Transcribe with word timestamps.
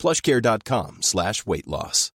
plushcare.com 0.00 0.98
slash 1.00 1.44
weight 1.46 1.66
loss. 1.66 2.10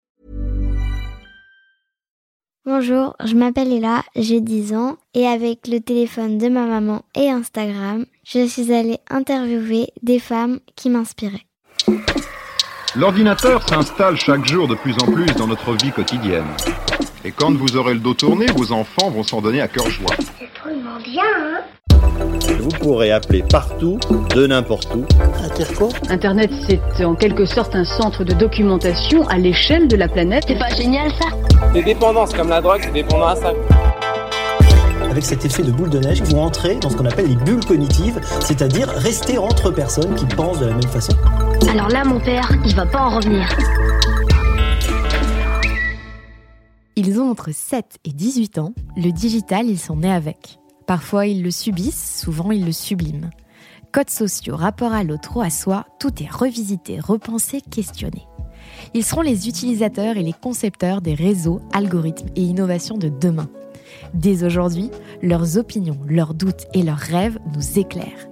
Bonjour, 2.65 3.17
je 3.25 3.35
m'appelle 3.35 3.73
Ella, 3.73 4.05
j'ai 4.15 4.41
10 4.41 4.75
ans 4.75 4.97
et 5.15 5.27
avec 5.27 5.67
le 5.67 5.81
téléphone 5.81 6.39
de 6.39 6.49
ma 6.49 6.65
maman 6.65 7.03
et 7.17 7.29
Instagram, 7.29 8.07
je 8.25 8.47
suis 8.47 8.73
allée 8.73 8.99
interviewer 9.11 9.89
des 10.01 10.21
femmes 10.21 10.61
qui 10.77 10.89
m'inspiraient. 10.89 11.45
L'ordinateur 12.95 13.69
s'installe 13.69 14.17
chaque 14.17 14.45
jour 14.45 14.69
de 14.69 14.77
plus 14.77 14.95
en 15.03 15.11
plus 15.11 15.27
dans 15.35 15.49
notre 15.49 15.73
vie 15.73 15.91
quotidienne. 15.91 16.47
Et 17.25 17.31
quand 17.31 17.55
vous 17.57 17.77
aurez 17.77 17.95
le 17.95 18.01
dos 18.01 18.15
tourné, 18.15 18.47
vos 18.47 18.73
enfants 18.73 19.09
vont 19.11 19.23
s'en 19.23 19.41
donner 19.41 19.61
à 19.61 19.69
cœur 19.69 19.89
joie. 19.89 20.11
C'est 20.19 20.51
drôlement 20.61 20.99
bien, 21.05 21.23
hein 21.39 21.61
Vous 22.59 22.69
pourrez 22.81 23.13
appeler 23.13 23.45
partout, 23.49 24.01
de 24.35 24.47
n'importe 24.49 24.93
où. 24.97 25.05
Internet, 26.09 26.51
c'est 26.97 27.05
en 27.05 27.15
quelque 27.15 27.45
sorte 27.45 27.77
un 27.77 27.85
centre 27.85 28.25
de 28.25 28.33
documentation 28.33 29.29
à 29.29 29.39
l'échelle 29.39 29.87
de 29.87 29.95
la 29.95 30.09
planète. 30.09 30.45
C'est 30.49 30.59
pas 30.59 30.75
génial 30.75 31.13
ça? 31.13 31.27
Des 31.73 31.85
dépendances 31.85 32.35
comme 32.35 32.49
la 32.49 32.61
drogue, 32.61 32.81
c'est 32.83 32.93
dépendant 32.93 33.29
à 33.29 33.37
ça. 33.37 33.53
avec 35.09 35.25
cet 35.25 35.45
effet 35.45 35.63
de 35.63 35.71
boule 35.71 35.91
de 35.91 36.01
neige, 36.01 36.23
vous 36.23 36.39
entrez 36.39 36.77
dans 36.77 36.91
ce 36.91 36.97
qu'on 36.97 37.07
appelle 37.07 37.29
les 37.29 37.37
bulles 37.37 37.65
cognitives, 37.65 38.19
c'est-à-dire 38.41 38.89
rester 38.89 39.39
entre 39.39 39.71
personnes 39.71 40.17
qui 40.17 40.27
pensent 40.27 40.59
de 40.59 40.67
la 40.67 40.75
même 40.75 40.83
façon. 40.89 41.13
Alors 41.71 41.89
là, 41.89 42.03
mon 42.05 42.19
père, 42.19 42.51
il 42.65 42.75
va 42.75 42.87
pas 42.87 43.01
en 43.01 43.17
revenir. 43.17 43.47
Ils 46.95 47.19
ont 47.21 47.31
entre 47.31 47.53
7 47.53 47.99
et 48.05 48.13
18 48.13 48.59
ans, 48.59 48.75
le 48.97 49.13
digital, 49.13 49.67
ils 49.67 49.79
sont 49.79 49.97
nés 49.97 50.13
avec. 50.13 50.59
Parfois, 50.87 51.27
ils 51.27 51.43
le 51.43 51.51
subissent, 51.51 52.21
souvent, 52.21 52.53
ils 52.53 52.67
le 52.67 52.73
subliment. 52.73 53.31
Codes 53.93 54.11
sociaux, 54.11 54.57
rapport 54.57 54.93
à 54.93 55.03
l'autre 55.03 55.39
ou 55.39 55.41
à 55.41 55.49
soi, 55.49 55.87
tout 55.99 56.23
est 56.23 56.31
revisité, 56.31 57.01
repensé, 57.01 57.63
questionné. 57.63 58.27
Ils 58.93 59.05
seront 59.05 59.23
les 59.23 59.49
utilisateurs 59.49 60.19
et 60.19 60.23
les 60.23 60.35
concepteurs 60.35 61.01
des 61.01 61.15
réseaux, 61.15 61.63
algorithmes 61.73 62.29
et 62.37 62.43
innovations 62.43 62.99
de 62.99 63.09
demain. 63.09 63.49
Dès 64.13 64.45
aujourd'hui, 64.45 64.91
leurs 65.23 65.57
opinions, 65.57 65.99
leurs 66.07 66.35
doutes 66.35 66.67
et 66.75 66.83
leurs 66.83 66.99
rêves 66.99 67.39
nous 67.55 67.79
éclairent. 67.79 68.29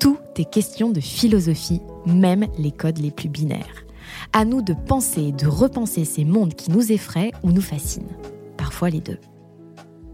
Tout 0.00 0.18
est 0.36 0.50
question 0.50 0.90
de 0.90 1.00
philosophie, 1.00 1.82
même 2.06 2.46
les 2.56 2.72
codes 2.72 2.98
les 2.98 3.10
plus 3.10 3.28
binaires. 3.28 3.84
À 4.32 4.44
nous 4.44 4.62
de 4.62 4.74
penser 4.74 5.22
et 5.22 5.32
de 5.32 5.46
repenser 5.46 6.04
ces 6.04 6.24
mondes 6.24 6.54
qui 6.54 6.70
nous 6.70 6.92
effraient 6.92 7.32
ou 7.42 7.50
nous 7.52 7.60
fascinent. 7.60 8.16
Parfois 8.56 8.90
les 8.90 9.00
deux. 9.00 9.18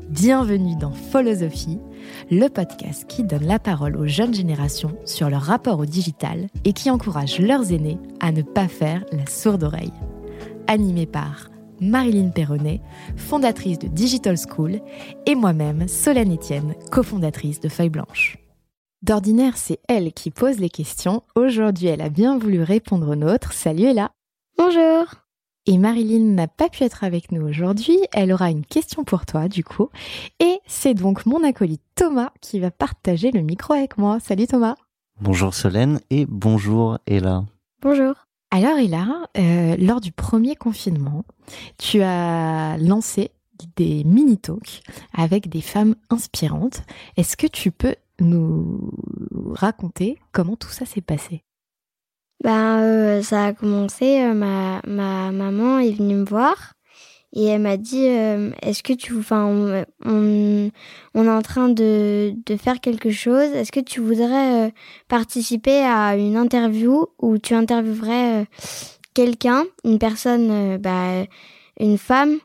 Bienvenue 0.08 0.74
dans 0.74 0.92
Philosophie, 0.92 1.78
le 2.30 2.48
podcast 2.48 3.04
qui 3.06 3.22
donne 3.22 3.44
la 3.44 3.58
parole 3.58 3.96
aux 3.96 4.06
jeunes 4.06 4.34
générations 4.34 4.96
sur 5.04 5.28
leur 5.28 5.42
rapport 5.42 5.78
au 5.78 5.84
digital 5.84 6.48
et 6.64 6.72
qui 6.72 6.90
encourage 6.90 7.38
leurs 7.38 7.72
aînés 7.72 7.98
à 8.20 8.32
ne 8.32 8.42
pas 8.42 8.68
faire 8.68 9.04
la 9.12 9.26
sourde 9.26 9.64
oreille. 9.64 9.92
Animé 10.66 11.06
par 11.06 11.50
Marilyn 11.80 12.30
Perronnet, 12.30 12.80
fondatrice 13.16 13.78
de 13.78 13.86
Digital 13.86 14.36
School, 14.36 14.80
et 15.26 15.34
moi-même, 15.34 15.86
Solène 15.86 16.34
Etienne, 16.34 16.74
cofondatrice 16.90 17.60
de 17.60 17.68
Feuille 17.68 17.90
Blanche. 17.90 18.38
D'ordinaire, 19.02 19.56
c'est 19.56 19.78
elle 19.88 20.12
qui 20.12 20.32
pose 20.32 20.58
les 20.58 20.70
questions. 20.70 21.22
Aujourd'hui, 21.36 21.86
elle 21.86 22.00
a 22.00 22.08
bien 22.08 22.36
voulu 22.36 22.62
répondre 22.62 23.08
aux 23.08 23.14
nôtres. 23.14 23.52
Salut 23.52 23.84
Ella 23.84 24.10
Bonjour 24.56 25.04
Et 25.66 25.78
Marilyn 25.78 26.34
n'a 26.34 26.48
pas 26.48 26.68
pu 26.68 26.82
être 26.82 27.04
avec 27.04 27.30
nous 27.30 27.46
aujourd'hui. 27.46 27.96
Elle 28.12 28.32
aura 28.32 28.50
une 28.50 28.66
question 28.66 29.04
pour 29.04 29.24
toi, 29.24 29.46
du 29.46 29.62
coup. 29.62 29.88
Et 30.40 30.58
c'est 30.66 30.94
donc 30.94 31.26
mon 31.26 31.44
acolyte 31.44 31.82
Thomas 31.94 32.32
qui 32.40 32.58
va 32.58 32.72
partager 32.72 33.30
le 33.30 33.42
micro 33.42 33.72
avec 33.74 33.98
moi. 33.98 34.18
Salut 34.18 34.48
Thomas 34.48 34.74
Bonjour 35.20 35.54
Solène 35.54 36.00
et 36.10 36.26
bonjour 36.26 36.98
Ella. 37.06 37.44
Bonjour 37.80 38.14
Alors 38.50 38.78
Ella, 38.78 39.28
euh, 39.36 39.76
lors 39.78 40.00
du 40.00 40.10
premier 40.10 40.56
confinement, 40.56 41.24
tu 41.78 42.02
as 42.02 42.76
lancé 42.78 43.30
des 43.76 44.02
mini-talks 44.02 44.82
avec 45.16 45.48
des 45.48 45.60
femmes 45.60 45.94
inspirantes. 46.10 46.82
Est-ce 47.16 47.36
que 47.36 47.46
tu 47.46 47.70
peux 47.70 47.94
nous 48.20 48.90
raconter 49.54 50.18
comment 50.32 50.56
tout 50.56 50.70
ça 50.70 50.86
s'est 50.86 51.00
passé 51.00 51.44
Ben, 52.42 52.80
euh, 52.80 53.22
ça 53.22 53.46
a 53.46 53.52
commencé, 53.52 54.22
euh, 54.22 54.34
ma, 54.34 54.80
ma 54.86 55.32
maman 55.32 55.78
est 55.78 55.92
venue 55.92 56.16
me 56.16 56.24
voir 56.24 56.74
et 57.34 57.44
elle 57.44 57.62
m'a 57.62 57.76
dit 57.76 58.08
euh, 58.08 58.50
Est-ce 58.62 58.82
que 58.82 58.92
tu. 58.92 59.16
Enfin, 59.16 59.44
on, 59.44 59.84
on, 61.14 61.24
est 61.24 61.30
en 61.30 61.42
train 61.42 61.68
de, 61.68 62.32
de 62.46 62.56
faire 62.56 62.80
quelque 62.80 63.10
chose. 63.10 63.50
Est-ce 63.54 63.72
que 63.72 63.80
tu 63.80 64.00
voudrais 64.00 64.68
euh, 64.68 64.70
participer 65.08 65.80
à 65.82 66.16
une 66.16 66.36
interview 66.36 67.06
où 67.18 67.38
tu 67.38 67.54
interviewerais 67.54 68.42
euh, 68.42 68.44
quelqu'un, 69.14 69.64
une 69.84 69.98
personne, 69.98 70.78
bah, 70.78 71.24
une 71.80 71.98
femme 71.98 72.38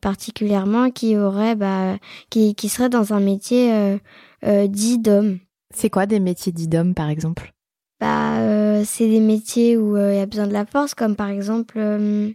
particulièrement 0.00 0.90
qui 0.90 1.16
aurait. 1.16 1.56
Bah, 1.56 1.96
qui, 2.30 2.54
qui 2.54 2.68
serait 2.68 2.88
dans 2.88 3.12
un 3.12 3.20
métier 3.20 3.98
euh, 4.44 4.64
euh, 4.64 4.66
dit 4.66 4.98
d'homme 4.98 5.38
C'est 5.74 5.90
quoi 5.90 6.06
des 6.06 6.20
métiers 6.20 6.52
dits 6.52 6.68
d'hommes, 6.68 6.94
par 6.94 7.08
exemple? 7.10 7.52
Bah, 8.00 8.38
euh, 8.40 8.82
c'est 8.86 9.08
des 9.08 9.20
métiers 9.20 9.76
où 9.76 9.96
euh, 9.96 10.12
il 10.14 10.18
y 10.18 10.20
a 10.20 10.26
besoin 10.26 10.46
de 10.46 10.52
la 10.52 10.64
force, 10.66 10.94
comme 10.94 11.16
par 11.16 11.28
exemple, 11.28 11.78
euh, 11.78 12.30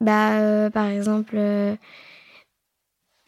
bah, 0.00 0.38
euh, 0.40 0.70
par 0.70 0.86
exemple, 0.88 1.36
euh, 1.36 1.74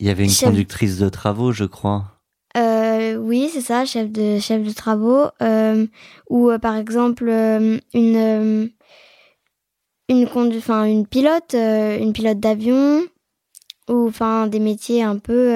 Il 0.00 0.06
y 0.06 0.10
avait 0.10 0.24
une 0.24 0.30
Chef- 0.30 0.48
conductrice 0.50 0.98
de 0.98 1.08
travaux, 1.08 1.52
je 1.52 1.64
crois. 1.64 2.20
euh, 2.56 3.16
oui, 3.16 3.48
c'est 3.52 3.60
ça, 3.60 3.84
chef 3.84 4.10
de 4.10 4.38
chef 4.38 4.62
de 4.64 4.72
travaux, 4.72 5.26
euh, 5.42 5.86
ou 6.30 6.50
euh, 6.50 6.58
par 6.58 6.76
exemple 6.76 7.28
euh, 7.28 7.78
une 7.94 8.16
euh, 8.16 8.66
une 10.08 10.24
condu- 10.26 10.58
enfin 10.58 10.84
une 10.84 11.06
pilote, 11.06 11.54
euh, 11.54 11.98
une 11.98 12.12
pilote 12.12 12.40
d'avion, 12.40 13.02
ou 13.88 14.08
enfin 14.08 14.46
des 14.46 14.60
métiers 14.60 15.02
un 15.02 15.18
peu 15.18 15.54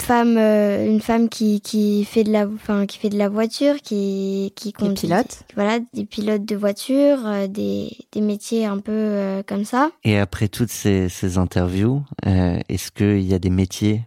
femme, 0.00 0.38
euh, 0.38 0.86
une 0.86 1.00
femme 1.00 1.28
qui 1.28 1.60
qui 1.60 2.04
fait 2.04 2.24
de 2.24 2.32
la, 2.32 2.46
enfin 2.48 2.86
qui 2.86 2.98
fait 2.98 3.10
de 3.10 3.18
la 3.18 3.28
voiture, 3.28 3.76
qui 3.82 4.52
qui 4.56 4.68
Des 4.68 4.72
conduit, 4.72 5.08
pilotes 5.08 5.42
voilà, 5.54 5.78
des 5.92 6.04
pilotes 6.04 6.44
de 6.44 6.56
voiture, 6.56 7.26
euh, 7.26 7.46
des 7.46 7.96
des 8.12 8.20
métiers 8.20 8.66
un 8.66 8.78
peu 8.78 8.92
euh, 8.92 9.42
comme 9.46 9.64
ça. 9.64 9.90
Et 10.04 10.18
après 10.18 10.48
toutes 10.48 10.70
ces, 10.70 11.08
ces 11.08 11.38
interviews, 11.38 12.02
euh, 12.26 12.58
est-ce 12.68 12.90
qu'il 12.90 13.22
y 13.22 13.34
a 13.34 13.38
des 13.38 13.50
métiers 13.50 14.02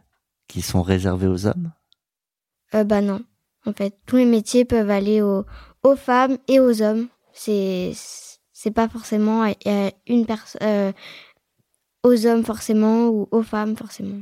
qui 0.48 0.62
sont 0.62 0.82
réservés 0.82 1.28
aux 1.28 1.46
hommes? 1.46 1.72
Euh, 2.74 2.84
bah 2.84 3.02
non. 3.02 3.22
En 3.66 3.74
fait, 3.74 3.96
tous 4.06 4.18
les 4.18 4.26
métiers 4.26 4.66
peuvent 4.66 4.90
aller 4.90 5.22
aux, 5.22 5.46
aux 5.84 5.96
femmes 5.96 6.38
et 6.48 6.60
aux 6.60 6.82
hommes. 6.82 7.08
C'est 7.34 7.94
c'est 8.52 8.72
pas 8.72 8.90
forcément 8.90 9.44
euh, 9.46 9.90
une 10.08 10.26
personne 10.26 10.94
aux 12.04 12.26
hommes 12.26 12.44
forcément 12.44 13.08
ou 13.10 13.28
aux 13.32 13.44
femmes 13.44 13.76
forcément. 13.76 14.22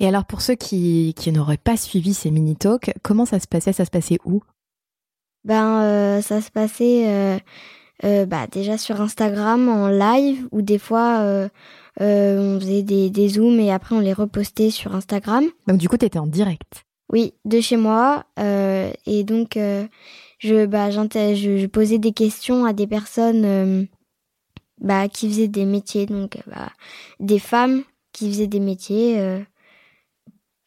Et 0.00 0.08
alors, 0.08 0.24
pour 0.24 0.40
ceux 0.40 0.56
qui, 0.56 1.14
qui 1.16 1.30
n'auraient 1.30 1.56
pas 1.56 1.76
suivi 1.76 2.14
ces 2.14 2.30
mini-talks, 2.30 2.92
comment 3.02 3.26
ça 3.26 3.38
se 3.38 3.46
passait? 3.46 3.72
Ça 3.72 3.84
se 3.84 3.90
passait 3.90 4.18
où? 4.24 4.42
Ben 5.44 5.82
euh, 5.82 6.22
ça 6.22 6.40
se 6.40 6.50
passait 6.50 7.06
euh, 7.06 7.38
euh, 8.04 8.24
bah 8.24 8.46
déjà 8.46 8.78
sur 8.78 9.00
Instagram 9.02 9.68
en 9.68 9.88
live 9.88 10.48
ou 10.52 10.62
des 10.62 10.78
fois 10.78 11.48
on 12.00 12.58
faisait 12.58 12.82
des 12.82 13.10
des 13.10 13.28
zooms 13.28 13.60
et 13.60 13.70
après 13.70 13.94
on 13.94 14.00
les 14.00 14.14
repostait 14.14 14.70
sur 14.70 14.96
Instagram. 14.96 15.44
Donc, 15.68 15.78
du 15.78 15.88
coup, 15.88 15.96
tu 15.96 16.06
étais 16.06 16.18
en 16.18 16.26
direct? 16.26 16.84
Oui, 17.12 17.34
de 17.44 17.60
chez 17.60 17.76
moi. 17.76 18.24
et 18.38 19.24
donc, 19.24 19.58
je, 20.38 20.66
bah, 20.66 20.90
je, 20.90 21.58
je 21.58 21.66
posais 21.66 21.98
des 21.98 22.12
questions 22.12 22.64
à 22.64 22.72
des 22.72 22.86
personnes 22.86 23.86
bah, 24.80 25.08
qui 25.08 25.28
faisaient 25.28 25.48
des 25.48 25.64
métiers. 25.64 26.06
Donc, 26.06 26.36
euh, 26.36 26.40
bah, 26.46 26.70
des 27.20 27.38
femmes 27.38 27.82
qui 28.12 28.30
faisaient 28.30 28.46
des 28.46 28.60
métiers, 28.60 29.20
euh, 29.20 29.40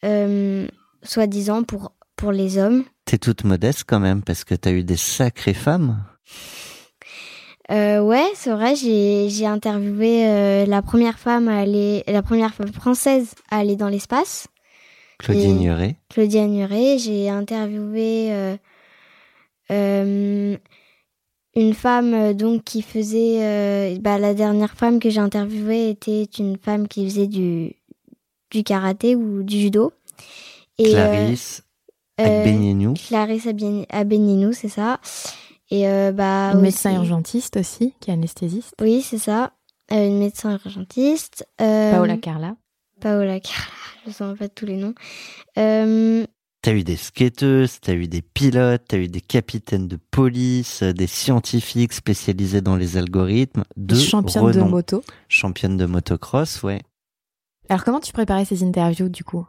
euh, 0.04 0.66
soi-disant 1.02 1.62
pour, 1.62 1.92
pour 2.16 2.32
les 2.32 2.58
hommes. 2.58 2.84
T'es 3.04 3.18
toute 3.18 3.44
modeste 3.44 3.84
quand 3.86 4.00
même, 4.00 4.22
parce 4.22 4.44
que 4.44 4.54
t'as 4.54 4.72
eu 4.72 4.84
des 4.84 4.96
sacrées 4.96 5.54
femmes. 5.54 6.04
Euh, 7.70 8.00
ouais, 8.00 8.26
c'est 8.34 8.50
vrai, 8.50 8.74
j'ai, 8.76 9.46
interviewé 9.46 10.64
la 10.66 10.82
première 10.82 11.18
femme 11.18 11.48
à 11.48 11.58
aller, 11.58 12.02
la 12.06 12.22
première 12.22 12.54
femme 12.54 12.72
française 12.72 13.34
à 13.50 13.58
aller 13.58 13.76
dans 13.76 13.88
l'espace. 13.88 14.48
Claudine 15.18 15.56
Et- 15.56 15.60
Nuret. 15.60 15.96
Claudia 16.08 16.46
Nuret. 16.46 16.98
J'ai 16.98 17.28
interviewé 17.28 18.58
une 21.58 21.74
femme 21.74 22.32
donc 22.34 22.64
qui 22.64 22.82
faisait 22.82 23.98
bah, 24.00 24.18
la 24.18 24.34
dernière 24.34 24.74
femme 24.74 25.00
que 25.00 25.10
j'ai 25.10 25.20
interviewée 25.20 25.90
était 25.90 26.24
une 26.38 26.56
femme 26.56 26.88
qui 26.88 27.04
faisait 27.08 27.26
du 27.26 27.74
du 28.50 28.62
karaté 28.62 29.14
ou 29.14 29.42
du 29.42 29.58
judo. 29.58 29.92
Et, 30.78 30.90
Clarisse 30.90 31.64
euh, 32.20 32.94
Clarisse 32.94 33.46
Abeninou, 33.90 34.52
c'est 34.52 34.68
ça. 34.68 35.00
Et 35.70 35.84
bah 36.12 36.52
une 36.54 36.60
médecin 36.60 36.94
urgentiste 36.94 37.58
aussi, 37.58 37.92
qui 38.00 38.10
est 38.10 38.14
anesthésiste. 38.14 38.74
Oui, 38.80 39.02
c'est 39.02 39.18
ça. 39.18 39.52
une 39.90 40.18
médecin 40.18 40.58
urgentiste. 40.64 41.46
Paola 41.58 42.16
Carla. 42.16 42.56
Paola 43.00 43.40
Carla, 43.40 43.66
je 44.04 44.08
ne 44.08 44.14
sais 44.14 44.38
pas 44.38 44.48
tous 44.48 44.66
les 44.66 44.76
noms. 44.76 44.94
Euh, 46.68 46.72
T'as 46.72 46.74
eu 46.74 46.84
des 46.84 46.96
skateuses, 46.96 47.80
t'as 47.80 47.94
eu 47.94 48.08
des 48.08 48.20
pilotes, 48.20 48.82
t'as 48.88 48.98
eu 48.98 49.08
des 49.08 49.22
capitaines 49.22 49.88
de 49.88 49.98
police, 50.10 50.82
des 50.82 51.06
scientifiques 51.06 51.94
spécialisés 51.94 52.60
dans 52.60 52.76
les 52.76 52.98
algorithmes, 52.98 53.64
de 53.76 53.94
championnes 53.94 54.52
de 54.52 54.60
moto. 54.60 55.02
Championne 55.28 55.78
de 55.78 55.86
motocross, 55.86 56.62
ouais. 56.62 56.82
Alors 57.70 57.84
comment 57.84 58.00
tu 58.00 58.12
préparais 58.12 58.44
ces 58.44 58.62
interviews 58.64 59.08
du 59.08 59.24
coup? 59.24 59.46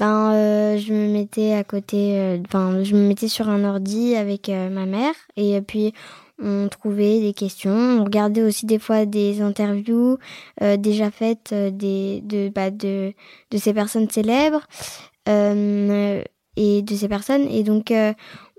Ben, 0.00 0.32
euh, 0.32 0.78
je 0.78 0.92
me 0.92 1.12
mettais 1.12 1.54
à 1.54 1.64
côté, 1.64 2.18
euh, 2.18 2.38
enfin, 2.46 2.82
je 2.82 2.94
me 2.94 3.06
mettais 3.06 3.28
sur 3.28 3.48
un 3.48 3.64
ordi 3.64 4.14
avec 4.16 4.48
euh, 4.48 4.70
ma 4.70 4.86
mère 4.86 5.14
et 5.36 5.60
puis 5.60 5.92
on 6.40 6.68
trouvait 6.68 7.20
des 7.20 7.32
questions, 7.32 7.70
on 8.00 8.04
regardait 8.04 8.42
aussi 8.42 8.64
des 8.64 8.78
fois 8.78 9.06
des 9.06 9.40
interviews 9.40 10.18
déjà 10.60 11.10
faites 11.10 11.52
des 11.52 12.20
de 12.20 12.48
bah, 12.48 12.70
de 12.70 13.12
de 13.50 13.58
ces 13.58 13.74
personnes 13.74 14.08
célèbres 14.08 14.62
euh, 14.62 15.07
et 15.28 16.82
de 16.82 16.94
ces 16.94 17.08
personnes. 17.08 17.46
Et 17.48 17.62
donc, 17.62 17.90
euh, 17.90 18.12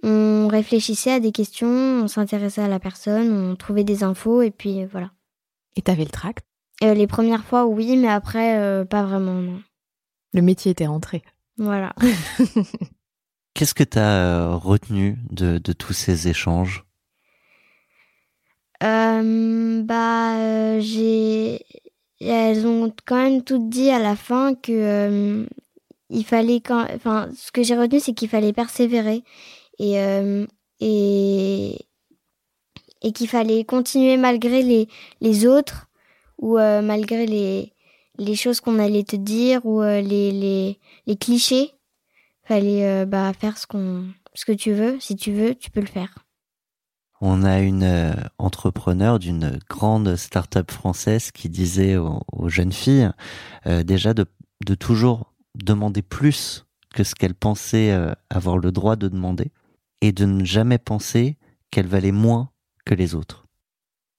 on 0.03 0.47
réfléchissait 0.47 1.11
à 1.11 1.19
des 1.19 1.31
questions, 1.31 1.67
on 1.67 2.07
s'intéressait 2.07 2.61
à 2.61 2.67
la 2.67 2.79
personne, 2.79 3.31
on 3.31 3.55
trouvait 3.55 3.83
des 3.83 4.03
infos, 4.03 4.41
et 4.41 4.51
puis 4.51 4.85
voilà. 4.85 5.11
Et 5.75 5.81
t'avais 5.81 6.05
le 6.05 6.09
tract? 6.09 6.45
Les 6.81 7.07
premières 7.07 7.43
fois, 7.43 7.65
oui, 7.65 7.97
mais 7.97 8.07
après, 8.07 8.57
euh, 8.57 8.85
pas 8.85 9.03
vraiment, 9.03 9.33
non. 9.33 9.61
Le 10.33 10.41
métier 10.41 10.71
était 10.71 10.87
rentré. 10.87 11.23
Voilà. 11.57 11.93
Qu'est-ce 13.53 13.73
que 13.73 13.83
tu 13.83 13.99
as 13.99 14.55
retenu 14.55 15.17
de, 15.29 15.57
de, 15.57 15.73
tous 15.73 15.91
ces 15.91 16.29
échanges? 16.29 16.85
Euh, 18.83 19.83
Bah, 19.83 20.79
j'ai. 20.79 21.65
Elles 22.21 22.65
ont 22.65 22.93
quand 23.05 23.21
même 23.21 23.43
toutes 23.43 23.67
dit 23.67 23.89
à 23.89 23.99
la 23.99 24.15
fin 24.15 24.53
que 24.55 25.45
il 26.09 26.25
fallait 26.25 26.59
quand, 26.59 26.87
enfin, 26.93 27.29
ce 27.35 27.51
que 27.51 27.63
j'ai 27.63 27.77
retenu, 27.77 27.99
c'est 27.99 28.13
qu'il 28.13 28.29
fallait 28.29 28.53
persévérer 28.53 29.23
et 29.77 29.99
euh, 29.99 30.45
et 30.79 31.77
et 33.01 33.11
qu'il 33.13 33.29
fallait 33.29 33.63
continuer 33.63 34.17
malgré 34.17 34.61
les 34.63 34.87
les 35.21 35.45
autres 35.45 35.87
ou 36.37 36.57
euh, 36.57 36.81
malgré 36.81 37.25
les 37.25 37.73
les 38.17 38.35
choses 38.35 38.59
qu'on 38.59 38.79
allait 38.79 39.03
te 39.03 39.15
dire 39.15 39.65
ou 39.65 39.81
euh, 39.81 40.01
les 40.01 40.31
les 40.31 40.79
les 41.05 41.15
clichés. 41.15 41.71
Fallait 42.43 43.05
bah 43.05 43.31
faire 43.39 43.59
ce 43.59 43.67
qu'on 43.67 44.07
ce 44.33 44.43
que 44.43 44.51
tu 44.51 44.73
veux. 44.73 44.99
Si 44.99 45.15
tu 45.15 45.31
veux, 45.31 45.53
tu 45.53 45.69
peux 45.69 45.81
le 45.81 45.85
faire. 45.85 46.25
On 47.21 47.43
a 47.43 47.59
une 47.59 48.15
entrepreneur 48.39 49.19
d'une 49.19 49.59
grande 49.69 50.15
start-up 50.15 50.71
française 50.71 51.29
qui 51.29 51.47
disait 51.47 51.95
aux, 51.97 52.21
aux 52.31 52.49
jeunes 52.49 52.71
filles 52.71 53.11
déjà 53.67 54.15
de, 54.15 54.25
de 54.65 54.73
toujours 54.73 55.35
demander 55.63 56.01
plus 56.01 56.65
que 56.93 57.03
ce 57.03 57.15
qu'elle 57.15 57.35
pensait 57.35 57.91
euh, 57.91 58.13
avoir 58.29 58.57
le 58.57 58.71
droit 58.71 58.95
de 58.95 59.07
demander 59.07 59.51
et 60.01 60.11
de 60.11 60.25
ne 60.25 60.43
jamais 60.43 60.77
penser 60.77 61.37
qu'elle 61.71 61.87
valait 61.87 62.11
moins 62.11 62.49
que 62.85 62.93
les 62.93 63.15
autres. 63.15 63.45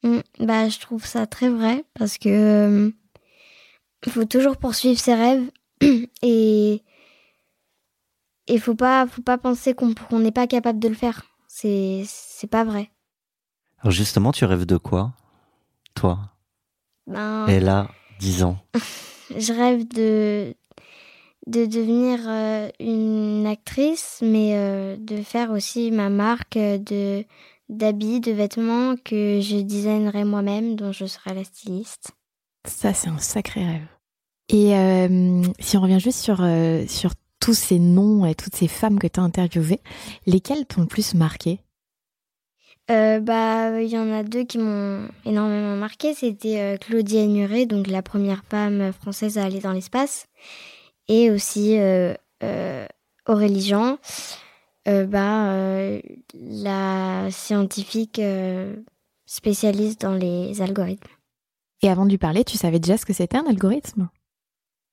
Mmh, 0.02 0.20
bah, 0.40 0.68
je 0.68 0.78
trouve 0.78 1.04
ça 1.04 1.26
très 1.26 1.50
vrai 1.50 1.84
parce 1.94 2.16
que 2.18 2.28
euh, 2.28 2.90
il 4.06 4.12
faut 4.12 4.24
toujours 4.24 4.56
poursuivre 4.56 4.98
ses 4.98 5.14
rêves 5.14 5.50
et 6.22 6.82
il 8.48 8.60
faut 8.60 8.74
pas 8.74 9.06
faut 9.06 9.22
pas 9.22 9.38
penser 9.38 9.74
qu'on 9.74 10.18
n'est 10.18 10.32
pas 10.32 10.46
capable 10.46 10.78
de 10.78 10.88
le 10.88 10.94
faire. 10.94 11.22
C'est 11.48 12.04
c'est 12.06 12.46
pas 12.46 12.64
vrai. 12.64 12.90
Alors 13.80 13.92
justement, 13.92 14.32
tu 14.32 14.44
rêves 14.44 14.66
de 14.66 14.76
quoi, 14.76 15.12
toi? 15.94 16.32
Ben... 17.06 17.46
Et 17.48 17.60
là, 17.60 17.88
10 18.20 18.42
ans. 18.44 18.58
je 19.36 19.52
rêve 19.52 19.88
de 19.88 20.54
de 21.46 21.66
devenir 21.66 22.20
euh, 22.26 22.68
une 22.80 23.46
actrice, 23.46 24.20
mais 24.22 24.52
euh, 24.54 24.96
de 24.98 25.22
faire 25.22 25.50
aussi 25.50 25.90
ma 25.90 26.08
marque 26.08 26.58
de 26.58 27.24
d'habits, 27.68 28.20
de 28.20 28.32
vêtements 28.32 28.96
que 29.04 29.40
je 29.40 29.60
designerai 29.60 30.24
moi-même, 30.24 30.74
dont 30.74 30.90
je 30.90 31.06
serai 31.06 31.34
la 31.34 31.44
styliste. 31.44 32.10
Ça, 32.66 32.92
c'est 32.92 33.08
un 33.08 33.18
sacré 33.18 33.64
rêve. 33.64 33.86
Et 34.48 34.74
euh, 34.74 35.42
si 35.60 35.76
on 35.76 35.80
revient 35.80 36.00
juste 36.00 36.18
sur, 36.18 36.44
sur 36.88 37.12
tous 37.38 37.54
ces 37.54 37.78
noms 37.78 38.26
et 38.26 38.34
toutes 38.34 38.56
ces 38.56 38.66
femmes 38.66 38.98
que 38.98 39.06
tu 39.06 39.20
as 39.20 39.22
interviewées, 39.22 39.78
lesquelles 40.26 40.66
t'ont 40.66 40.80
le 40.80 40.88
plus 40.88 41.14
marqué? 41.14 41.60
Bah, 42.88 43.80
il 43.80 43.88
y 43.88 43.96
en 43.96 44.12
a 44.12 44.24
deux 44.24 44.42
qui 44.42 44.58
m'ont 44.58 45.06
énormément 45.24 45.76
marqué. 45.76 46.12
C'était 46.12 46.76
Claudia 46.80 47.24
Nuret, 47.24 47.66
donc 47.66 47.86
la 47.86 48.02
première 48.02 48.42
femme 48.50 48.92
française 48.92 49.38
à 49.38 49.44
aller 49.44 49.60
dans 49.60 49.72
l'espace, 49.72 50.26
et 51.10 51.28
aussi 51.30 51.76
euh, 51.76 52.14
euh, 52.44 52.86
Aurélie 53.26 53.62
Jean, 53.62 53.98
euh, 54.86 55.04
bah, 55.06 56.00
la 56.34 57.28
scientifique 57.30 58.20
spécialiste 59.26 60.00
dans 60.02 60.14
les 60.14 60.62
algorithmes. 60.62 61.10
Et 61.82 61.90
avant 61.90 62.04
de 62.04 62.10
lui 62.10 62.18
parler, 62.18 62.44
tu 62.44 62.56
savais 62.56 62.78
déjà 62.78 62.96
ce 62.96 63.04
que 63.04 63.12
c'était 63.12 63.38
un 63.38 63.46
algorithme? 63.46 64.08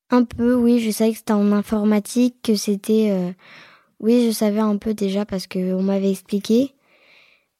Un 0.10 0.24
peu, 0.24 0.56
oui. 0.56 0.80
Je 0.80 0.90
savais 0.90 1.12
que 1.12 1.18
c'était 1.18 1.34
en 1.34 1.52
informatique, 1.52 2.38
que 2.42 2.56
c'était... 2.56 3.36
Oui, 4.00 4.26
je 4.26 4.32
savais 4.32 4.60
un 4.60 4.78
peu 4.78 4.94
déjà 4.94 5.26
parce 5.26 5.48
qu'on 5.48 5.84
m'avait 5.84 6.12
expliqué. 6.12 6.74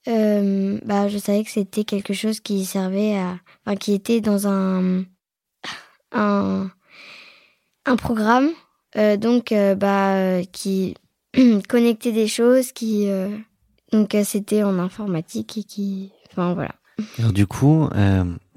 bah, 0.06 1.10
je 1.10 1.18
savais 1.18 1.44
que 1.44 1.52
c'était 1.52 1.84
quelque 1.84 2.14
chose 2.14 2.40
qui 2.40 2.66
servait 2.66 3.18
à... 3.18 3.38
Enfin, 3.66 3.76
qui 3.76 3.94
était 3.94 4.22
dans 4.22 4.48
un... 4.48 5.04
un 6.12 6.72
un 7.88 7.96
programme 7.96 8.50
euh, 8.96 9.18
donc 9.18 9.52
euh, 9.52 9.76
bah 9.76 10.44
qui 10.52 10.96
connectait 11.70 12.12
des 12.12 12.28
choses 12.28 12.72
qui 12.72 13.10
euh, 13.10 13.30
donc 13.92 14.16
c'était 14.24 14.64
en 14.64 14.80
informatique 14.80 15.58
et 15.58 15.64
qui 15.64 16.12
enfin 16.32 16.54
voilà. 16.54 16.76
Alors 17.20 17.32
du 17.32 17.46
coup, 17.46 17.88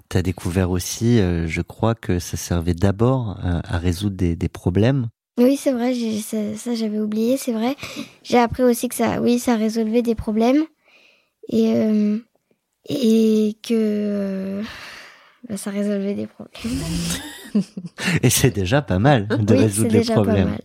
tu 0.09 0.17
as 0.17 0.23
découvert 0.23 0.71
aussi, 0.71 1.19
je 1.19 1.61
crois 1.61 1.95
que 1.95 2.19
ça 2.19 2.37
servait 2.37 2.75
d'abord 2.75 3.39
à 3.43 3.79
résoudre 3.79 4.17
des, 4.17 4.35
des 4.35 4.49
problèmes. 4.49 5.09
Oui, 5.39 5.57
c'est 5.57 5.73
vrai, 5.73 5.95
ça, 6.21 6.57
ça 6.57 6.75
j'avais 6.75 6.99
oublié, 6.99 7.37
c'est 7.37 7.53
vrai. 7.53 7.77
J'ai 8.25 8.39
appris 8.39 8.63
aussi 8.63 8.89
que 8.89 8.95
ça, 8.95 9.21
oui, 9.21 9.39
ça 9.39 9.57
résolvait 9.57 10.03
des 10.03 10.15
problèmes 10.15 10.65
et 11.49 11.75
et 12.89 13.57
que 13.63 14.63
bah, 15.49 15.57
ça 15.57 15.71
résolvait 15.71 16.15
des 16.15 16.27
problèmes. 16.27 16.53
Et 18.23 18.31
c'est 18.31 18.51
déjà 18.51 18.83
pas 18.83 18.99
mal 18.99 19.27
de 19.27 19.55
résoudre 19.55 19.93
les 19.93 20.05
problèmes. 20.05 20.57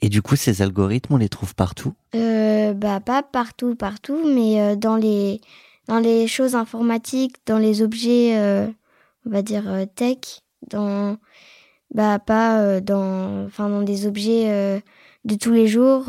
Et 0.00 0.08
du 0.08 0.20
coup, 0.20 0.36
ces 0.36 0.60
algorithmes, 0.60 1.14
on 1.14 1.16
les 1.16 1.28
trouve 1.28 1.54
partout? 1.54 1.94
Euh, 2.14 2.74
Bah 2.74 3.00
pas 3.00 3.22
partout, 3.22 3.74
partout, 3.74 4.20
mais 4.26 4.60
euh, 4.60 4.76
dans 4.76 4.96
les 4.96 5.40
dans 5.88 5.98
les 5.98 6.26
choses 6.26 6.54
informatiques, 6.54 7.36
dans 7.46 7.58
les 7.58 7.82
objets, 7.82 8.36
euh, 8.36 8.66
on 9.26 9.30
va 9.30 9.42
dire 9.42 9.64
tech, 9.94 10.18
dans 10.68 11.16
bah 11.94 12.18
pas 12.18 12.80
dans 12.80 13.46
enfin 13.46 13.68
dans 13.68 13.82
des 13.82 14.06
objets 14.06 14.82
de 15.24 15.34
tous 15.36 15.52
les 15.52 15.68
jours 15.68 16.06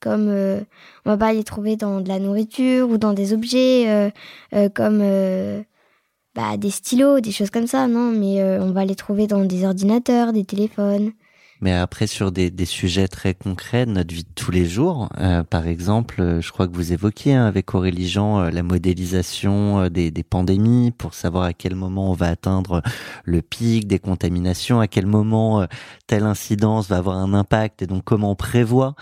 comme 0.00 0.28
on 0.28 1.10
va 1.10 1.16
pas 1.16 1.32
les 1.32 1.44
trouver 1.44 1.76
dans 1.76 2.00
de 2.00 2.08
la 2.08 2.18
nourriture 2.18 2.88
ou 2.88 2.98
dans 2.98 3.12
des 3.12 3.32
objets 3.32 4.12
comme 4.74 5.02
bah, 6.38 6.56
des 6.56 6.70
stylos, 6.70 7.18
des 7.18 7.32
choses 7.32 7.50
comme 7.50 7.66
ça, 7.66 7.88
non, 7.88 8.12
mais 8.12 8.40
euh, 8.40 8.62
on 8.62 8.70
va 8.70 8.84
les 8.84 8.94
trouver 8.94 9.26
dans 9.26 9.44
des 9.44 9.64
ordinateurs, 9.64 10.32
des 10.32 10.44
téléphones. 10.44 11.10
Mais 11.60 11.72
après, 11.72 12.06
sur 12.06 12.30
des, 12.30 12.50
des, 12.50 12.64
sujets 12.64 13.08
très 13.08 13.34
concrets 13.34 13.84
de 13.84 13.90
notre 13.90 14.14
vie 14.14 14.22
de 14.22 14.28
tous 14.36 14.52
les 14.52 14.64
jours, 14.64 15.08
euh, 15.18 15.42
par 15.42 15.66
exemple, 15.66 16.20
euh, 16.20 16.40
je 16.40 16.52
crois 16.52 16.68
que 16.68 16.74
vous 16.74 16.92
évoquiez 16.92 17.34
hein, 17.34 17.46
avec 17.46 17.74
Aurélie 17.74 18.08
Jean 18.08 18.38
euh, 18.38 18.50
la 18.50 18.62
modélisation 18.62 19.88
des, 19.88 20.12
des, 20.12 20.22
pandémies 20.22 20.92
pour 20.92 21.14
savoir 21.14 21.44
à 21.44 21.52
quel 21.52 21.74
moment 21.74 22.10
on 22.10 22.14
va 22.14 22.28
atteindre 22.28 22.82
le 23.24 23.42
pic 23.42 23.88
des 23.88 23.98
contaminations, 23.98 24.78
à 24.78 24.86
quel 24.86 25.06
moment 25.06 25.66
telle 26.06 26.24
incidence 26.24 26.88
va 26.88 26.98
avoir 26.98 27.16
un 27.16 27.32
impact 27.34 27.82
et 27.82 27.86
donc 27.86 28.04
comment 28.04 28.32
on 28.32 28.36
prévoit 28.36 28.94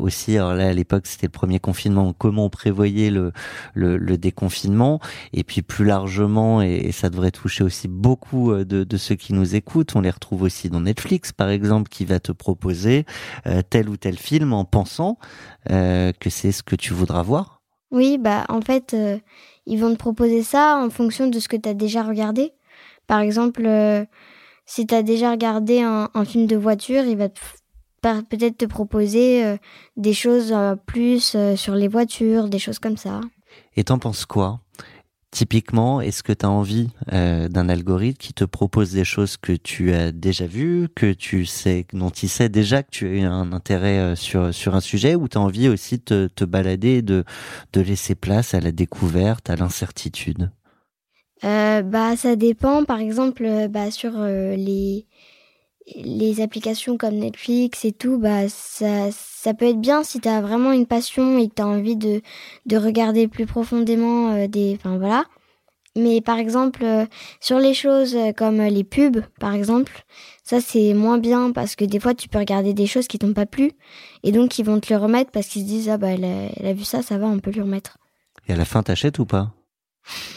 aussi. 0.00 0.36
Alors 0.36 0.54
là, 0.54 0.68
à 0.68 0.72
l'époque, 0.72 1.06
c'était 1.06 1.26
le 1.26 1.32
premier 1.32 1.58
confinement, 1.58 2.12
comment 2.12 2.46
on 2.46 2.50
prévoyait 2.50 3.10
le, 3.10 3.32
le, 3.74 3.96
le 3.96 4.18
déconfinement 4.18 5.00
et 5.32 5.44
puis 5.44 5.62
plus 5.62 5.84
largement, 5.84 6.62
et, 6.62 6.74
et, 6.84 6.92
ça 6.92 7.10
devrait 7.10 7.30
toucher 7.30 7.64
aussi 7.64 7.88
beaucoup 7.88 8.54
de, 8.54 8.84
de 8.84 8.96
ceux 8.96 9.14
qui 9.14 9.34
nous 9.34 9.54
écoutent, 9.54 9.94
on 9.94 10.00
les 10.00 10.10
retrouve 10.10 10.42
aussi 10.42 10.70
dans 10.70 10.80
Netflix, 10.80 11.32
par 11.32 11.48
exemple 11.48 11.91
qui 11.92 12.04
va 12.04 12.18
te 12.18 12.32
proposer 12.32 13.04
euh, 13.46 13.62
tel 13.68 13.88
ou 13.88 13.96
tel 13.96 14.18
film 14.18 14.52
en 14.52 14.64
pensant 14.64 15.18
euh, 15.70 16.10
que 16.18 16.30
c'est 16.30 16.50
ce 16.50 16.64
que 16.64 16.74
tu 16.74 16.92
voudras 16.92 17.22
voir. 17.22 17.62
Oui, 17.92 18.18
bah 18.18 18.46
en 18.48 18.62
fait, 18.62 18.94
euh, 18.94 19.18
ils 19.66 19.78
vont 19.78 19.92
te 19.92 19.98
proposer 19.98 20.42
ça 20.42 20.80
en 20.82 20.88
fonction 20.90 21.28
de 21.28 21.38
ce 21.38 21.46
que 21.46 21.56
tu 21.56 21.68
as 21.68 21.74
déjà 21.74 22.02
regardé. 22.02 22.52
Par 23.06 23.20
exemple, 23.20 23.68
si 24.64 24.86
tu 24.86 24.94
as 24.94 25.02
déjà 25.02 25.32
regardé 25.32 25.82
un, 25.82 26.08
un, 26.14 26.24
film 26.24 26.46
de 26.46 26.56
voiture, 26.56 27.04
il 27.04 27.18
va 27.18 27.28
peut-être 28.00 28.56
te 28.56 28.64
proposer 28.64 29.58
des 29.96 30.14
choses 30.14 30.54
plus 30.86 31.36
sur 31.56 31.74
les 31.74 31.88
voitures, 31.88 32.48
des 32.48 32.60
choses 32.60 32.78
comme 32.78 32.96
ça. 32.96 33.20
Et 33.76 33.84
t'en 33.84 33.98
penses 33.98 34.24
quoi? 34.24 34.60
Typiquement, 35.32 36.02
est-ce 36.02 36.22
que 36.22 36.34
tu 36.34 36.44
as 36.44 36.50
envie 36.50 36.90
euh, 37.10 37.48
d'un 37.48 37.70
algorithme 37.70 38.18
qui 38.18 38.34
te 38.34 38.44
propose 38.44 38.92
des 38.92 39.02
choses 39.04 39.38
que 39.38 39.52
tu 39.52 39.94
as 39.94 40.12
déjà 40.12 40.46
vues, 40.46 40.90
que 40.94 41.10
tu 41.14 41.46
sais, 41.46 41.86
dont 41.94 42.10
il 42.10 42.28
sait 42.28 42.50
déjà 42.50 42.82
que 42.82 42.90
tu 42.90 43.20
as 43.20 43.32
un 43.32 43.50
intérêt 43.54 43.98
euh, 43.98 44.14
sur 44.14 44.74
un 44.74 44.80
sujet, 44.80 45.14
ou 45.14 45.28
tu 45.28 45.38
as 45.38 45.40
envie 45.40 45.70
aussi 45.70 46.02
de 46.04 46.28
te, 46.28 46.44
balader, 46.44 47.00
de 47.00 47.24
laisser 47.74 48.14
place 48.14 48.52
à 48.52 48.60
la 48.60 48.72
découverte, 48.72 49.48
à 49.48 49.56
l'incertitude? 49.56 50.50
Euh, 51.44 51.80
Bah, 51.80 52.14
ça 52.18 52.36
dépend. 52.36 52.84
Par 52.84 53.00
exemple, 53.00 53.68
bah 53.70 53.90
sur 53.90 54.12
les 54.12 55.06
les 55.96 56.40
applications 56.40 56.96
comme 56.96 57.16
Netflix 57.16 57.84
et 57.84 57.92
tout, 57.92 58.18
bah 58.18 58.48
ça, 58.48 59.10
ça 59.12 59.54
peut 59.54 59.68
être 59.68 59.80
bien 59.80 60.04
si 60.04 60.20
tu 60.20 60.28
as 60.28 60.40
vraiment 60.40 60.72
une 60.72 60.86
passion 60.86 61.38
et 61.38 61.48
que 61.48 61.54
tu 61.54 61.62
as 61.62 61.66
envie 61.66 61.96
de, 61.96 62.22
de 62.66 62.76
regarder 62.76 63.28
plus 63.28 63.46
profondément 63.46 64.32
euh, 64.32 64.46
des... 64.46 64.76
Enfin 64.78 64.98
voilà. 64.98 65.24
Mais 65.94 66.22
par 66.22 66.38
exemple, 66.38 66.84
euh, 66.84 67.04
sur 67.40 67.58
les 67.58 67.74
choses 67.74 68.14
euh, 68.16 68.32
comme 68.32 68.62
les 68.62 68.84
pubs, 68.84 69.22
par 69.38 69.52
exemple, 69.52 70.04
ça 70.42 70.60
c'est 70.60 70.94
moins 70.94 71.18
bien 71.18 71.52
parce 71.52 71.76
que 71.76 71.84
des 71.84 72.00
fois 72.00 72.14
tu 72.14 72.28
peux 72.28 72.38
regarder 72.38 72.72
des 72.72 72.86
choses 72.86 73.08
qui 73.08 73.18
t'ont 73.18 73.34
pas 73.34 73.46
plu 73.46 73.72
et 74.22 74.32
donc 74.32 74.58
ils 74.58 74.64
vont 74.64 74.80
te 74.80 74.92
le 74.92 74.98
remettre 74.98 75.30
parce 75.30 75.48
qu'ils 75.48 75.62
se 75.62 75.66
disent 75.66 75.88
ah 75.90 75.98
bah 75.98 76.08
elle 76.08 76.24
a, 76.24 76.48
elle 76.56 76.66
a 76.66 76.72
vu 76.72 76.84
ça, 76.84 77.02
ça 77.02 77.18
va, 77.18 77.26
on 77.26 77.40
peut 77.40 77.50
lui 77.50 77.60
remettre. 77.60 77.98
Et 78.48 78.52
à 78.52 78.56
la 78.56 78.64
fin 78.64 78.82
t'achètes 78.82 79.18
ou 79.18 79.26
pas? 79.26 79.52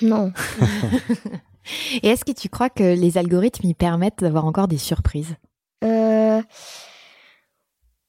Non. 0.02 0.34
Et 2.04 2.08
est-ce 2.08 2.26
que 2.26 2.32
tu 2.32 2.50
crois 2.50 2.70
que 2.70 2.84
les 2.84 3.18
algorithmes 3.18 3.68
y 3.68 3.74
permettent 3.74 4.20
d'avoir 4.20 4.46
encore 4.46 4.68
des 4.68 4.78
surprises? 4.78 5.36
Euh... 5.84 6.42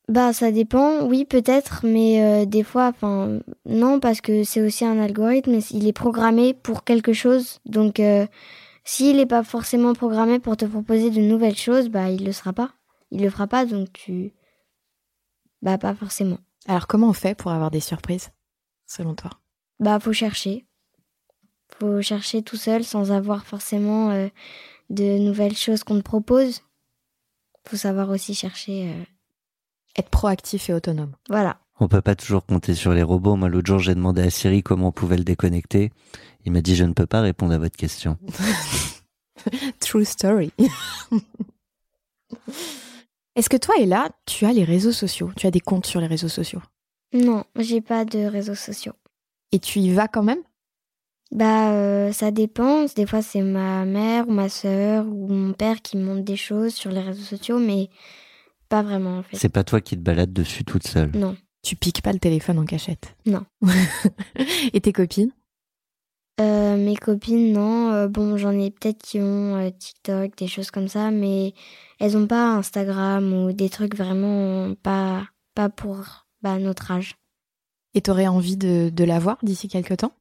Bah 0.09 0.33
ça 0.33 0.53
dépend, 0.53 1.05
oui 1.05 1.25
peut-être, 1.25 1.81
mais 1.83 2.23
euh, 2.23 2.45
des 2.47 2.63
fois, 2.63 2.93
enfin 2.95 3.41
non 3.65 3.99
parce 3.99 4.21
que 4.21 4.45
c'est 4.45 4.63
aussi 4.63 4.85
un 4.85 5.01
algorithme, 5.01 5.59
il 5.73 5.89
est 5.89 5.93
programmé 5.93 6.55
pour 6.55 6.85
quelque 6.85 7.13
chose, 7.13 7.59
donc 7.65 7.99
euh, 7.99 8.25
s'il 8.85 9.17
n'est 9.17 9.27
pas 9.27 9.43
forcément 9.43 9.95
programmé 9.95 10.39
pour 10.39 10.57
te 10.57 10.65
proposer 10.65 11.11
de 11.11 11.21
nouvelles 11.21 11.57
choses, 11.57 11.89
bah 11.89 12.09
il 12.09 12.25
le 12.25 12.31
sera 12.31 12.53
pas, 12.53 12.71
il 13.11 13.21
le 13.21 13.31
fera 13.31 13.49
pas, 13.49 13.67
donc 13.67 13.93
tu, 13.95 14.33
bah 15.61 15.77
pas 15.77 15.93
forcément. 15.93 16.39
Alors 16.69 16.87
comment 16.87 17.09
on 17.09 17.13
fait 17.13 17.35
pour 17.37 17.51
avoir 17.51 17.73
des 17.73 17.81
surprises, 17.81 18.31
selon 18.87 19.17
toi? 19.17 19.31
Bah 19.81 19.99
faut 19.99 20.13
chercher, 20.13 20.65
faut 21.78 22.02
chercher 22.02 22.42
tout 22.42 22.56
seul 22.56 22.85
sans 22.85 23.12
avoir 23.12 23.47
forcément 23.47 24.11
euh, 24.11 24.28
de 24.90 25.18
nouvelles 25.18 25.56
choses 25.56 25.85
qu'on 25.85 25.97
te 25.97 26.02
propose. 26.02 26.62
Faut 27.66 27.76
savoir 27.76 28.11
aussi 28.11 28.35
chercher. 28.35 28.90
Euh, 28.90 29.04
Être 29.99 30.11
proactif 30.11 30.68
et 30.71 30.75
autonome. 30.75 31.12
Voilà. 31.28 31.59
On 31.78 31.88
peut 31.88 32.00
pas 32.02 32.14
toujours 32.14 32.47
compter 32.47 32.75
sur 32.75 32.92
les 32.92 33.02
robots. 33.02 33.37
Moi, 33.37 33.49
l'autre 33.49 33.66
jour, 33.66 33.78
j'ai 33.78 33.95
demandé 33.95 34.23
à 34.23 34.30
Siri 34.30 34.62
comment 34.62 34.88
on 34.88 34.92
pouvait 34.92 35.18
le 35.18 35.25
déconnecter. 35.25 35.90
Il 36.45 36.52
m'a 36.52 36.62
dit 36.62 36.76
je 36.76 36.85
ne 36.85 36.92
peux 36.92 37.06
pas 37.06 37.21
répondre 37.21 37.52
à 37.52 37.59
votre 37.59 37.76
question. 37.76 38.18
True 39.80 40.04
story. 40.04 40.52
Est-ce 43.37 43.50
que 43.50 43.56
toi, 43.56 43.75
Ella, 43.78 44.09
tu 44.25 44.47
as 44.47 44.52
les 44.52 44.64
réseaux 44.64 44.92
sociaux? 44.92 45.30
Tu 45.37 45.47
as 45.47 45.50
des 45.50 45.61
comptes 45.61 45.87
sur 45.87 46.00
les 46.00 46.06
réseaux 46.06 46.28
sociaux? 46.28 46.62
Non, 47.12 47.45
j'ai 47.56 47.80
pas 47.83 48.04
de 48.04 48.21
réseaux 48.21 48.54
sociaux. 48.54 48.95
Et 49.52 49.59
tu 49.59 49.80
y 49.80 49.92
vas 49.92 50.09
quand 50.09 50.23
même? 50.23 50.42
Bah, 51.33 51.73
euh, 51.73 52.12
ça 52.12 52.30
dépend. 52.30 52.87
Des 52.95 53.06
fois, 53.06 53.23
c'est 53.23 53.42
ma 53.42 53.85
mère 53.85 54.28
ou 54.28 54.33
ma 54.33 54.49
sœur 54.49 55.06
ou 55.06 55.28
mon 55.28 55.52
père 55.52 55.83
qui 55.83 55.97
montre 55.97 56.23
des 56.23 56.37
choses 56.37 56.75
sur 56.75 56.90
les 56.90 57.00
réseaux 57.00 57.25
sociaux, 57.25 57.59
mais 57.59 57.88
pas 58.68 58.83
vraiment 58.83 59.18
en 59.18 59.23
fait. 59.23 59.37
C'est 59.37 59.49
pas 59.49 59.64
toi 59.64 59.80
qui 59.80 59.97
te 59.97 60.02
balades 60.02 60.33
dessus 60.33 60.64
toute 60.64 60.87
seule. 60.87 61.11
Non. 61.14 61.37
Tu 61.62 61.75
piques 61.76 62.02
pas 62.02 62.12
le 62.12 62.18
téléphone 62.21 62.59
en 62.59 62.64
cachette? 62.64 63.16
Non. 63.26 63.45
Et 64.73 64.80
tes 64.80 64.92
copines? 64.92 65.33
Euh, 66.40 66.76
Mes 66.76 66.97
copines, 66.97 67.52
non. 67.52 67.92
Euh, 67.92 68.09
bon, 68.09 68.37
j'en 68.37 68.52
ai 68.52 68.71
peut-être 68.71 69.02
qui 69.02 69.21
ont 69.21 69.56
euh, 69.56 69.71
TikTok, 69.71 70.37
des 70.37 70.47
choses 70.47 70.71
comme 70.71 70.88
ça, 70.88 71.11
mais 71.11 71.54
elles 71.99 72.16
ont 72.16 72.26
pas 72.26 72.52
Instagram 72.54 73.33
ou 73.33 73.52
des 73.52 73.71
trucs 73.71 73.97
vraiment 73.97 74.75
pas 74.83 75.26
pas 75.54 75.71
pour 75.71 76.26
bah, 76.42 76.59
notre 76.59 76.90
âge. 76.92 77.16
Et 77.95 78.02
t'aurais 78.02 78.26
envie 78.26 78.59
de, 78.59 78.90
de 78.90 79.04
l'avoir 79.04 79.38
d'ici 79.42 79.68
quelques 79.68 79.97
temps? 79.97 80.12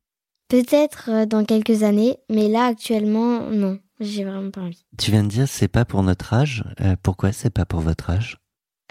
Peut-être 0.55 1.09
euh, 1.09 1.25
dans 1.25 1.43
quelques 1.43 1.83
années, 1.83 2.15
mais 2.29 2.47
là 2.47 2.67
actuellement, 2.67 3.41
non, 3.41 3.77
j'ai 3.99 4.23
vraiment 4.23 4.51
pas 4.51 4.61
envie. 4.61 4.85
Tu 4.97 5.11
viens 5.11 5.23
de 5.23 5.27
dire 5.27 5.49
c'est 5.49 5.67
pas 5.67 5.83
pour 5.83 6.01
notre 6.01 6.33
âge. 6.33 6.63
Euh, 6.79 6.95
pourquoi 7.03 7.33
c'est 7.33 7.49
pas 7.49 7.65
pour 7.65 7.81
votre 7.81 8.09
âge? 8.09 8.37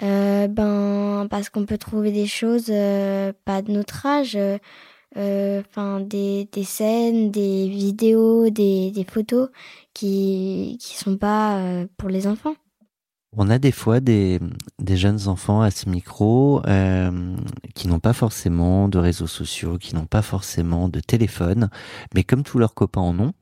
Euh, 0.03 0.47
Ben 0.47 1.27
parce 1.31 1.49
qu'on 1.49 1.65
peut 1.65 1.79
trouver 1.79 2.13
des 2.13 2.27
choses 2.27 2.67
euh, 2.69 3.33
pas 3.47 3.63
de 3.63 3.73
notre 3.73 4.05
âge, 4.05 4.37
enfin 5.17 6.01
des, 6.01 6.51
des 6.53 6.65
scènes, 6.65 7.31
des 7.31 7.67
vidéos, 7.71 8.51
des, 8.51 8.91
des 8.91 9.05
photos 9.05 9.49
qui 9.95 10.77
qui 10.79 10.99
sont 10.99 11.17
pas 11.17 11.63
pour 11.97 12.11
les 12.11 12.27
enfants. 12.27 12.57
On 13.37 13.51
a 13.51 13.59
des 13.59 13.73
fois 13.73 14.01
des, 14.01 14.39
jeunes 14.87 15.29
enfants 15.29 15.61
à 15.61 15.71
ce 15.71 15.89
micro 15.89 16.63
euh, 16.67 17.37
qui 17.75 17.89
n'ont 17.89 17.99
pas 17.99 18.13
forcément 18.13 18.89
de 18.89 18.99
réseaux 18.99 19.27
sociaux, 19.27 19.77
qui 19.79 19.95
n'ont 19.95 20.07
pas 20.07 20.23
forcément 20.23 20.89
de 20.89 21.01
téléphone, 21.01 21.69
mais 22.15 22.23
comme 22.23 22.45
tous 22.45 22.59
leurs 22.59 22.75
copains 22.75 23.01
en 23.01 23.19
ont, 23.19 23.33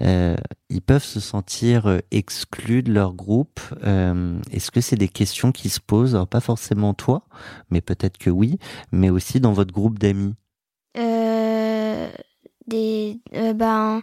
euh, 0.00 0.36
ils 0.70 0.80
peuvent 0.80 1.04
se 1.04 1.20
sentir 1.20 1.86
euh, 1.86 1.98
exclus 2.10 2.82
de 2.82 2.92
leur 2.92 3.12
groupe. 3.12 3.60
Est-ce 4.50 4.70
que 4.70 4.80
c'est 4.80 4.96
des 4.96 5.08
questions 5.08 5.52
qui 5.52 5.68
se 5.68 5.80
posent? 5.80 6.14
Alors 6.14 6.28
pas 6.28 6.40
forcément 6.40 6.94
toi, 6.94 7.26
mais 7.70 7.80
peut-être 7.80 8.18
que 8.18 8.30
oui, 8.30 8.58
mais 8.92 9.10
aussi 9.10 9.40
dans 9.40 9.52
votre 9.52 9.72
groupe 9.72 9.98
d'amis. 9.98 10.34
Des 12.66 13.20
ben 13.54 14.02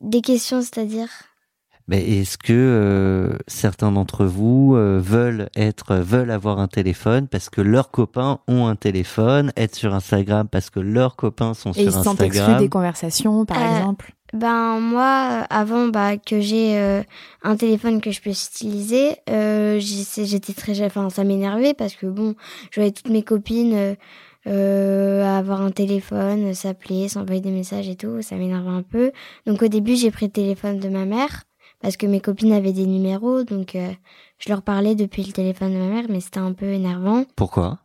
des 0.00 0.20
questions, 0.20 0.60
c'est-à-dire 0.60 1.08
mais 1.88 2.02
est-ce 2.20 2.38
que 2.38 2.52
euh, 2.52 3.36
certains 3.46 3.92
d'entre 3.92 4.24
vous 4.24 4.74
euh, 4.76 5.00
veulent 5.02 5.48
être, 5.56 5.94
veulent 5.96 6.30
avoir 6.30 6.58
un 6.58 6.68
téléphone 6.68 7.28
parce 7.28 7.50
que 7.50 7.60
leurs 7.60 7.90
copains 7.90 8.38
ont 8.48 8.66
un 8.66 8.76
téléphone, 8.76 9.52
être 9.56 9.74
sur 9.74 9.94
Instagram 9.94 10.48
parce 10.50 10.70
que 10.70 10.80
leurs 10.80 11.16
copains 11.16 11.54
sont 11.54 11.70
Et 11.72 11.82
sur 11.84 11.98
ils 11.98 12.04
sont 12.04 12.10
Instagram? 12.10 12.58
des 12.58 12.68
conversations, 12.68 13.44
par 13.44 13.58
Euh, 13.58 13.66
exemple? 13.78 14.12
Ben 14.34 14.80
moi, 14.80 15.44
avant 15.50 15.88
bah, 15.88 16.16
que 16.16 16.40
j'ai 16.40 16.78
euh, 16.78 17.02
un 17.42 17.54
téléphone 17.56 18.00
que 18.00 18.10
je 18.10 18.20
puisse 18.22 18.48
utiliser, 18.48 19.16
euh, 19.28 19.78
j'ai- 19.78 20.24
j'étais 20.24 20.54
très, 20.54 20.82
enfin 20.86 21.10
ça 21.10 21.22
m'énervait 21.22 21.74
parce 21.74 21.94
que 21.94 22.06
bon, 22.06 22.34
je 22.70 22.80
voyais 22.80 22.92
toutes 22.92 23.10
mes 23.10 23.22
copines 23.22 23.74
euh, 23.74 23.94
euh, 24.46 25.38
avoir 25.38 25.60
un 25.60 25.70
téléphone, 25.70 26.54
s'appeler, 26.54 27.08
s'envoyer 27.08 27.40
des 27.40 27.50
messages 27.50 27.88
et 27.88 27.94
tout, 27.96 28.22
ça 28.22 28.36
m'énervait 28.36 28.70
un 28.70 28.82
peu. 28.82 29.12
Donc 29.46 29.62
au 29.62 29.68
début 29.68 29.96
j'ai 29.96 30.10
pris 30.10 30.26
le 30.26 30.32
téléphone 30.32 30.78
de 30.78 30.88
ma 30.88 31.04
mère 31.04 31.42
parce 31.82 31.96
que 31.96 32.06
mes 32.06 32.20
copines 32.20 32.52
avaient 32.52 32.72
des 32.72 32.86
numéros, 32.86 33.42
donc 33.42 33.74
euh, 33.74 33.90
je 34.38 34.48
leur 34.48 34.62
parlais 34.62 34.94
depuis 34.94 35.24
le 35.24 35.32
téléphone 35.32 35.74
de 35.74 35.78
ma 35.78 35.88
mère, 35.88 36.04
mais 36.08 36.20
c'était 36.20 36.38
un 36.38 36.52
peu 36.52 36.66
énervant. 36.66 37.24
Pourquoi? 37.36 37.80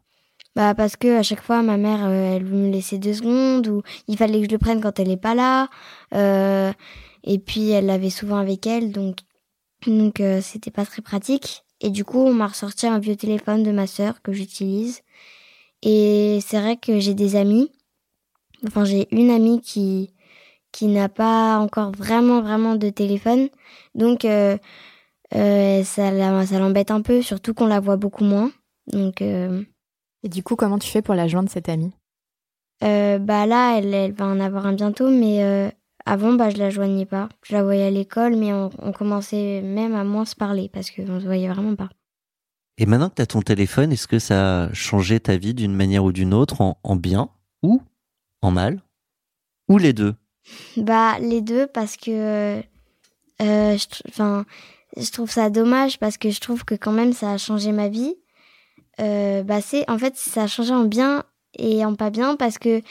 Bah 0.57 0.73
parce 0.73 0.95
que 0.95 1.19
à 1.19 1.21
chaque 1.21 1.43
fois 1.43 1.61
ma 1.61 1.77
mère 1.77 2.03
euh, 2.07 2.35
elle 2.35 2.45
me 2.45 2.71
laissait 2.71 2.97
deux 2.97 3.13
secondes 3.13 3.67
ou 3.67 3.83
il 4.07 4.17
fallait 4.17 4.39
que 4.39 4.45
je 4.45 4.49
le 4.49 4.57
prenne 4.57 4.81
quand 4.81 4.99
elle 4.99 5.11
est 5.11 5.15
pas 5.15 5.35
là 5.35 5.69
euh, 6.15 6.73
et 7.23 7.37
puis 7.37 7.69
elle 7.69 7.85
l'avait 7.85 8.09
souvent 8.09 8.37
avec 8.37 8.65
elle 8.65 8.91
donc 8.91 9.17
donc 9.85 10.19
euh, 10.19 10.41
c'était 10.41 10.71
pas 10.71 10.83
très 10.83 11.03
pratique. 11.03 11.63
Et 11.79 11.91
du 11.91 12.03
coup 12.03 12.17
on 12.17 12.33
m'a 12.33 12.47
ressorti 12.47 12.87
un 12.87 12.97
vieux 12.97 13.15
téléphone 13.15 13.61
de 13.61 13.71
ma 13.71 13.85
sœur 13.85 14.23
que 14.23 14.33
j'utilise. 14.33 15.01
Et 15.83 16.39
c'est 16.43 16.59
vrai 16.59 16.75
que 16.75 16.99
j'ai 16.99 17.13
des 17.13 17.35
amis 17.35 17.69
enfin 18.65 18.83
j'ai 18.83 19.07
une 19.11 19.29
amie 19.29 19.61
qui 19.61 20.09
qui 20.71 20.87
n'a 20.87 21.09
pas 21.09 21.57
encore 21.57 21.91
vraiment 21.91 22.41
vraiment 22.41 22.75
de 22.75 22.89
téléphone. 22.89 23.49
Donc 23.95 24.25
euh, 24.25 24.57
euh, 25.33 25.83
ça 25.83 26.11
l'embête 26.11 26.91
un 26.91 27.01
peu 27.01 27.21
surtout 27.21 27.53
qu'on 27.53 27.67
la 27.67 27.79
voit 27.79 27.97
beaucoup 27.97 28.23
moins. 28.23 28.51
Donc 28.91 29.21
euh, 29.21 29.63
Et 30.23 30.29
du 30.29 30.43
coup, 30.43 30.55
comment 30.55 30.79
tu 30.79 30.89
fais 30.89 31.01
pour 31.01 31.15
la 31.15 31.27
joindre, 31.27 31.49
cette 31.49 31.69
amie? 31.69 31.93
Euh, 32.83 33.17
bah 33.17 33.45
là, 33.45 33.77
elle, 33.77 33.93
elle 33.93 34.13
va 34.13 34.25
en 34.25 34.39
avoir 34.39 34.65
un 34.65 34.73
bientôt, 34.73 35.09
mais 35.09 35.43
euh, 35.43 35.69
avant, 36.05 36.33
bah 36.33 36.49
je 36.49 36.57
la 36.57 36.69
joignais 36.69 37.05
pas. 37.05 37.29
Je 37.43 37.53
la 37.53 37.63
voyais 37.63 37.85
à 37.85 37.91
l'école, 37.91 38.35
mais 38.35 38.53
on, 38.53 38.69
on 38.79 38.91
commençait 38.91 39.61
même 39.61 39.95
à 39.95 40.03
moins 40.03 40.25
se 40.25 40.35
parler 40.35 40.69
parce 40.71 40.91
qu'on 40.91 41.19
se 41.19 41.25
voyait 41.25 41.49
vraiment 41.49 41.75
pas. 41.75 41.89
Et 42.77 42.85
maintenant 42.85 43.09
que 43.09 43.15
tu 43.15 43.21
as 43.21 43.27
ton 43.27 43.41
téléphone, 43.41 43.91
est-ce 43.91 44.07
que 44.07 44.19
ça 44.19 44.65
a 44.65 44.73
changé 44.73 45.19
ta 45.19 45.37
vie 45.37 45.53
d'une 45.53 45.73
manière 45.73 46.03
ou 46.03 46.11
d'une 46.11 46.33
autre, 46.33 46.61
en, 46.61 46.77
en 46.83 46.95
bien 46.95 47.29
ou 47.63 47.81
en 48.41 48.51
mal? 48.51 48.81
Ou 49.67 49.77
les 49.79 49.93
deux? 49.93 50.13
Bah 50.77 51.19
les 51.19 51.41
deux 51.41 51.67
parce 51.67 51.97
que, 51.97 52.61
euh, 53.41 53.77
je, 53.77 53.85
enfin, 54.09 54.45
je 54.95 55.09
trouve 55.11 55.29
ça 55.31 55.49
dommage 55.49 55.99
parce 55.99 56.17
que 56.17 56.29
je 56.29 56.39
trouve 56.39 56.65
que 56.65 56.75
quand 56.75 56.91
même 56.91 57.13
ça 57.13 57.31
a 57.31 57.37
changé 57.37 57.71
ma 57.71 57.89
vie. 57.89 58.15
Euh, 58.99 59.43
bah 59.43 59.61
c'est, 59.61 59.89
en 59.89 59.97
fait, 59.97 60.15
ça 60.15 60.43
a 60.43 60.47
changé 60.47 60.73
en 60.73 60.85
bien 60.85 61.23
et 61.57 61.85
en 61.85 61.95
pas 61.95 62.09
bien 62.09 62.35
parce 62.35 62.57
que 62.57 62.81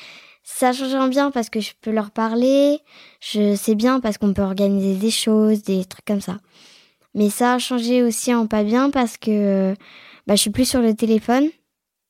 ça 0.43 0.73
change 0.73 0.95
en 0.95 1.09
bien 1.09 1.31
parce 1.33 1.51
que 1.51 1.61
je 1.61 1.73
peux 1.81 1.91
leur 1.91 2.13
parler, 2.13 2.79
je 3.21 3.57
sais 3.57 3.75
bien 3.75 3.99
parce 3.99 4.17
qu'on 4.17 4.33
peut 4.33 4.43
organiser 4.43 4.95
des 4.95 5.11
choses, 5.11 5.63
des 5.63 5.85
trucs 5.85 6.05
comme 6.05 6.21
ça. 6.21 6.39
Mais 7.15 7.31
ça 7.31 7.55
a 7.55 7.59
changé 7.59 8.03
aussi 8.03 8.33
en 8.33 8.47
pas 8.47 8.63
bien 8.63 8.91
parce 8.91 9.17
que 9.17 9.75
bah, 10.27 10.37
je 10.37 10.41
suis 10.41 10.51
plus 10.51 10.69
sur 10.69 10.81
le 10.81 10.95
téléphone. 10.95 11.49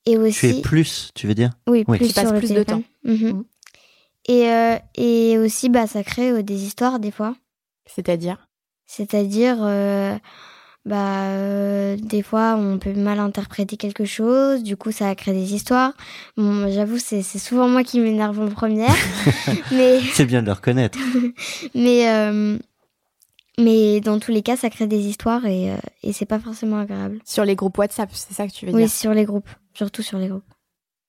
Et 0.05 0.17
aussi... 0.17 0.39
Tu 0.39 0.59
es 0.59 0.61
plus, 0.61 1.09
tu 1.15 1.27
veux 1.27 1.33
dire? 1.33 1.51
Oui, 1.67 1.83
plus 1.83 2.07
tu 2.07 2.13
passes 2.13 2.25
sur 2.25 2.33
le 2.33 2.39
plus 2.39 2.51
de 2.51 2.63
temps. 2.63 2.83
Mhm. 3.03 3.13
Mhm. 3.15 3.43
Et, 4.27 4.49
euh, 4.51 4.75
et 4.95 5.37
aussi, 5.37 5.69
bah, 5.69 5.87
ça 5.87 6.03
crée 6.03 6.31
euh, 6.31 6.43
des 6.43 6.63
histoires 6.65 6.99
des 6.99 7.11
fois. 7.11 7.35
C'est-à-dire? 7.85 8.47
C'est-à-dire, 8.85 9.57
euh, 9.61 10.17
bah, 10.85 11.23
euh, 11.31 11.95
des 11.97 12.21
fois, 12.21 12.55
on 12.57 12.77
peut 12.77 12.93
mal 12.93 13.19
interpréter 13.19 13.77
quelque 13.77 14.05
chose, 14.05 14.63
du 14.63 14.75
coup, 14.77 14.91
ça 14.91 15.13
crée 15.15 15.33
des 15.33 15.53
histoires. 15.53 15.93
Bon, 16.37 16.69
j'avoue, 16.71 16.97
c'est 16.97 17.21
c'est 17.21 17.39
souvent 17.39 17.67
moi 17.67 17.83
qui 17.83 17.99
m'énerve 17.99 18.39
en 18.39 18.49
première, 18.49 18.95
mais, 19.71 19.99
C'est 20.13 20.25
bien 20.25 20.41
de 20.41 20.47
le 20.47 20.53
reconnaître. 20.53 20.97
mais, 21.75 22.09
euh, 22.09 22.57
mais 23.59 23.99
dans 24.01 24.19
tous 24.19 24.31
les 24.31 24.41
cas, 24.41 24.55
ça 24.57 24.69
crée 24.69 24.87
des 24.87 25.07
histoires 25.07 25.45
et, 25.45 25.71
euh, 25.71 25.77
et 26.03 26.13
c'est 26.13 26.25
pas 26.25 26.39
forcément 26.39 26.79
agréable. 26.79 27.19
Sur 27.25 27.43
les 27.45 27.55
groupes 27.55 27.77
WhatsApp, 27.77 28.09
c'est 28.13 28.33
ça 28.33 28.47
que 28.47 28.53
tu 28.53 28.65
veux 28.65 28.73
Oui, 28.73 28.81
dire? 28.83 28.89
sur 28.91 29.13
les 29.13 29.25
groupes, 29.25 29.49
surtout 29.73 30.03
sur 30.03 30.19
les 30.19 30.27
groupes. 30.27 30.43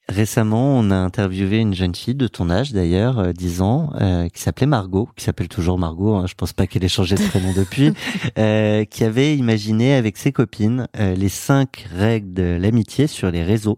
Récemment, 0.09 0.79
on 0.79 0.91
a 0.91 0.97
interviewé 0.97 1.59
une 1.59 1.75
jeune 1.75 1.95
fille 1.95 2.15
de 2.15 2.29
ton 2.29 2.49
âge 2.49 2.73
d'ailleurs, 2.73 3.19
euh, 3.19 3.33
10 3.33 3.61
ans, 3.61 3.93
euh, 4.01 4.29
qui 4.29 4.41
s'appelait 4.41 4.67
Margot, 4.67 5.09
qui 5.17 5.25
s'appelle 5.25 5.49
toujours 5.49 5.79
Margot, 5.79 6.15
hein, 6.15 6.27
je 6.27 6.35
pense 6.35 6.55
pas 6.55 6.67
qu'elle 6.67 6.83
ait 6.83 6.89
changé 6.89 7.15
de 7.17 7.29
prénom 7.29 7.53
depuis, 7.57 7.93
euh, 8.39 8.85
qui 8.87 9.05
avait 9.05 9.37
imaginé 9.37 9.95
avec 9.95 10.17
ses 10.17 10.33
copines 10.33 10.89
euh, 10.99 11.15
les 11.15 11.29
cinq 11.29 11.87
règles 11.95 12.33
de 12.33 12.57
l'amitié 12.59 13.07
sur 13.07 13.31
les 13.31 13.45
réseaux. 13.45 13.77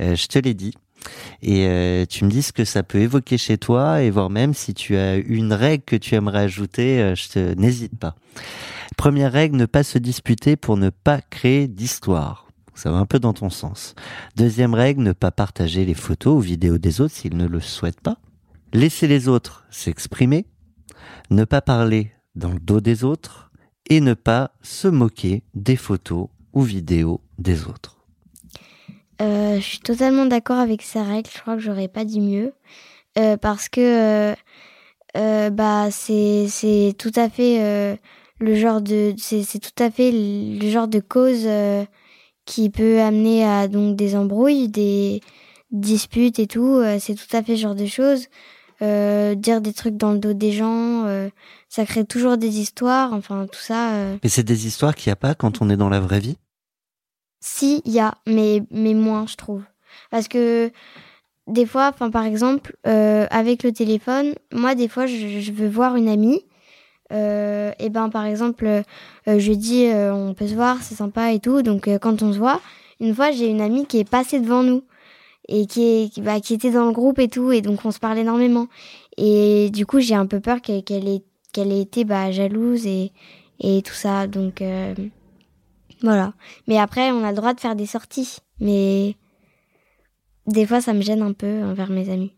Euh, 0.00 0.16
je 0.16 0.26
te 0.26 0.38
l'ai 0.40 0.54
dit. 0.54 0.74
Et 1.42 1.66
euh, 1.66 2.06
tu 2.06 2.24
me 2.24 2.30
dis 2.30 2.42
ce 2.42 2.52
que 2.52 2.64
ça 2.64 2.82
peut 2.82 2.98
évoquer 2.98 3.38
chez 3.38 3.58
toi 3.58 4.02
et 4.02 4.10
voir 4.10 4.30
même 4.30 4.54
si 4.54 4.74
tu 4.74 4.96
as 4.96 5.16
une 5.16 5.52
règle 5.52 5.84
que 5.84 5.96
tu 5.96 6.14
aimerais 6.14 6.40
ajouter, 6.40 7.00
euh, 7.00 7.14
je 7.14 7.28
te 7.28 7.54
n'hésite 7.54 7.96
pas. 7.98 8.16
Première 8.96 9.32
règle, 9.32 9.56
ne 9.56 9.66
pas 9.66 9.82
se 9.82 9.98
disputer 9.98 10.56
pour 10.56 10.76
ne 10.76 10.90
pas 10.90 11.20
créer 11.20 11.68
d'histoire. 11.68 12.43
Ça 12.74 12.90
va 12.90 12.98
un 12.98 13.06
peu 13.06 13.18
dans 13.18 13.32
ton 13.32 13.50
sens. 13.50 13.94
Deuxième 14.36 14.74
règle, 14.74 15.02
ne 15.02 15.12
pas 15.12 15.30
partager 15.30 15.84
les 15.84 15.94
photos 15.94 16.36
ou 16.36 16.40
vidéos 16.40 16.78
des 16.78 17.00
autres 17.00 17.14
s'ils 17.14 17.36
ne 17.36 17.46
le 17.46 17.60
souhaitent 17.60 18.00
pas. 18.00 18.18
Laisser 18.72 19.06
les 19.06 19.28
autres 19.28 19.64
s'exprimer. 19.70 20.46
Ne 21.30 21.44
pas 21.44 21.60
parler 21.60 22.12
dans 22.34 22.50
le 22.50 22.60
dos 22.60 22.80
des 22.80 23.04
autres. 23.04 23.50
Et 23.90 24.00
ne 24.00 24.14
pas 24.14 24.52
se 24.62 24.88
moquer 24.88 25.42
des 25.54 25.76
photos 25.76 26.28
ou 26.52 26.62
vidéos 26.62 27.20
des 27.38 27.66
autres. 27.66 27.98
Euh, 29.20 29.56
je 29.56 29.64
suis 29.64 29.80
totalement 29.80 30.26
d'accord 30.26 30.58
avec 30.58 30.82
ces 30.82 31.00
règles. 31.02 31.30
Je 31.32 31.40
crois 31.40 31.54
que 31.54 31.60
j'aurais 31.62 31.88
pas 31.88 32.04
dit 32.04 32.20
mieux 32.20 32.52
Euh, 33.16 33.36
parce 33.36 33.68
que 33.68 33.80
euh, 33.80 34.34
euh, 35.16 35.50
bah 35.50 35.88
c'est 35.92 36.94
tout 36.98 37.12
à 37.14 37.28
fait 37.30 37.96
le 38.40 38.54
genre 38.56 38.80
de 38.80 39.14
c'est 39.16 39.60
tout 39.60 39.82
à 39.82 39.88
fait 39.88 40.10
le 40.12 40.68
genre 40.68 40.88
de 40.88 40.98
cause 40.98 41.46
qui 42.44 42.70
peut 42.70 43.00
amener 43.00 43.44
à 43.44 43.68
donc 43.68 43.96
des 43.96 44.16
embrouilles, 44.16 44.68
des 44.68 45.20
disputes 45.70 46.38
et 46.38 46.46
tout. 46.46 46.78
Euh, 46.78 46.98
c'est 47.00 47.14
tout 47.14 47.36
à 47.36 47.42
fait 47.42 47.56
ce 47.56 47.62
genre 47.62 47.74
de 47.74 47.86
choses. 47.86 48.26
Euh, 48.82 49.34
dire 49.34 49.60
des 49.60 49.72
trucs 49.72 49.96
dans 49.96 50.12
le 50.12 50.18
dos 50.18 50.32
des 50.32 50.52
gens, 50.52 51.06
euh, 51.06 51.28
ça 51.68 51.86
crée 51.86 52.04
toujours 52.04 52.36
des 52.36 52.58
histoires. 52.58 53.12
Enfin 53.12 53.46
tout 53.50 53.60
ça. 53.60 53.92
euh, 53.92 54.16
Mais 54.22 54.28
c'est 54.28 54.42
des 54.42 54.66
histoires 54.66 54.94
qu'il 54.94 55.10
n'y 55.10 55.12
a 55.12 55.16
pas 55.16 55.34
quand 55.34 55.62
on 55.62 55.70
est 55.70 55.76
dans 55.76 55.88
la 55.88 56.00
vraie 56.00 56.20
vie? 56.20 56.36
Si, 57.40 57.82
il 57.84 57.92
y 57.92 58.00
a, 58.00 58.14
mais, 58.26 58.62
mais 58.70 58.94
moins, 58.94 59.26
je 59.26 59.36
trouve. 59.36 59.62
Parce 60.10 60.28
que 60.28 60.70
des 61.46 61.66
fois, 61.66 61.90
enfin, 61.92 62.10
par 62.10 62.24
exemple, 62.24 62.74
euh, 62.86 63.26
avec 63.30 63.62
le 63.62 63.72
téléphone, 63.72 64.34
moi, 64.52 64.74
des 64.74 64.88
fois, 64.88 65.06
je, 65.06 65.40
je 65.40 65.52
veux 65.52 65.68
voir 65.68 65.96
une 65.96 66.08
amie. 66.08 66.44
Euh, 67.14 67.72
et 67.78 67.90
ben, 67.90 68.10
par 68.10 68.24
exemple, 68.26 68.66
euh, 68.66 68.82
je 69.26 69.52
dis, 69.52 69.86
euh, 69.86 70.12
on 70.12 70.34
peut 70.34 70.48
se 70.48 70.54
voir, 70.54 70.82
c'est 70.82 70.94
sympa 70.94 71.32
et 71.32 71.40
tout. 71.40 71.62
Donc, 71.62 71.88
quand 72.00 72.22
on 72.22 72.32
se 72.32 72.38
voit, 72.38 72.60
une 73.00 73.14
fois, 73.14 73.30
j'ai 73.30 73.46
une 73.46 73.60
amie 73.60 73.86
qui 73.86 73.98
est 73.98 74.08
passée 74.08 74.40
devant 74.40 74.62
nous 74.62 74.82
et 75.48 75.66
qui, 75.66 75.82
est, 75.82 76.20
bah, 76.20 76.40
qui 76.40 76.54
était 76.54 76.70
dans 76.70 76.86
le 76.86 76.92
groupe 76.92 77.18
et 77.18 77.28
tout. 77.28 77.52
Et 77.52 77.60
donc, 77.60 77.84
on 77.84 77.90
se 77.90 77.98
parle 77.98 78.18
énormément. 78.18 78.68
Et 79.16 79.70
du 79.70 79.86
coup, 79.86 80.00
j'ai 80.00 80.14
un 80.14 80.26
peu 80.26 80.40
peur 80.40 80.60
qu'elle 80.60 81.08
ait, 81.08 81.22
qu'elle 81.52 81.72
ait 81.72 81.80
été 81.80 82.04
bah, 82.04 82.30
jalouse 82.32 82.86
et, 82.86 83.12
et 83.60 83.82
tout 83.82 83.94
ça. 83.94 84.26
Donc, 84.26 84.62
euh, 84.62 84.94
voilà. 86.02 86.34
Mais 86.66 86.78
après, 86.78 87.10
on 87.10 87.24
a 87.24 87.30
le 87.30 87.36
droit 87.36 87.54
de 87.54 87.60
faire 87.60 87.76
des 87.76 87.86
sorties. 87.86 88.38
Mais 88.60 89.16
des 90.46 90.66
fois, 90.66 90.80
ça 90.80 90.92
me 90.92 91.02
gêne 91.02 91.22
un 91.22 91.32
peu 91.32 91.62
envers 91.62 91.90
mes 91.90 92.10
amis. 92.10 92.32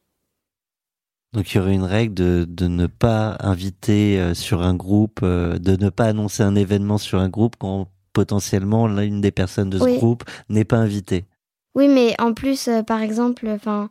Donc 1.32 1.52
il 1.52 1.56
y 1.56 1.60
aurait 1.60 1.74
une 1.74 1.82
règle 1.84 2.14
de, 2.14 2.46
de 2.48 2.66
ne 2.66 2.86
pas 2.86 3.36
inviter 3.40 4.18
euh, 4.18 4.32
sur 4.34 4.62
un 4.62 4.74
groupe, 4.74 5.20
euh, 5.22 5.58
de 5.58 5.76
ne 5.76 5.90
pas 5.90 6.04
annoncer 6.06 6.42
un 6.42 6.54
événement 6.54 6.98
sur 6.98 7.18
un 7.18 7.28
groupe 7.28 7.56
quand 7.58 7.88
potentiellement 8.12 8.86
l'une 8.86 9.20
des 9.20 9.32
personnes 9.32 9.68
de 9.68 9.78
ce 9.78 9.84
Oui. 9.84 9.96
groupe 9.98 10.24
n'est 10.48 10.64
pas 10.64 10.78
invitée. 10.78 11.26
Oui, 11.74 11.88
mais 11.88 12.14
en 12.18 12.32
plus, 12.32 12.68
euh, 12.68 12.82
par 12.82 13.02
exemple, 13.02 13.46
enfin, 13.48 13.90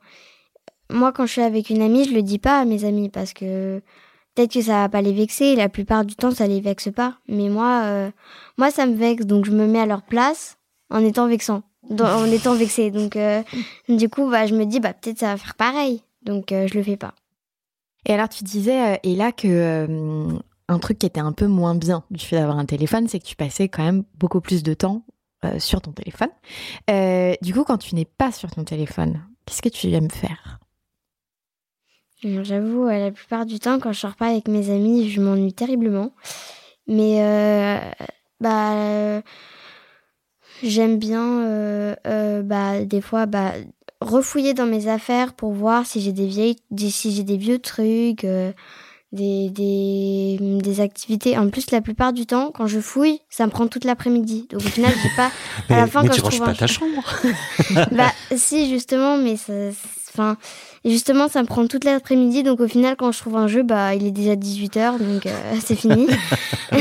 moi, 0.91 1.11
quand 1.11 1.27
je 1.27 1.33
suis 1.33 1.41
avec 1.43 1.69
une 1.69 1.83
amie, 1.83 2.05
je 2.09 2.13
le 2.15 2.23
dis 2.23 2.39
pas 2.39 2.59
à 2.61 2.65
mes 2.65 2.83
amis 2.83 3.09
parce 3.09 3.33
que 3.33 3.79
peut-être 4.33 4.53
que 4.53 4.61
ça 4.61 4.81
va 4.81 4.89
pas 4.89 5.01
les 5.03 5.13
vexer. 5.13 5.55
La 5.55 5.69
plupart 5.69 6.03
du 6.03 6.15
temps, 6.15 6.31
ça 6.31 6.47
les 6.47 6.61
vexe 6.61 6.89
pas. 6.91 7.17
Mais 7.27 7.49
moi, 7.49 8.09
moi, 8.57 8.71
ça 8.71 8.87
me 8.87 8.95
vexe, 8.95 9.25
donc 9.27 9.45
je 9.45 9.51
me 9.51 9.67
mets 9.67 9.79
à 9.81 9.85
leur 9.85 10.01
place 10.01 10.57
en 10.89 11.03
étant 11.03 11.27
vexant, 11.27 11.61
dans- 11.91 12.21
en 12.21 12.25
étant 12.25 12.55
vexée. 12.55 12.89
Donc, 12.89 13.17
du 13.87 14.09
coup, 14.09 14.29
bah, 14.31 14.47
je 14.47 14.55
me 14.55 14.65
dis, 14.65 14.79
bah, 14.79 14.93
peut-être 14.93 15.19
ça 15.19 15.27
va 15.27 15.37
faire 15.37 15.53
pareil. 15.55 16.01
Donc, 16.23 16.45
je 16.49 16.73
le 16.75 16.81
fais 16.83 16.97
pas. 16.97 17.13
Et 18.05 18.13
alors, 18.13 18.29
tu 18.29 18.43
disais, 18.43 18.93
euh, 18.93 18.97
et 19.03 19.15
là, 19.15 19.31
que 19.31 19.47
euh, 19.47 20.37
un 20.67 20.79
truc 20.79 20.99
qui 20.99 21.05
était 21.05 21.19
un 21.19 21.31
peu 21.31 21.47
moins 21.47 21.75
bien 21.75 22.03
du 22.11 22.23
fait 22.23 22.37
d'avoir 22.37 22.57
un 22.57 22.65
téléphone, 22.65 23.07
c'est 23.07 23.19
que 23.19 23.25
tu 23.25 23.35
passais 23.35 23.67
quand 23.69 23.83
même 23.83 24.03
beaucoup 24.15 24.41
plus 24.41 24.63
de 24.63 24.73
temps 24.73 25.03
euh, 25.43 25.59
sur 25.59 25.81
ton 25.81 25.91
téléphone. 25.91 26.29
Euh, 26.89 27.33
du 27.41 27.53
coup, 27.53 27.63
quand 27.63 27.77
tu 27.77 27.95
n'es 27.95 28.05
pas 28.05 28.31
sur 28.31 28.51
ton 28.51 28.63
téléphone, 28.63 29.21
qu'est-ce 29.45 29.61
que 29.61 29.69
tu 29.69 29.91
aimes 29.91 30.11
faire? 30.11 30.59
J'avoue, 32.23 32.87
euh, 32.87 32.97
la 32.97 33.11
plupart 33.11 33.45
du 33.45 33.59
temps, 33.59 33.79
quand 33.79 33.91
je 33.91 33.99
sors 33.99 34.15
pas 34.15 34.27
avec 34.27 34.47
mes 34.47 34.69
amis, 34.71 35.09
je 35.09 35.21
m'ennuie 35.21 35.53
terriblement. 35.53 36.11
Mais 36.87 37.21
euh, 37.21 37.79
bah, 38.39 38.73
euh, 38.73 39.21
j'aime 40.63 40.97
bien, 40.97 41.41
euh, 41.41 41.95
euh, 42.07 42.41
bah, 42.41 42.83
des 42.83 43.01
fois, 43.01 43.25
bah, 43.25 43.53
refouiller 44.05 44.53
dans 44.53 44.65
mes 44.65 44.87
affaires 44.87 45.33
pour 45.33 45.51
voir 45.53 45.85
si 45.85 46.01
j'ai 46.01 46.13
des 46.13 46.27
vieilles, 46.27 46.55
des- 46.71 46.89
si 46.89 47.11
j'ai 47.13 47.23
des 47.23 47.37
vieux 47.37 47.59
trucs, 47.59 48.23
euh, 48.23 48.51
des, 49.11 49.49
des, 49.49 50.37
des 50.41 50.81
activités. 50.81 51.37
En 51.37 51.49
plus, 51.49 51.71
la 51.71 51.79
plupart 51.81 52.11
du 52.11 52.25
temps, 52.25 52.51
quand 52.53 52.67
je 52.67 52.79
fouille, 52.79 53.19
ça 53.29 53.45
me 53.45 53.51
prend 53.51 53.67
toute 53.67 53.85
l'après-midi. 53.85 54.47
Donc 54.51 54.61
au 54.61 54.69
final, 54.69 54.91
j'ai 55.01 55.09
pas. 55.15 55.31
Mais, 55.69 55.75
À 55.75 55.79
la 55.79 55.87
fin, 55.87 56.01
mais 56.01 56.09
quand 56.09 56.15
tu 56.15 56.19
je 56.19 56.25
ranges 56.25 56.39
pas 56.39 56.49
un- 56.49 56.53
ta 56.53 56.67
chambre. 56.67 57.03
bah 57.91 58.11
si 58.35 58.69
justement 58.69 59.17
mais 59.17 59.37
ça 59.37 59.53
enfin 60.09 60.37
justement 60.85 61.27
ça 61.27 61.41
me 61.41 61.47
prend 61.47 61.67
toute 61.67 61.83
l'après-midi 61.83 62.43
donc 62.43 62.59
au 62.61 62.67
final 62.67 62.95
quand 62.97 63.11
je 63.11 63.19
trouve 63.19 63.35
un 63.35 63.47
jeu 63.47 63.63
bah 63.63 63.95
il 63.95 64.05
est 64.07 64.11
déjà 64.11 64.35
18h 64.35 64.97
donc 64.99 65.25
euh, 65.25 65.53
c'est 65.63 65.75
fini 65.75 66.07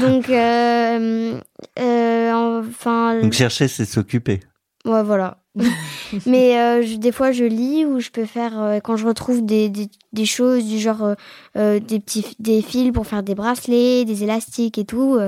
donc 0.00 0.28
euh, 0.30 1.38
euh, 1.78 2.60
enfin 2.70 3.20
Donc 3.20 3.32
chercher, 3.32 3.68
c'est 3.68 3.84
s'occuper. 3.84 4.40
Ouais 4.86 5.02
voilà 5.02 5.42
mais 6.26 6.58
euh, 6.58 6.82
je- 6.82 6.96
des 6.96 7.12
fois 7.12 7.32
je 7.32 7.44
lis 7.44 7.84
ou 7.84 8.00
je 8.00 8.10
peux 8.10 8.24
faire 8.26 8.58
euh, 8.60 8.78
quand 8.80 8.96
je 8.96 9.06
retrouve 9.06 9.44
des, 9.44 9.68
des, 9.68 9.88
des 10.12 10.26
choses 10.26 10.64
du 10.66 10.78
genre 10.78 11.14
euh, 11.56 11.80
des 11.80 12.00
petits 12.00 12.24
des 12.38 12.62
fils 12.62 12.92
pour 12.92 13.06
faire 13.06 13.22
des 13.22 13.34
bracelets 13.34 14.04
des 14.04 14.22
élastiques 14.22 14.78
et 14.78 14.84
tout 14.84 15.18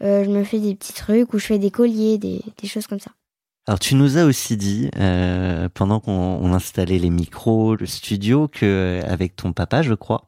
je 0.00 0.28
me 0.30 0.44
fais 0.44 0.60
des 0.60 0.74
petits 0.76 0.92
trucs 0.92 1.32
ou 1.34 1.38
je 1.38 1.46
fais 1.46 1.58
des 1.58 1.70
colliers 1.72 2.18
des, 2.18 2.40
des 2.62 2.68
choses 2.68 2.86
comme 2.86 3.00
ça 3.00 3.10
Alors 3.66 3.78
tu 3.80 3.94
nous 3.96 4.16
as 4.16 4.24
aussi 4.24 4.56
dit 4.56 4.90
euh, 4.96 5.68
pendant 5.74 5.98
qu'on 6.00 6.12
on 6.40 6.52
installait 6.52 6.98
les 6.98 7.10
micros, 7.10 7.74
le 7.76 7.86
studio, 7.86 8.46
que 8.48 9.00
avec 9.06 9.34
ton 9.36 9.52
papa, 9.52 9.82
je 9.82 9.94
crois, 9.94 10.26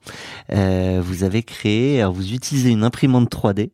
euh, 0.52 1.00
vous 1.02 1.22
avez 1.24 1.42
créé, 1.44 2.00
alors 2.00 2.12
vous 2.14 2.32
utilisez 2.34 2.70
une 2.70 2.82
imprimante 2.84 3.30
3D 3.30 3.70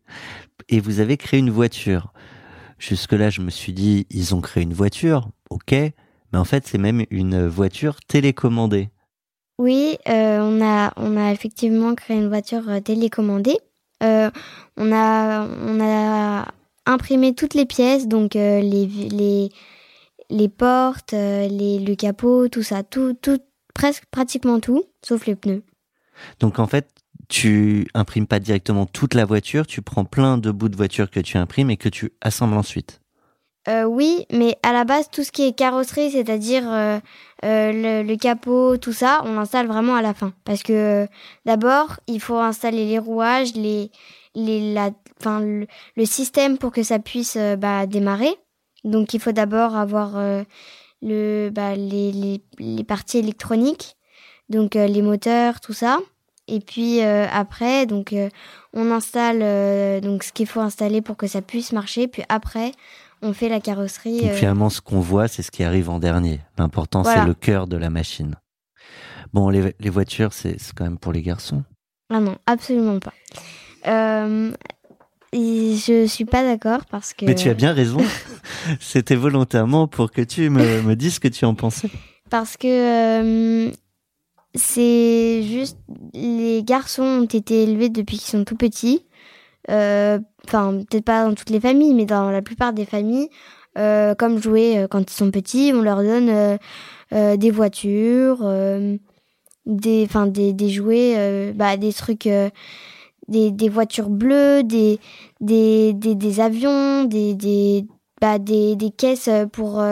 et 0.69 0.81
vous 0.81 1.01
avez 1.01 1.17
créé 1.17 1.41
une 1.41 1.51
voiture. 1.51 2.13
Jusque 2.79 3.13
là, 3.13 3.31
je 3.31 3.41
me 3.41 3.51
suis 3.51 3.73
dit, 3.73 4.07
ils 4.11 4.35
ont 4.35 4.41
créé 4.41 4.63
une 4.63 4.75
voiture, 4.75 5.31
ok, 5.51 5.73
mais 5.73 6.39
en 6.39 6.45
fait, 6.45 6.67
c'est 6.67 6.79
même 6.79 7.05
une 7.11 7.47
voiture 7.47 7.97
télécommandée. 8.07 8.91
Oui, 9.59 9.97
euh, 10.09 10.41
on 10.41 10.63
a 10.63 10.93
on 10.97 11.17
a 11.17 11.33
effectivement 11.33 11.95
créé 11.95 12.19
une 12.19 12.29
voiture 12.29 12.69
euh, 12.69 12.81
télécommandée. 12.81 13.57
Euh, 14.03 14.31
on 14.77 14.93
a 14.93 15.47
on 15.47 15.81
a 15.81 16.53
imprimé 16.85 17.35
toutes 17.35 17.55
les 17.55 17.65
pièces, 17.65 18.07
donc 18.07 18.37
euh, 18.37 18.61
les 18.61 18.87
les 18.87 19.49
les 20.29 20.49
portes, 20.49 21.13
les 21.13 21.79
le 21.79 21.95
capot, 21.95 22.49
tout 22.49 22.63
ça, 22.63 22.83
tout 22.83 23.15
tout 23.15 23.39
presque 23.75 24.05
pratiquement 24.11 24.61
tout, 24.61 24.85
sauf 25.03 25.25
les 25.27 25.37
pneus. 25.37 25.63
Donc 26.41 26.59
en 26.59 26.67
fait, 26.67 26.89
tu 27.29 27.89
imprimes 27.95 28.27
pas 28.27 28.39
directement 28.39 28.87
toute 28.87 29.15
la 29.15 29.25
voiture, 29.25 29.67
tu 29.67 29.83
prends 29.83 30.05
plein 30.05 30.39
de 30.39 30.51
bouts 30.51 30.69
de 30.69 30.77
voiture 30.77 31.11
que 31.11 31.21
tu 31.21 31.37
imprimes 31.37 31.71
et 31.71 31.77
que 31.77 31.89
tu 31.89 32.13
assembles 32.21 32.57
ensuite. 32.57 33.01
Euh, 33.69 33.83
oui, 33.83 34.27
mais 34.31 34.57
à 34.63 34.73
la 34.73 34.85
base, 34.85 35.11
tout 35.11 35.25
ce 35.25 35.33
qui 35.33 35.43
est 35.43 35.53
carrosserie, 35.53 36.13
c'est-à-dire 36.13 36.63
euh, 36.73 37.01
euh, 37.45 38.03
le, 38.05 38.17
capot, 38.17 38.77
tout 38.77 38.93
ça, 38.93 39.23
on 39.25 39.35
l'installe 39.35 39.67
vraiment 39.67 39.97
à 39.97 40.03
la 40.03 40.15
fin. 40.15 40.33
Parce 40.45 40.63
que 40.63 41.09
d'abord, 41.47 41.99
il 42.07 42.21
faut 42.21 42.39
installer 42.39 42.85
les 42.87 42.99
rouages, 43.01 43.55
le, 43.57 43.89
système 46.05 46.59
pour 46.59 46.71
que 46.71 46.85
ça 46.85 47.01
puisse 47.01 47.37
bah, 47.59 47.87
démarrer. 47.87 48.37
Donc, 48.85 49.15
il 49.15 49.21
faut 49.21 49.33
d'abord 49.33 49.75
avoir 49.75 50.13
le, 51.03 51.51
bah, 51.51 51.75
les, 51.75 52.41
les, 52.59 52.85
parties 52.85 53.19
électroniques, 53.19 53.97
donc 54.49 54.75
les 54.75 55.03
moteurs, 55.03 55.59
tout 55.59 55.73
ça. 55.73 55.99
Et 56.49 56.61
puis 56.61 57.03
euh, 57.03 57.27
après, 57.31 57.87
donc 57.87 58.13
euh, 58.13 58.29
on 58.73 58.91
installe 58.93 59.41
euh, 59.43 60.01
donc 60.01 60.23
ce 60.23 60.33
qu'il 60.33 60.47
faut 60.47 60.61
installer 60.61 61.03
pour 61.03 61.17
que 61.17 61.27
ça 61.27 61.43
puisse 61.43 61.73
marcher. 61.73 62.07
Puis 62.07 62.23
après, 62.29 62.73
on 63.23 63.33
fait 63.33 63.49
la 63.49 63.61
carrosserie. 63.61 64.21
Donc 64.21 64.33
finalement, 64.33 64.71
ce 64.71 64.81
qu'on 64.81 65.01
voit, 65.01 65.27
c'est 65.29 65.43
ce 65.43 65.51
qui 65.51 65.65
arrive 65.65 65.91
en 65.91 65.99
dernier. 65.99 66.41
L'important, 66.59 67.03
Voilà. 67.03 67.23
c'est 67.23 67.27
le 67.27 67.35
cœur 67.35 67.67
de 67.67 67.77
la 67.77 67.91
machine. 67.91 68.37
Bon, 69.33 69.49
les, 69.49 69.75
les 69.81 69.91
voitures, 69.91 70.33
c'est 70.33 70.57
quand 70.77 70.85
même 70.85 70.99
pour 70.99 71.13
les 71.13 71.23
garçons. 71.23 71.65
Ah 72.11 72.21
non, 72.21 72.37
absolument 72.47 73.01
pas. 73.01 73.13
Je 75.33 76.07
suis 76.07 76.25
pas 76.25 76.43
d'accord 76.45 76.87
parce 76.87 77.13
que. 77.13 77.25
Mais 77.27 77.35
tu 77.35 77.49
as 77.49 77.55
bien 77.55 77.73
raison. 77.73 77.99
C'était 78.81 79.17
volontairement 79.17 79.89
pour 79.89 80.13
que 80.13 80.23
tu 80.23 80.49
me, 80.49 80.83
me 80.83 80.95
dises 80.95 81.15
ce 81.15 81.21
que 81.21 81.29
tu 81.29 81.45
en 81.45 81.55
pensais. 81.55 81.91
Parce 82.31 82.57
que 82.57 83.71
c'est 84.57 85.43
juste 85.43 85.79
les 86.15 86.63
garçons 86.65 87.03
ont 87.03 87.25
été 87.25 87.63
élevés 87.65 87.89
depuis 87.89 88.19
qu'ils 88.19 88.31
sont 88.31 88.45
tout 88.45 88.57
petits. 88.57 89.05
Euh, 89.71 90.19
Enfin, 90.49 90.79
peut-être 90.89 91.05
pas 91.05 91.25
dans 91.25 91.35
toutes 91.35 91.51
les 91.51 91.59
familles, 91.59 91.93
mais 91.93 92.07
dans 92.07 92.31
la 92.31 92.41
plupart 92.41 92.73
des 92.73 92.85
familles, 92.87 93.29
euh, 93.79 94.15
comme 94.15 94.41
jouer 94.41 94.79
euh, 94.79 94.87
quand 94.89 95.01
ils 95.11 95.15
sont 95.15 95.33
petits, 95.33 95.73
on 95.75 95.83
leur 95.83 96.03
donne 96.05 96.59
des 97.11 97.51
voitures, 97.51 98.39
des, 99.67 100.05
enfin 100.05 100.27
des, 100.29 100.53
des 100.53 100.69
jouets, 100.71 101.53
bah, 101.53 101.77
des 101.77 101.93
trucs, 101.93 102.29
des, 103.29 103.51
des 103.51 103.69
voitures 103.69 104.09
bleues, 104.09 104.63
des, 104.63 105.01
des, 105.41 105.93
des, 105.95 106.15
des 106.15 106.41
avions, 106.41 107.05
des, 107.05 107.35
des, 107.35 107.87
bah, 108.21 108.39
des, 108.39 108.77
des 108.77 108.91
caisses 108.91 109.31
pour 109.53 109.83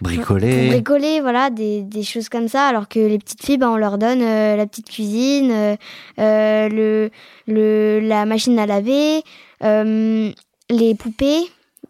Bricoler. 0.00 0.52
pour 0.68 0.68
bricoler, 0.74 1.20
voilà, 1.20 1.50
des, 1.50 1.82
des 1.82 2.02
choses 2.02 2.28
comme 2.28 2.48
ça. 2.48 2.66
Alors 2.68 2.88
que 2.88 2.98
les 3.00 3.18
petites 3.18 3.44
filles, 3.44 3.58
bah, 3.58 3.70
on 3.70 3.76
leur 3.76 3.98
donne 3.98 4.22
euh, 4.22 4.56
la 4.56 4.66
petite 4.66 4.88
cuisine, 4.90 5.50
euh, 5.50 5.76
euh, 6.20 6.68
le, 6.68 7.10
le, 7.46 8.00
la 8.00 8.24
machine 8.24 8.58
à 8.58 8.66
laver, 8.66 9.22
euh, 9.64 10.30
les 10.70 10.94
poupées, 10.94 11.40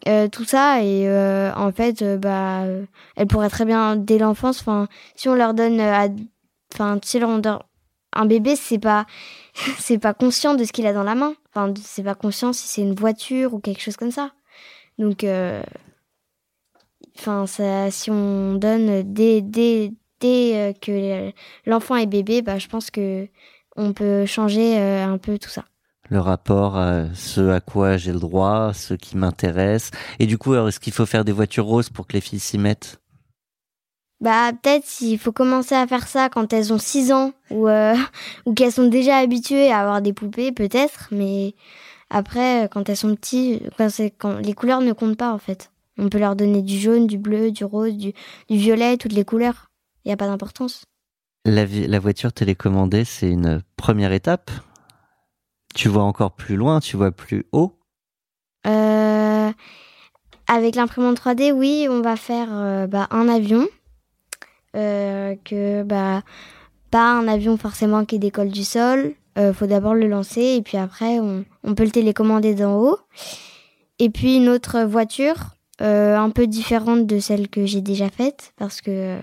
euh, 0.07 0.29
tout 0.29 0.45
ça. 0.45 0.83
Et 0.83 1.07
en 1.55 1.71
fait, 1.73 2.03
bah, 2.19 2.63
elles 3.17 3.27
pourraient 3.27 3.51
très 3.51 3.65
bien, 3.65 3.97
dès 3.97 4.19
l'enfance, 4.19 4.61
enfin, 4.61 4.89
si 5.15 5.29
on 5.29 5.35
leur 5.35 5.53
donne, 5.55 5.81
enfin, 6.75 6.99
si 7.03 7.23
on 7.23 7.39
leur- 7.39 7.65
un 8.15 8.25
bébé, 8.25 8.57
c'est 8.57 8.79
pas, 8.79 9.05
c'est 9.79 9.99
pas 9.99 10.15
conscient 10.15 10.55
de 10.55 10.65
ce 10.65 10.73
qu'il 10.73 10.87
a 10.87 10.93
dans 10.95 11.03
la 11.05 11.15
main. 11.15 11.35
Enfin, 11.55 11.75
c'est 11.85 12.03
pas 12.05 12.15
conscient 12.15 12.53
si 12.55 12.67
c'est 12.69 12.81
une 12.81 12.95
voiture 12.95 13.53
ou 13.53 13.59
quelque 13.59 13.83
chose 13.83 13.97
comme 13.97 14.11
ça. 14.13 14.31
Donc, 14.99 15.25
enfin, 17.19 17.47
ça, 17.47 17.91
si 17.91 18.11
on 18.11 18.55
donne 18.55 19.03
dès, 19.03 19.41
dès, 19.43 19.93
dès 20.21 20.71
euh, 20.71 20.73
que 20.73 21.33
l'enfant 21.67 21.97
est 21.97 22.07
bébé, 22.07 22.43
bah, 22.43 22.59
je 22.59 22.69
pense 22.69 22.91
que 22.91 23.29
on 23.77 23.93
peut 23.93 24.27
changer 24.27 24.79
euh, 24.79 25.07
un 25.07 25.19
peu 25.19 25.39
tout 25.39 25.49
ça. 25.49 25.65
Le 26.11 26.21
rapport 26.21 26.77
à 26.77 27.05
ce 27.15 27.51
à 27.51 27.61
quoi 27.61 27.97
j'ai 27.97 28.13
le 28.13 28.19
droit, 28.19 28.73
ce 28.75 28.95
qui 28.95 29.17
m'intéresse. 29.17 29.91
Et 30.19 30.27
du 30.27 30.39
coup, 30.39 30.53
alors, 30.53 30.69
est-ce 30.69 30.81
qu'il 30.81 30.93
faut 30.93 31.07
faire 31.07 31.25
des 31.25 31.33
voitures 31.33 31.67
roses 31.67 31.91
pour 31.91 32.07
que 32.07 32.15
les 32.15 32.21
filles 32.21 32.41
s'y 32.41 32.59
mettent? 32.59 32.99
Bah, 34.21 34.51
peut-être 34.53 34.85
s'il 34.85 35.19
faut 35.19 35.31
commencer 35.31 35.77
à 35.77 35.87
faire 35.87 36.09
ça 36.09 36.29
quand 36.29 36.53
elles 36.53 36.73
ont 36.73 36.79
6 36.79 37.13
ans 37.13 37.33
ou, 37.51 37.69
euh, 37.69 37.95
ou 38.47 38.55
qu'elles 38.55 38.73
sont 38.73 38.89
déjà 38.89 39.19
habituées 39.19 39.71
à 39.71 39.81
avoir 39.81 40.03
des 40.03 40.13
poupées, 40.13 40.51
peut-être, 40.51 41.09
mais 41.13 41.55
après, 42.11 42.69
quand 42.73 42.89
elles 42.89 42.97
sont 42.97 43.15
petites, 43.15 43.63
quand 43.77 43.91
c'est, 43.91 44.11
quand 44.11 44.39
les 44.39 44.55
couleurs 44.55 44.81
ne 44.81 44.93
comptent 44.93 45.19
pas 45.19 45.33
en 45.33 45.39
fait. 45.39 45.71
On 45.99 46.09
peut 46.09 46.19
leur 46.19 46.37
donner 46.37 46.63
du 46.63 46.79
jaune, 46.79 47.07
du 47.07 47.19
bleu, 47.19 47.51
du 47.51 47.65
rose, 47.65 47.97
du, 47.97 48.13
du 48.49 48.57
violet, 48.57 48.97
toutes 48.97 49.13
les 49.13 49.25
couleurs. 49.25 49.71
Il 50.05 50.09
n'y 50.09 50.13
a 50.13 50.17
pas 50.17 50.27
d'importance. 50.27 50.85
la, 51.45 51.99
voiture 51.99 52.33
télécommandée, 52.33 53.05
c'est 53.05 53.29
une 53.29 53.63
première 53.77 54.13
étape. 54.13 54.51
Tu 55.75 55.89
vois 55.89 56.05
encore 56.05 56.33
plus 56.33 56.57
loin, 56.57 56.81
tu 56.81 56.97
vois 56.97 57.11
plus 57.11 57.47
haut. 57.53 57.79
Euh, 58.67 59.51
avec 60.47 60.77
l'imprimante 60.77 61.21
3D, 61.21 61.53
oui, 61.53 61.87
on 61.91 62.01
va 62.01 62.17
faire 62.17 62.49
euh, 62.51 62.87
bah, 62.87 63.09
un 63.11 63.29
avion. 63.29 63.67
Euh, 64.77 65.35
que 65.45 65.83
bah 65.83 66.23
pas 66.91 67.13
un 67.13 67.27
avion 67.27 67.57
forcément 67.57 68.05
qui 68.05 68.19
décolle 68.19 68.51
du 68.51 68.65
sol. 68.65 69.15
Euh, 69.39 69.53
faut 69.53 69.67
d'abord 69.67 69.95
le 69.95 70.09
lancer 70.09 70.57
et 70.57 70.63
puis 70.63 70.77
après 70.77 71.21
on, 71.21 71.45
on 71.65 71.75
peut 71.75 71.85
le 71.85 71.91
télécommander 71.91 72.55
d'en 72.55 72.77
haut. 72.77 72.99
Et 73.99 74.11
puis 74.11 74.37
une 74.37 74.49
autre 74.49 74.83
voiture 74.85 75.55
euh, 75.81 76.17
un 76.17 76.31
peu 76.31 76.47
différente 76.47 77.07
de 77.07 77.19
celle 77.19 77.49
que 77.49 77.67
j'ai 77.67 77.81
déjà 77.81 78.09
faite 78.11 78.53
parce 78.57 78.81
que 78.81 79.19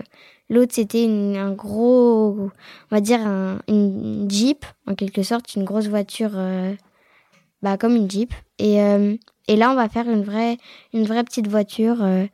l'autre 0.48 0.72
c'était 0.74 1.06
un 1.06 1.52
gros, 1.52 2.36
on 2.40 2.50
va 2.90 3.00
dire 3.00 3.20
un- 3.20 3.60
une 3.68 4.26
Jeep 4.30 4.64
en 4.86 4.94
quelque 4.94 5.22
sorte, 5.22 5.54
une 5.54 5.64
grosse 5.64 5.88
voiture 5.88 6.30
euh, 6.34 6.74
bah, 7.62 7.76
comme 7.76 7.96
une 7.96 8.10
Jeep. 8.10 8.32
Et, 8.58 8.80
euh, 8.82 9.16
et 9.48 9.56
là 9.56 9.70
on 9.70 9.74
va 9.74 9.88
faire 9.88 10.08
une 10.08 10.22
vraie, 10.24 10.56
une 10.92 11.04
vraie 11.04 11.24
petite 11.24 11.48
voiture 11.48 12.02
euh, 12.02 12.26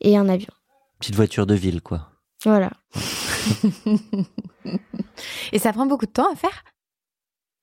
et 0.00 0.16
un 0.16 0.28
avion. 0.28 0.52
Petite 1.00 1.16
voiture 1.16 1.46
de 1.46 1.54
ville, 1.54 1.80
quoi. 1.82 2.10
Voilà. 2.44 2.70
Et 5.52 5.58
ça 5.58 5.72
prend 5.72 5.86
beaucoup 5.86 6.06
de 6.06 6.10
temps 6.10 6.32
à 6.32 6.36
faire? 6.36 6.64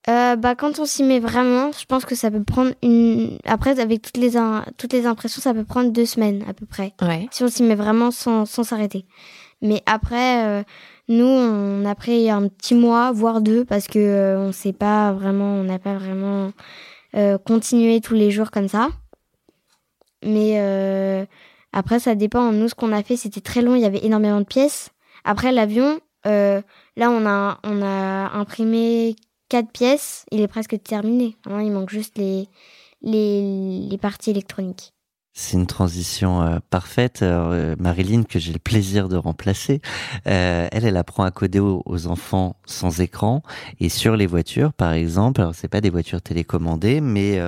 Euh, 0.10 0.36
bah, 0.36 0.56
quand 0.56 0.80
on 0.80 0.86
s'y 0.86 1.04
met 1.04 1.20
vraiment, 1.20 1.72
je 1.72 1.86
pense 1.86 2.06
que 2.06 2.16
ça 2.16 2.32
peut 2.32 2.44
prendre 2.44 2.72
une. 2.82 3.38
Après, 3.46 3.80
avec 3.80 4.02
toutes 4.02 4.18
les, 4.18 4.36
in- 4.36 4.66
toutes 4.78 4.94
les 4.94 5.06
impressions, 5.06 5.42
ça 5.42 5.54
peut 5.54 5.64
prendre 5.64 5.92
deux 5.92 6.08
semaines 6.08 6.44
à 6.50 6.54
peu 6.54 6.66
près. 6.66 6.94
Ouais. 7.02 7.28
Si 7.32 7.44
on 7.44 7.48
s'y 7.48 7.62
met 7.62 7.76
vraiment 7.76 8.10
sans 8.10 8.46
sans 8.46 8.64
s'arrêter. 8.64 9.06
Mais 9.62 9.84
après, 9.86 10.44
euh, 10.44 10.64
nous, 11.08 11.26
on 11.26 11.86
a 11.86 11.94
pris 11.94 12.32
un 12.32 12.48
petit 12.48 12.74
mois, 12.74 13.12
voire 13.12 13.42
deux, 13.42 13.64
parce 13.64 13.88
que 13.88 14.00
euh, 14.00 14.40
on 14.40 14.52
sait 14.52 14.74
pas 14.74 15.12
vraiment, 15.12 15.54
on 15.54 15.64
n'a 15.64 15.78
pas 15.78 15.94
vraiment 15.94 16.52
euh, 17.16 17.38
continué 17.38 18.02
tous 18.02 18.16
les 18.16 18.32
jours 18.32 18.50
comme 18.50 18.68
ça. 18.68 18.90
Mais 20.24 20.54
euh, 20.56 21.26
après, 21.74 22.00
ça 22.00 22.16
dépend. 22.16 22.52
Nous, 22.52 22.70
ce 22.70 22.76
qu'on 22.76 22.92
a 22.92 23.04
fait, 23.04 23.18
c'était 23.18 23.42
très 23.42 23.62
long. 23.62 23.76
Il 23.76 23.82
y 23.82 23.86
avait 23.86 24.04
énormément 24.04 24.40
de 24.40 24.46
pièces. 24.46 24.90
Après, 25.24 25.52
l'avion, 25.52 26.00
euh, 26.26 26.60
là, 26.98 27.12
on 27.12 27.26
a, 27.28 27.60
on 27.64 27.84
a 27.84 28.32
imprimé 28.36 29.16
quatre 29.52 29.72
pièces. 29.72 30.26
Il 30.32 30.40
est 30.40 30.48
presque 30.48 30.82
terminé. 30.82 31.36
Maintenant, 31.46 31.60
il 31.60 31.72
manque 31.72 31.90
juste 31.90 32.18
les, 32.18 32.48
les 33.02 33.98
parties 33.98 34.30
électroniques. 34.30 34.94
C'est 35.34 35.56
une 35.56 35.66
transition 35.66 36.42
euh, 36.42 36.60
parfaite. 36.70 37.22
Euh, 37.22 37.76
Marilyn, 37.80 38.24
que 38.24 38.38
j'ai 38.38 38.52
le 38.52 38.60
plaisir 38.60 39.08
de 39.08 39.16
remplacer, 39.16 39.82
euh, 40.28 40.68
elle, 40.72 40.86
elle 40.86 40.98
apprend 40.98 41.24
à 41.24 41.32
coder 41.32 41.60
aux, 41.60 42.08
enfants 42.08 42.58
sans 42.66 43.00
écran 43.00 43.42
et 43.80 43.88
sur 43.88 44.18
les 44.18 44.28
voitures, 44.28 44.74
par 44.74 44.92
exemple. 44.92 45.40
Alors, 45.40 45.56
c'est 45.56 45.70
pas 45.70 45.80
des 45.80 45.90
voitures 45.90 46.22
télécommandées, 46.22 47.00
mais 47.00 47.40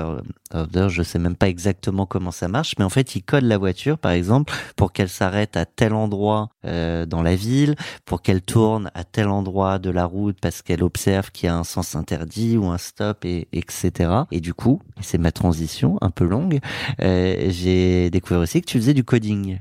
d'ailleurs, 0.54 0.90
je 0.90 1.02
sais 1.02 1.18
même 1.18 1.36
pas 1.36 1.50
exactement 1.50 2.06
comment 2.06 2.32
ça 2.32 2.48
marche, 2.48 2.76
mais 2.78 2.86
en 2.86 2.90
fait, 2.90 3.16
ils 3.16 3.24
codent 3.24 3.46
la 3.46 3.58
voiture, 3.58 3.98
par 3.98 4.12
exemple, 4.12 4.54
pour 4.76 4.92
qu'elle 4.92 5.10
s'arrête 5.10 5.58
à 5.58 5.66
tel 5.66 5.94
endroit 5.94 6.50
dans 6.64 7.22
la 7.24 7.36
ville, 7.36 7.76
pour 8.06 8.22
qu'elle 8.22 8.42
tourne 8.42 8.92
à 8.94 9.04
tel 9.04 9.28
endroit 9.28 9.80
de 9.80 9.90
la 9.90 10.06
route 10.06 10.38
parce 10.40 10.62
qu'elle 10.62 10.84
observe 10.84 11.32
qu'il 11.32 11.48
y 11.48 11.50
a 11.50 11.56
un 11.56 11.64
sens 11.64 11.96
interdit 11.96 12.58
ou 12.58 12.68
un 12.68 12.78
stop, 12.78 13.26
et 13.26 13.48
etc. 13.54 14.12
Et 14.32 14.40
du 14.40 14.54
coup, 14.54 14.82
c'est 15.02 15.18
ma 15.18 15.32
transition 15.32 15.98
un 16.02 16.12
peu 16.12 16.26
longue. 16.26 16.60
Euh, 17.02 17.50
j'ai 17.74 18.10
découvert 18.10 18.42
aussi 18.42 18.62
que 18.62 18.68
tu 18.68 18.78
faisais 18.78 18.94
du 18.94 19.04
coding. 19.04 19.60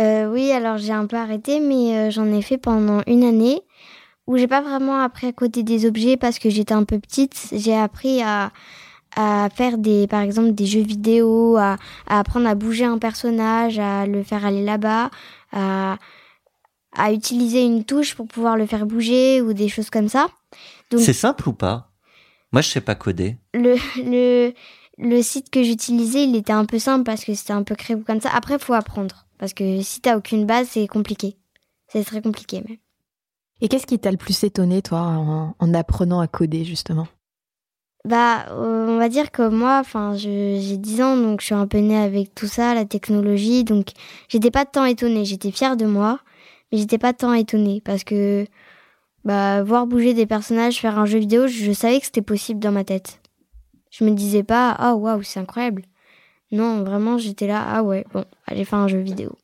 Euh, 0.00 0.30
oui, 0.30 0.50
alors 0.52 0.78
j'ai 0.78 0.92
un 0.92 1.06
peu 1.06 1.16
arrêté, 1.16 1.60
mais 1.60 1.96
euh, 1.96 2.10
j'en 2.10 2.26
ai 2.32 2.42
fait 2.42 2.58
pendant 2.58 3.02
une 3.06 3.24
année 3.24 3.60
où 4.26 4.36
j'ai 4.36 4.46
pas 4.46 4.62
vraiment 4.62 5.00
appris 5.00 5.26
à 5.26 5.32
coder 5.32 5.62
des 5.62 5.84
objets 5.86 6.16
parce 6.16 6.38
que 6.38 6.48
j'étais 6.48 6.74
un 6.74 6.84
peu 6.84 6.98
petite. 6.98 7.48
J'ai 7.52 7.76
appris 7.76 8.22
à, 8.22 8.52
à 9.16 9.48
faire 9.54 9.78
des, 9.78 10.06
par 10.06 10.22
exemple, 10.22 10.52
des 10.52 10.66
jeux 10.66 10.80
vidéo, 10.82 11.56
à, 11.56 11.76
à 12.06 12.20
apprendre 12.20 12.48
à 12.48 12.54
bouger 12.54 12.84
un 12.84 12.98
personnage, 12.98 13.78
à 13.78 14.06
le 14.06 14.22
faire 14.22 14.46
aller 14.46 14.64
là-bas, 14.64 15.10
à, 15.52 15.98
à 16.96 17.12
utiliser 17.12 17.62
une 17.62 17.84
touche 17.84 18.14
pour 18.14 18.26
pouvoir 18.26 18.56
le 18.56 18.66
faire 18.66 18.86
bouger 18.86 19.42
ou 19.42 19.52
des 19.52 19.68
choses 19.68 19.90
comme 19.90 20.08
ça. 20.08 20.28
C'est 20.96 21.12
simple 21.12 21.48
ou 21.48 21.52
pas? 21.52 21.90
Moi, 22.52 22.60
je 22.62 22.68
sais 22.68 22.80
pas 22.82 22.94
coder. 22.94 23.36
le, 23.54 23.76
le, 23.96 24.52
le 24.98 25.22
site 25.22 25.50
que 25.50 25.62
j'utilisais, 25.62 26.24
il 26.24 26.36
était 26.36 26.52
un 26.52 26.64
peu 26.64 26.78
simple 26.78 27.04
parce 27.04 27.24
que 27.24 27.34
c'était 27.34 27.52
un 27.52 27.62
peu 27.62 27.74
créé 27.74 27.98
comme 28.00 28.20
ça. 28.20 28.30
Après, 28.34 28.58
faut 28.58 28.74
apprendre. 28.74 29.26
Parce 29.38 29.54
que 29.54 29.80
si 29.82 30.00
t'as 30.00 30.16
aucune 30.16 30.46
base, 30.46 30.68
c'est 30.68 30.86
compliqué. 30.86 31.36
C'est 31.88 32.04
très 32.04 32.22
compliqué 32.22 32.62
même. 32.66 32.78
Et 33.60 33.68
qu'est-ce 33.68 33.86
qui 33.86 33.98
t'a 33.98 34.10
le 34.10 34.16
plus 34.16 34.44
étonné, 34.44 34.82
toi, 34.82 35.00
en, 35.00 35.54
en 35.58 35.74
apprenant 35.74 36.20
à 36.20 36.26
coder, 36.26 36.64
justement? 36.64 37.06
Bah, 38.04 38.46
euh, 38.50 38.88
on 38.88 38.98
va 38.98 39.08
dire 39.08 39.30
que 39.30 39.48
moi, 39.48 39.78
enfin, 39.78 40.14
j'ai 40.16 40.76
10 40.76 41.02
ans, 41.02 41.16
donc 41.16 41.40
je 41.40 41.46
suis 41.46 41.54
un 41.54 41.68
peu 41.68 41.78
née 41.78 41.96
avec 41.96 42.34
tout 42.34 42.48
ça, 42.48 42.74
la 42.74 42.84
technologie, 42.84 43.62
donc 43.62 43.90
j'étais 44.28 44.50
pas 44.50 44.64
tant 44.64 44.84
étonnée. 44.84 45.24
J'étais 45.24 45.52
fière 45.52 45.76
de 45.76 45.86
moi, 45.86 46.18
mais 46.72 46.78
j'étais 46.78 46.98
pas 46.98 47.12
tant 47.12 47.32
étonnée 47.32 47.80
parce 47.84 48.02
que, 48.02 48.46
bah, 49.24 49.62
voir 49.62 49.86
bouger 49.86 50.14
des 50.14 50.26
personnages, 50.26 50.80
faire 50.80 50.98
un 50.98 51.06
jeu 51.06 51.18
vidéo, 51.20 51.46
je, 51.46 51.72
savais 51.72 52.00
que 52.00 52.06
c'était 52.06 52.22
possible 52.22 52.58
dans 52.58 52.72
ma 52.72 52.82
tête. 52.84 53.20
Je 53.92 54.04
me 54.04 54.10
disais 54.10 54.42
pas, 54.42 54.74
ah 54.78 54.94
waouh, 54.94 55.22
c'est 55.22 55.38
incroyable. 55.38 55.82
Non, 56.50 56.82
vraiment, 56.82 57.18
j'étais 57.18 57.46
là, 57.46 57.62
ah 57.66 57.82
ouais, 57.82 58.06
bon, 58.12 58.24
allez 58.46 58.64
faire 58.64 58.78
un 58.78 58.88
jeu 58.88 59.00
vidéo. 59.00 59.36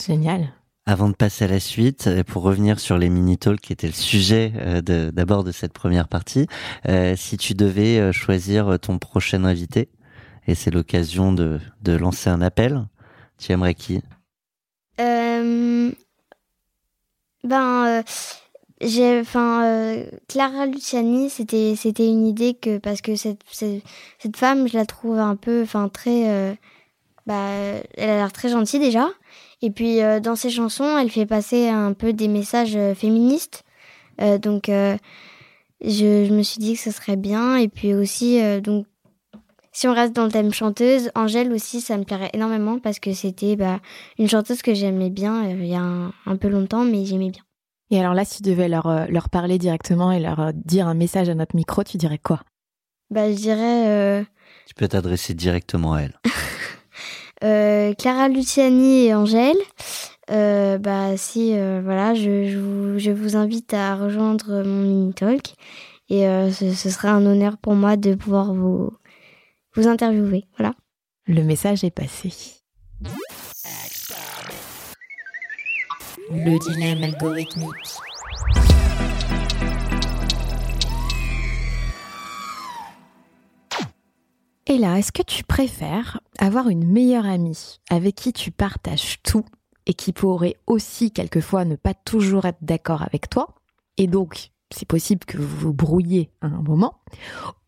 Génial. 0.00 0.52
Avant 0.86 1.08
de 1.08 1.14
passer 1.14 1.44
à 1.44 1.48
la 1.48 1.60
suite, 1.60 2.08
pour 2.28 2.42
revenir 2.44 2.80
sur 2.80 2.98
les 2.98 3.08
mini-talks 3.08 3.60
qui 3.60 3.72
étaient 3.72 3.88
le 3.88 3.92
sujet 3.92 4.52
euh, 4.56 4.80
d'abord 5.10 5.44
de, 5.44 5.52
cette 5.52 5.72
première 5.72 6.08
partie, 6.08 6.46
euh, 6.88 7.14
si 7.16 7.36
tu 7.36 7.54
devais 7.54 7.98
euh, 7.98 8.12
choisir 8.12 8.78
ton 8.80 8.98
prochain 8.98 9.44
invité, 9.44 9.90
et 10.46 10.54
c'est 10.54 10.70
l'occasion 10.70 11.32
de, 11.32 11.60
de, 11.82 11.92
lancer 11.92 12.30
un 12.30 12.42
appel, 12.42 12.86
tu 13.38 13.52
aimerais 13.52 13.74
qui? 13.74 14.02
Ben, 17.44 18.04
j'ai, 18.82 19.20
enfin, 19.20 19.96
Clara 20.28 20.66
Luciani, 20.66 21.30
c'était 21.30 21.74
c'était 21.76 22.06
une 22.06 22.26
idée 22.26 22.54
que 22.54 22.78
parce 22.78 23.00
que 23.00 23.16
cette, 23.16 23.40
cette, 23.50 23.82
cette 24.18 24.36
femme, 24.36 24.68
je 24.68 24.76
la 24.76 24.86
trouve 24.86 25.18
un 25.18 25.36
peu, 25.36 25.62
enfin 25.62 25.88
très, 25.88 26.56
bah, 27.26 27.50
elle 27.96 28.10
a 28.10 28.16
l'air 28.16 28.32
très 28.32 28.48
gentille 28.48 28.80
déjà. 28.80 29.08
Et 29.62 29.70
puis 29.70 30.02
euh, 30.02 30.20
dans 30.20 30.36
ses 30.36 30.50
chansons, 30.50 30.98
elle 30.98 31.10
fait 31.10 31.26
passer 31.26 31.68
un 31.68 31.92
peu 31.92 32.12
des 32.12 32.28
messages 32.28 32.76
euh, 32.76 32.94
féministes. 32.94 33.64
Euh, 34.20 34.36
donc 34.38 34.64
je, 34.68 34.96
je, 35.80 36.32
me 36.32 36.42
suis 36.42 36.58
dit 36.58 36.74
que 36.74 36.80
ce 36.80 36.90
serait 36.90 37.16
bien. 37.16 37.56
Et 37.56 37.68
puis 37.68 37.94
aussi, 37.94 38.40
donc 38.60 38.86
si 39.72 39.88
on 39.88 39.94
reste 39.94 40.14
dans 40.14 40.24
le 40.24 40.30
thème 40.30 40.52
chanteuse, 40.52 41.10
Angèle 41.14 41.52
aussi, 41.52 41.80
ça 41.80 41.96
me 41.96 42.04
plairait 42.04 42.30
énormément 42.34 42.78
parce 42.78 42.98
que 42.98 43.12
c'était 43.14 43.56
bah, 43.56 43.80
une 44.18 44.28
chanteuse 44.28 44.62
que 44.62 44.74
j'aimais 44.74 45.10
bien 45.10 45.48
il 45.48 45.66
y 45.66 45.74
a 45.74 45.80
un, 45.80 46.36
peu 46.36 46.48
longtemps, 46.48 46.84
mais 46.84 47.04
j'aimais 47.04 47.30
bien. 47.30 47.42
Et 47.92 48.00
alors 48.00 48.14
là, 48.14 48.24
si 48.24 48.42
tu 48.42 48.50
devais 48.50 48.68
leur, 48.68 49.06
leur 49.08 49.28
parler 49.28 49.58
directement 49.58 50.10
et 50.10 50.18
leur 50.18 50.52
dire 50.54 50.88
un 50.88 50.94
message 50.94 51.28
à 51.28 51.34
notre 51.34 51.54
micro, 51.54 51.84
tu 51.84 51.98
dirais 51.98 52.18
quoi? 52.18 52.40
Bah, 53.10 53.30
je 53.30 53.36
dirais. 53.36 54.26
Tu 54.66 54.74
peux 54.74 54.88
t'adresser 54.88 55.34
directement 55.34 55.94
à 55.94 56.00
elle. 56.00 56.18
Euh, 57.44 57.92
Clara 57.94 58.28
Luciani 58.28 59.06
et 59.06 59.14
Angèle. 59.14 59.56
Euh, 60.30 60.78
bah 60.78 61.16
si 61.16 61.54
euh, 61.54 61.80
voilà, 61.82 62.14
je, 62.14 62.48
je, 62.48 62.56
vous, 62.56 62.98
je, 63.00 63.10
vous, 63.10 63.36
invite 63.36 63.74
à 63.74 63.96
rejoindre 63.96 64.62
mon 64.62 64.82
mini 64.82 65.12
talk 65.12 65.54
et 66.08 66.20
ce, 66.52 66.72
ce, 66.72 66.90
sera 66.90 67.10
un 67.10 67.26
honneur 67.26 67.56
pour 67.58 67.74
moi 67.74 67.96
de 67.96 68.14
pouvoir 68.14 68.54
vous 68.54 68.92
vous 69.74 69.88
interviewer. 69.88 70.44
Voilà. 70.56 70.74
Le 71.26 71.42
message 71.42 71.82
est 71.82 71.90
passé. 71.90 72.32
Le 76.30 76.58
dilemme 76.58 77.02
algorithmique. 77.02 77.68
Et 84.66 84.78
là, 84.78 84.98
est-ce 84.98 85.12
que 85.12 85.22
tu 85.22 85.42
préfères 85.44 86.20
avoir 86.38 86.68
une 86.68 86.86
meilleure 86.86 87.26
amie 87.26 87.80
avec 87.90 88.14
qui 88.14 88.32
tu 88.32 88.50
partages 88.50 89.22
tout 89.22 89.44
et 89.86 89.94
qui 89.94 90.12
pourrait 90.12 90.56
aussi 90.66 91.10
quelquefois 91.10 91.64
ne 91.64 91.76
pas 91.76 91.94
toujours 91.94 92.44
être 92.44 92.62
d'accord 92.62 93.02
avec 93.02 93.28
toi, 93.28 93.54
et 93.96 94.06
donc 94.06 94.50
c'est 94.70 94.86
possible 94.86 95.24
que 95.24 95.38
vous 95.38 95.56
vous 95.56 95.72
brouillez 95.74 96.30
à 96.40 96.46
un 96.46 96.62
moment, 96.62 97.00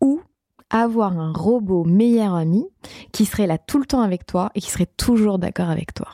ou 0.01 0.21
avoir 0.69 1.19
un 1.19 1.33
robot 1.33 1.83
meilleur 1.83 2.33
ami 2.33 2.65
qui 3.11 3.25
serait 3.25 3.47
là 3.47 3.57
tout 3.57 3.79
le 3.79 3.85
temps 3.85 4.01
avec 4.01 4.25
toi 4.25 4.49
et 4.55 4.61
qui 4.61 4.71
serait 4.71 4.85
toujours 4.85 5.39
d'accord 5.39 5.69
avec 5.69 5.93
toi? 5.93 6.07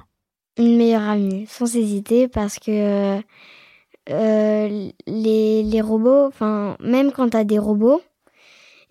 Une 0.57 0.77
meilleure 0.77 1.07
amie, 1.07 1.45
sans 1.47 1.75
hésiter, 1.75 2.27
parce 2.27 2.59
que 2.59 3.21
euh, 4.09 4.89
les, 5.07 5.63
les 5.63 5.81
robots, 5.81 6.25
enfin, 6.27 6.75
même 6.79 7.11
quand 7.11 7.29
tu 7.29 7.37
as 7.37 7.43
des 7.43 7.59
robots, 7.59 8.01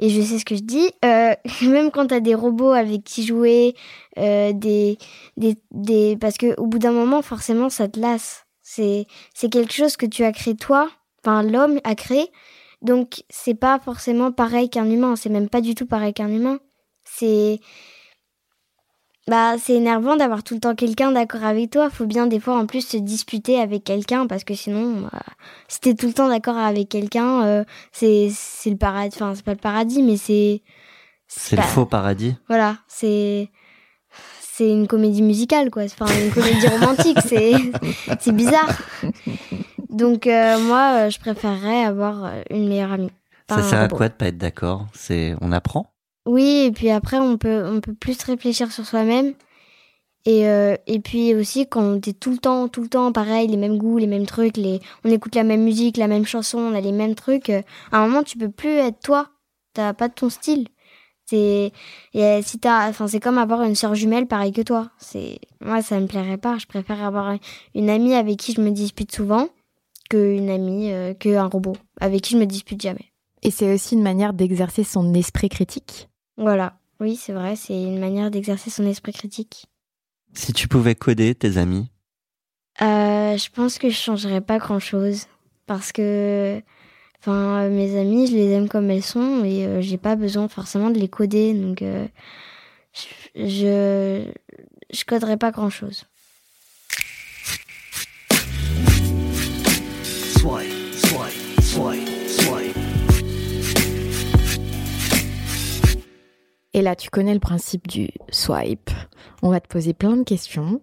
et 0.00 0.08
je 0.08 0.22
sais 0.22 0.38
ce 0.38 0.44
que 0.44 0.56
je 0.56 0.62
dis. 0.62 0.90
Euh, 1.04 1.34
même 1.62 1.90
quand 1.90 2.08
tu 2.08 2.14
as 2.14 2.20
des 2.20 2.34
robots 2.34 2.72
avec 2.72 3.04
qui 3.04 3.24
jouer, 3.24 3.76
euh, 4.18 4.52
des, 4.52 4.98
des, 5.36 5.56
des, 5.70 6.16
parce 6.18 6.38
que 6.38 6.58
au 6.58 6.66
bout 6.66 6.78
d'un 6.78 6.92
moment, 6.92 7.22
forcément, 7.22 7.68
ça 7.68 7.86
te 7.86 8.00
lasse. 8.00 8.46
C'est, 8.62 9.06
c'est 9.34 9.50
quelque 9.50 9.72
chose 9.72 9.96
que 9.96 10.06
tu 10.06 10.24
as 10.24 10.32
créé 10.32 10.56
toi, 10.56 10.88
enfin 11.22 11.42
l'homme 11.42 11.80
a 11.84 11.94
créé. 11.94 12.30
Donc 12.82 13.24
c'est 13.28 13.54
pas 13.54 13.78
forcément 13.78 14.32
pareil 14.32 14.70
qu'un 14.70 14.88
humain. 14.88 15.16
C'est 15.16 15.28
même 15.28 15.48
pas 15.48 15.60
du 15.60 15.74
tout 15.74 15.86
pareil 15.86 16.14
qu'un 16.14 16.28
humain. 16.28 16.60
C'est 17.04 17.60
bah, 19.30 19.54
c'est 19.62 19.74
énervant 19.74 20.16
d'avoir 20.16 20.42
tout 20.42 20.54
le 20.54 20.60
temps 20.60 20.74
quelqu'un 20.74 21.12
d'accord 21.12 21.44
avec 21.44 21.70
toi. 21.70 21.88
Faut 21.88 22.04
bien 22.04 22.26
des 22.26 22.40
fois 22.40 22.58
en 22.58 22.66
plus 22.66 22.84
se 22.84 22.96
disputer 22.96 23.60
avec 23.60 23.84
quelqu'un 23.84 24.26
parce 24.26 24.42
que 24.42 24.54
sinon, 24.54 25.02
bah, 25.02 25.22
si 25.68 25.78
t'es 25.78 25.94
tout 25.94 26.08
le 26.08 26.12
temps 26.12 26.28
d'accord 26.28 26.58
avec 26.58 26.88
quelqu'un, 26.88 27.44
euh, 27.44 27.64
c'est 27.92 28.28
c'est 28.34 28.70
le 28.70 28.76
paradis. 28.76 29.14
Enfin, 29.14 29.32
c'est 29.36 29.44
pas 29.44 29.52
le 29.52 29.58
paradis, 29.58 30.02
mais 30.02 30.16
c'est 30.16 30.62
c'est 31.28 31.54
le 31.54 31.62
faux 31.62 31.86
paradis. 31.86 32.34
Voilà, 32.48 32.78
c'est 32.88 33.50
c'est 34.40 34.68
une 34.68 34.88
comédie 34.88 35.22
musicale 35.22 35.70
quoi. 35.70 35.84
Enfin, 35.84 36.06
une 36.20 36.32
comédie 36.32 36.66
romantique. 36.66 37.18
c'est 37.24 37.52
c'est 38.18 38.32
bizarre. 38.32 38.80
Donc 39.90 40.26
euh, 40.26 40.58
moi, 40.58 41.06
euh, 41.06 41.10
je 41.10 41.20
préférerais 41.20 41.84
avoir 41.84 42.32
une 42.50 42.68
meilleure 42.68 42.90
amie. 42.90 43.12
Ça 43.48 43.62
sert 43.62 43.80
à 43.80 43.86
quoi 43.86 44.08
de 44.08 44.14
pas 44.14 44.26
être 44.26 44.38
d'accord? 44.38 44.86
C'est 44.92 45.36
on 45.40 45.52
apprend? 45.52 45.92
Oui, 46.30 46.66
et 46.66 46.70
puis 46.70 46.90
après, 46.90 47.18
on 47.18 47.36
peut, 47.38 47.64
on 47.66 47.80
peut 47.80 47.92
plus 47.92 48.22
réfléchir 48.22 48.70
sur 48.70 48.86
soi-même. 48.86 49.34
Et, 50.26 50.46
euh, 50.46 50.76
et 50.86 51.00
puis 51.00 51.34
aussi, 51.34 51.66
quand 51.66 51.82
on 51.82 51.96
est 51.96 52.20
tout 52.20 52.30
le 52.30 52.38
temps, 52.38 52.68
tout 52.68 52.82
le 52.82 52.88
temps 52.88 53.10
pareil, 53.10 53.48
les 53.48 53.56
mêmes 53.56 53.78
goûts, 53.78 53.98
les 53.98 54.06
mêmes 54.06 54.26
trucs, 54.26 54.56
les, 54.56 54.78
on 55.04 55.10
écoute 55.10 55.34
la 55.34 55.42
même 55.42 55.64
musique, 55.64 55.96
la 55.96 56.06
même 56.06 56.24
chanson, 56.24 56.58
on 56.58 56.72
a 56.74 56.80
les 56.80 56.92
mêmes 56.92 57.16
trucs, 57.16 57.50
euh, 57.50 57.62
à 57.90 57.98
un 57.98 58.06
moment, 58.06 58.22
tu 58.22 58.38
peux 58.38 58.48
plus 58.48 58.70
être 58.70 59.00
toi. 59.00 59.30
T'as 59.74 59.92
pas 59.92 60.08
ton 60.08 60.30
style. 60.30 60.68
C'est, 61.26 61.72
et 62.14 62.42
si 62.42 62.60
t'as, 62.60 62.92
c'est 63.08 63.20
comme 63.20 63.38
avoir 63.38 63.62
une 63.62 63.74
sœur 63.74 63.96
jumelle 63.96 64.28
pareille 64.28 64.52
que 64.52 64.62
toi. 64.62 64.90
C'est, 64.98 65.40
moi, 65.60 65.82
ça 65.82 65.98
me 65.98 66.06
plairait 66.06 66.38
pas. 66.38 66.58
Je 66.58 66.66
préfère 66.66 67.02
avoir 67.02 67.36
une 67.74 67.90
amie 67.90 68.14
avec 68.14 68.36
qui 68.36 68.52
je 68.52 68.60
me 68.60 68.70
dispute 68.70 69.12
souvent 69.12 69.48
qu'une 70.10 70.48
amie, 70.48 70.92
euh, 70.92 71.12
qu'un 71.12 71.46
robot 71.46 71.76
avec 72.00 72.22
qui 72.22 72.34
je 72.34 72.38
me 72.38 72.46
dispute 72.46 72.80
jamais. 72.80 73.10
Et 73.42 73.50
c'est 73.50 73.74
aussi 73.74 73.96
une 73.96 74.02
manière 74.02 74.32
d'exercer 74.32 74.84
son 74.84 75.12
esprit 75.14 75.48
critique 75.48 76.09
voilà, 76.40 76.72
oui, 77.00 77.16
c'est 77.16 77.34
vrai, 77.34 77.54
c'est 77.54 77.74
une 77.74 78.00
manière 78.00 78.30
d'exercer 78.30 78.70
son 78.70 78.86
esprit 78.86 79.12
critique. 79.12 79.66
Si 80.32 80.54
tu 80.54 80.68
pouvais 80.68 80.94
coder 80.94 81.34
tes 81.34 81.58
amis? 81.58 81.90
Euh, 82.80 83.36
Je 83.36 83.50
pense 83.50 83.78
que 83.78 83.90
je 83.90 83.94
changerais 83.94 84.40
pas 84.40 84.56
grand 84.56 84.78
chose. 84.78 85.26
Parce 85.66 85.92
que 85.92 86.62
enfin, 87.20 87.68
mes 87.68 87.98
amis, 87.98 88.26
je 88.26 88.32
les 88.32 88.50
aime 88.52 88.70
comme 88.70 88.90
elles 88.90 89.02
sont 89.02 89.44
et 89.44 89.66
euh, 89.66 89.82
j'ai 89.82 89.98
pas 89.98 90.16
besoin 90.16 90.48
forcément 90.48 90.88
de 90.88 90.98
les 90.98 91.08
coder. 91.08 91.52
Donc, 91.52 91.82
euh, 91.82 92.08
je, 93.34 94.24
je, 94.90 95.04
coderais 95.04 95.36
pas 95.36 95.50
grand 95.50 95.68
Et 106.72 106.82
là, 106.82 106.94
tu 106.94 107.10
connais 107.10 107.34
le 107.34 107.40
principe 107.40 107.88
du 107.88 108.10
swipe. 108.30 108.90
On 109.42 109.50
va 109.50 109.60
te 109.60 109.68
poser 109.68 109.92
plein 109.92 110.16
de 110.16 110.22
questions. 110.22 110.80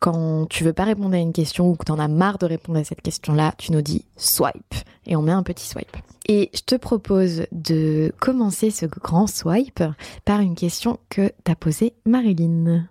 Quand 0.00 0.46
tu 0.46 0.64
veux 0.64 0.72
pas 0.72 0.84
répondre 0.84 1.14
à 1.14 1.18
une 1.18 1.32
question 1.32 1.70
ou 1.70 1.76
que 1.76 1.84
tu 1.84 1.92
en 1.92 1.98
as 1.98 2.08
marre 2.08 2.38
de 2.38 2.46
répondre 2.46 2.78
à 2.78 2.84
cette 2.84 3.02
question-là, 3.02 3.54
tu 3.56 3.72
nous 3.72 3.82
dis 3.82 4.04
swipe 4.16 4.74
et 5.06 5.16
on 5.16 5.22
met 5.22 5.32
un 5.32 5.42
petit 5.42 5.66
swipe. 5.66 5.96
Et 6.28 6.50
je 6.54 6.60
te 6.62 6.74
propose 6.74 7.46
de 7.52 8.12
commencer 8.20 8.70
ce 8.70 8.84
grand 8.84 9.26
swipe 9.26 9.82
par 10.24 10.40
une 10.40 10.54
question 10.54 10.98
que 11.08 11.30
t'as 11.44 11.54
posée 11.54 11.94
Marilyn. 12.04 12.88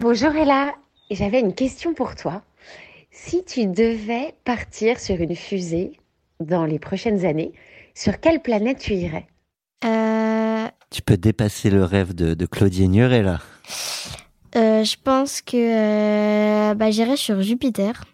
Bonjour 0.00 0.30
Ella, 0.34 0.72
j'avais 1.10 1.40
une 1.40 1.54
question 1.54 1.94
pour 1.94 2.14
toi. 2.14 2.42
Si 3.10 3.44
tu 3.44 3.66
devais 3.66 4.34
partir 4.44 4.98
sur 4.98 5.20
une 5.20 5.36
fusée 5.36 5.92
dans 6.40 6.64
les 6.64 6.78
prochaines 6.78 7.26
années, 7.26 7.52
sur 7.94 8.20
quelle 8.20 8.40
planète 8.40 8.78
tu 8.78 8.94
irais? 8.94 9.26
Euh, 9.84 10.68
tu 10.92 11.02
peux 11.02 11.16
dépasser 11.16 11.70
le 11.70 11.84
rêve 11.84 12.14
de, 12.14 12.34
de 12.34 12.46
Claudie 12.46 12.86
Nuret 12.86 13.22
là. 13.22 13.40
Euh, 14.54 14.84
je 14.84 14.96
pense 15.02 15.40
que 15.40 15.56
euh, 15.56 16.74
bah, 16.74 16.90
j'irai 16.90 17.16
sur 17.16 17.40
Jupiter. 17.40 18.04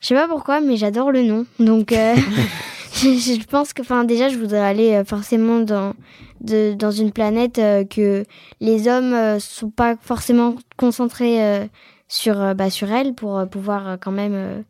Je 0.00 0.08
sais 0.08 0.14
pas 0.14 0.26
pourquoi, 0.26 0.60
mais 0.60 0.76
j'adore 0.76 1.12
le 1.12 1.22
nom. 1.22 1.44
Donc, 1.58 1.92
euh, 1.92 2.14
je, 2.94 3.44
pense 3.44 3.74
que, 3.74 3.82
enfin, 3.82 4.04
déjà, 4.04 4.30
je 4.30 4.38
voudrais 4.38 4.60
aller 4.60 5.02
forcément 5.04 5.60
dans, 5.60 5.94
de, 6.40 6.72
dans 6.74 6.90
une 6.90 7.12
planète 7.12 7.56
que 7.90 8.24
les 8.60 8.88
hommes 8.88 9.38
sont 9.38 9.70
pas 9.70 9.96
forcément 10.00 10.54
concentrés 10.78 11.68
sur, 12.08 12.54
bah, 12.54 12.70
sur 12.70 12.90
elle 12.90 13.14
pour 13.14 13.46
pouvoir 13.50 13.98
quand 14.00 14.12
même 14.12 14.64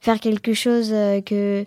faire 0.00 0.20
quelque 0.20 0.54
chose 0.54 0.94
que 1.26 1.66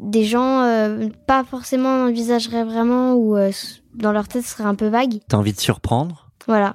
des 0.00 0.24
gens 0.24 0.62
euh, 0.62 1.08
pas 1.26 1.44
forcément 1.44 2.04
envisageraient 2.04 2.64
vraiment 2.64 3.14
ou 3.14 3.36
euh, 3.36 3.50
dans 3.94 4.12
leur 4.12 4.28
tête 4.28 4.44
ce 4.44 4.50
serait 4.50 4.64
un 4.64 4.74
peu 4.74 4.88
vague. 4.88 5.20
T'as 5.28 5.36
envie 5.36 5.52
de 5.52 5.60
surprendre? 5.60 6.30
Voilà. 6.46 6.74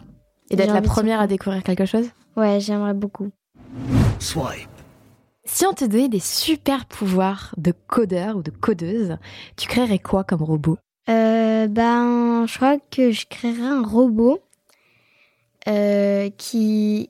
Et 0.50 0.56
d'être 0.56 0.74
la 0.74 0.82
de 0.82 0.88
première 0.88 1.20
à 1.20 1.28
découvrir 1.28 1.64
quelque 1.64 1.86
chose? 1.86 2.08
Ouais, 2.36 2.60
j'aimerais 2.60 2.94
beaucoup. 2.94 3.30
Swipe. 4.20 4.70
Si 5.46 5.66
on 5.66 5.74
te 5.74 5.86
donnait 5.86 6.10
des 6.10 6.20
super 6.20 6.86
pouvoirs 6.86 7.54
de 7.58 7.74
codeur 7.88 8.38
ou 8.38 8.44
de 8.44 8.52
codeuse, 8.52 9.18
tu 9.58 9.68
créerais 9.68 10.00
quoi 10.00 10.24
comme 10.24 10.44
robot? 10.44 10.78
Euh, 11.10 11.68
ben, 11.68 12.46
je 12.48 12.56
crois 12.56 12.78
que 12.92 13.12
je 13.12 13.26
créerais 13.28 13.68
un 13.68 13.84
robot 13.84 14.40
euh, 15.68 16.30
qui 16.38 17.10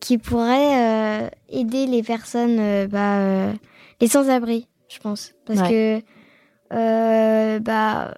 qui 0.00 0.16
pourrait 0.16 1.24
euh, 1.24 1.28
aider 1.50 1.86
les 1.86 2.02
personnes, 2.02 2.58
euh, 2.58 2.86
bah, 2.86 3.18
euh, 3.18 3.52
les 4.00 4.08
sans-abri, 4.08 4.66
je 4.90 4.98
pense, 4.98 5.32
parce 5.46 5.62
que 5.62 6.02
euh, 6.72 7.58
bah 7.60 8.14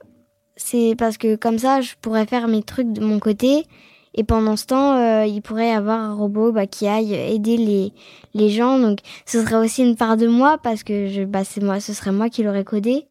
c'est 0.56 0.94
parce 0.96 1.18
que 1.18 1.36
comme 1.36 1.58
ça, 1.58 1.80
je 1.80 1.94
pourrais 2.00 2.26
faire 2.26 2.48
mes 2.48 2.62
trucs 2.62 2.92
de 2.92 3.00
mon 3.00 3.18
côté. 3.18 3.66
Et 4.14 4.24
pendant 4.24 4.56
ce 4.56 4.66
temps, 4.66 4.96
euh, 4.96 5.24
il 5.24 5.40
pourrait 5.40 5.68
y 5.68 5.72
avoir 5.72 5.98
un 5.98 6.14
robot 6.14 6.52
bah, 6.52 6.66
qui 6.66 6.86
aille 6.86 7.14
aider 7.14 7.56
les, 7.56 7.94
les 8.34 8.50
gens. 8.50 8.78
Donc, 8.78 8.98
ce 9.24 9.42
serait 9.42 9.56
aussi 9.56 9.82
une 9.82 9.96
part 9.96 10.18
de 10.18 10.26
moi 10.26 10.58
parce 10.62 10.82
que 10.82 11.06
je, 11.06 11.22
bah, 11.22 11.44
c'est 11.44 11.62
moi, 11.62 11.80
ce 11.80 11.94
serait 11.94 12.12
moi 12.12 12.28
qui 12.28 12.42
l'aurais 12.42 12.64
codé. 12.64 13.06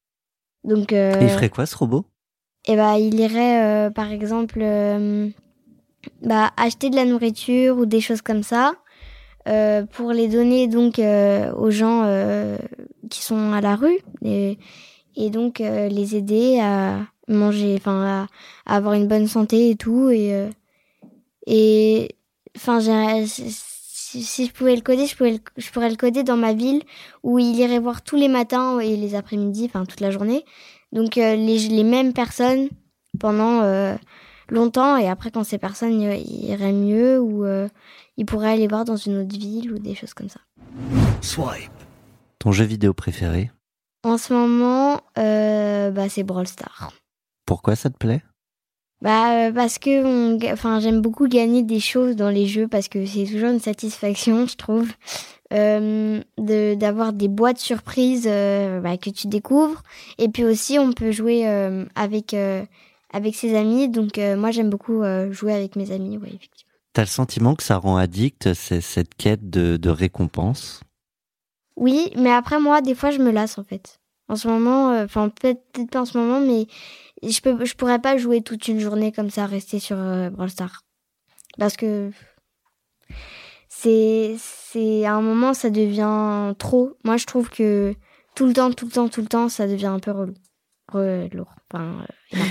Donc, 0.64 0.94
euh, 0.94 1.20
Et 1.20 1.24
il 1.24 1.30
ferait 1.30 1.50
quoi 1.50 1.66
ce 1.66 1.76
robot? 1.76 2.06
Et 2.68 2.76
bah, 2.76 3.00
il 3.00 3.20
irait, 3.20 3.64
euh, 3.64 3.90
par 3.90 4.12
exemple, 4.12 4.60
euh, 4.62 5.28
bah, 6.22 6.52
acheter 6.56 6.92
de 6.92 6.96
la 6.96 7.06
nourriture 7.06 7.78
ou 7.78 7.88
des 7.88 8.00
choses 8.00 8.22
comme 8.22 8.44
ça 8.44 8.74
euh, 9.48 9.84
pour 9.84 10.12
les 10.12 10.28
donner 10.28 10.68
donc 10.68 11.00
euh, 11.00 11.52
aux 11.54 11.72
gens 11.72 12.04
euh, 12.06 12.60
qui 13.12 13.22
sont 13.22 13.54
à 13.54 13.62
la 13.62 13.76
rue 13.76 14.00
et, 14.24 14.58
donc 15.30 15.62
euh, 15.62 15.88
les 15.88 16.16
aider 16.16 16.60
à 16.60 17.02
manger, 17.28 17.76
enfin 17.78 18.28
à, 18.66 18.76
avoir 18.76 18.96
une 18.96 19.08
bonne 19.08 19.28
santé 19.28 19.70
et 19.70 19.76
tout 19.76 20.10
et 20.10 20.34
euh, 20.34 20.50
et 21.46 22.16
enfin 22.56 22.80
si, 23.26 24.46
je 24.46 24.52
pouvais 24.52 24.76
le 24.76 24.82
coder, 24.82 25.06
je 25.06 25.16
pourrais 25.16 25.90
le, 25.90 25.96
coder 25.96 26.24
dans 26.24 26.38
ma 26.38 26.54
ville 26.54 26.82
où 27.24 27.40
il 27.40 27.56
irait 27.56 27.80
voir 27.80 28.02
tous 28.02 28.16
les 28.16 28.28
matins 28.28 28.80
et 28.80 28.98
les 28.98 29.16
après-midi, 29.16 29.66
enfin 29.66 29.86
toute 29.86 30.02
la 30.02 30.12
journée. 30.12 30.44
Donc 30.92 31.18
euh, 31.18 31.36
les, 31.36 31.70
les 31.70 31.84
mêmes 31.84 32.14
personnes 32.14 32.68
pendant 33.20 33.62
longtemps 34.50 34.98
et 34.98 35.08
après 35.08 35.32
quand 35.32 35.44
ces 35.44 35.58
personnes 35.58 36.02
iraient 36.02 36.74
mieux 36.74 37.20
ou 37.20 37.46
ils 38.18 38.26
pourraient 38.26 38.52
aller 38.52 38.68
voir 38.68 38.86
dans 38.86 38.98
une 38.98 39.18
autre 39.20 39.38
ville 39.38 39.72
ou 39.74 39.80
des 39.80 39.96
choses 39.96 40.14
comme 40.14 40.30
ça. 40.30 40.40
Ton 42.42 42.52
jeu 42.52 42.66
vidéo 42.66 42.92
préféré 42.92 43.52
En 44.04 44.18
ce 44.18 44.34
moment, 44.34 45.00
euh, 45.20 45.92
bah, 45.92 46.10
c'est 46.10 46.24
Brawl 46.24 46.48
Stars. 46.48 46.92
Pourquoi 47.46 47.76
ça 47.76 47.92
te 47.92 47.98
plaît? 47.98 48.24
Bah 49.00 49.48
euh, 49.48 49.52
parce 49.52 49.78
que 49.78 50.04
on 50.04 50.40
enfin 50.52 50.80
j'aime 50.80 51.02
beaucoup 51.02 51.28
gagner 51.28 51.62
des 51.62 51.80
choses 51.80 52.16
dans 52.16 52.30
les 52.30 52.48
jeux 52.48 52.68
parce 52.68 52.88
que 52.88 53.04
c'est 53.06 53.26
toujours 53.26 53.50
une 53.50 53.60
satisfaction 53.60 54.46
je 54.46 54.56
trouve 54.56 54.92
euh, 55.54 56.22
de 56.38 56.76
d'avoir 56.76 57.12
des 57.12 57.28
boîtes 57.28 57.58
surprises 57.58 58.28
euh, 58.28 58.80
bah, 58.80 58.98
que 58.98 59.10
tu 59.10 59.26
découvres 59.28 59.82
et 60.20 60.30
puis 60.30 60.44
aussi 60.44 60.78
on 60.78 60.94
peut 60.94 61.12
jouer 61.12 61.48
avec 61.96 62.36
avec 63.12 63.36
ses 63.36 63.56
amis 63.56 63.90
donc 63.90 64.20
moi 64.38 64.52
j'aime 64.52 64.70
beaucoup 64.70 65.02
jouer 65.32 65.54
avec 65.54 65.76
mes 65.76 65.92
amis 65.92 66.20
ouais 66.20 66.30
effectivement. 66.30 66.72
T'as 66.94 67.02
le 67.02 67.08
sentiment 67.08 67.56
que 67.56 67.64
ça 67.64 67.78
rend 67.78 67.98
addict 67.98 68.54
c'est 68.54 68.82
cette 68.82 69.16
quête 69.16 69.50
de, 69.50 69.78
de 69.78 69.90
récompense? 69.90 70.82
Oui, 71.78 72.12
mais 72.18 72.32
après 72.32 72.60
moi 72.60 72.82
des 72.82 72.96
fois 72.96 73.12
je 73.12 73.20
me 73.20 73.32
lasse 73.32 73.58
en 73.58 73.64
fait. 73.64 74.00
En 74.28 74.36
ce 74.36 74.48
moment 74.48 74.92
euh, 74.92 75.06
enfin 75.06 75.30
peut-être 75.30 75.62
peut-être 75.72 75.90
pas 75.92 76.02
en 76.02 76.06
ce 76.06 76.18
moment 76.18 76.40
mais 76.40 76.68
je 77.24 77.40
peux 77.42 77.64
je 77.66 77.76
pourrais 77.76 78.00
pas 78.00 78.18
jouer 78.18 78.42
toute 78.42 78.68
une 78.68 78.80
journée 78.80 79.12
comme 79.12 79.30
ça 79.30 79.46
rester 79.46 79.80
sur 79.80 79.98
euh, 79.98 80.30
Brawl 80.30 80.50
Stars 80.50 80.82
parce 81.58 81.76
que 81.78 82.12
c'est 83.68 84.36
c'est 84.38 85.06
à 85.06 85.14
un 85.16 85.22
moment 85.22 85.54
ça 85.54 85.70
devient 85.70 86.54
trop. 86.58 86.98
Moi 87.04 87.18
je 87.18 87.26
trouve 87.26 87.50
que 87.50 87.96
tout 88.36 88.46
le 88.46 88.54
temps 88.54 88.72
tout 88.72 88.86
le 88.86 88.92
temps 88.92 89.10
tout 89.10 89.22
le 89.22 89.28
temps 89.28 89.50
ça 89.50 89.68
devient 89.68 89.88
un 89.88 90.00
peu 90.00 90.12
relou. 90.12 90.34
Re- 90.92 91.34
lourd. 91.34 91.54
Enfin, 91.74 92.00
euh, 92.34 92.38
énorme. 92.38 92.50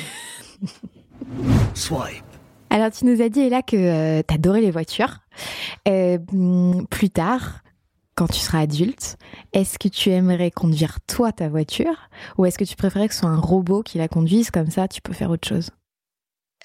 Swipe. 1.75 2.25
Alors, 2.71 2.91
tu 2.91 3.05
nous 3.05 3.21
as 3.21 3.29
dit, 3.29 3.41
Ella, 3.41 3.63
que 3.63 3.77
euh, 3.77 4.23
t'adorais 4.23 4.61
les 4.61 4.71
voitures. 4.71 5.19
Euh, 5.89 6.19
hum, 6.33 6.87
plus 6.89 7.11
tard, 7.11 7.61
quand 8.21 8.27
tu 8.27 8.41
seras 8.41 8.61
adulte, 8.61 9.17
est-ce 9.55 9.79
que 9.79 9.89
tu 9.89 10.11
aimerais 10.11 10.51
conduire 10.51 10.99
toi 11.07 11.33
ta 11.33 11.49
voiture 11.49 12.11
ou 12.37 12.45
est-ce 12.45 12.59
que 12.59 12.65
tu 12.65 12.77
préférais 12.77 13.09
que 13.09 13.15
ce 13.15 13.21
soit 13.21 13.31
un 13.31 13.41
robot 13.41 13.83
qui 13.83 13.97
la 13.97 14.09
conduise 14.09 14.51
comme 14.51 14.71
ça 14.71 14.89
tu 14.89 15.01
peux 15.01 15.15
faire 15.15 15.31
autre 15.31 15.49
chose? 15.49 15.71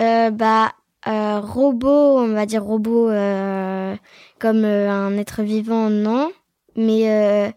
Euh, 0.01 0.31
bah 0.31 0.73
euh, 1.07 1.39
robot, 1.39 2.19
on 2.19 2.33
va 2.33 2.45
dire 2.45 2.61
robot 2.61 3.09
euh, 3.09 3.95
comme 4.37 4.65
un 4.65 5.17
être 5.17 5.43
vivant 5.43 5.89
non, 5.89 6.29
mais 6.75 7.53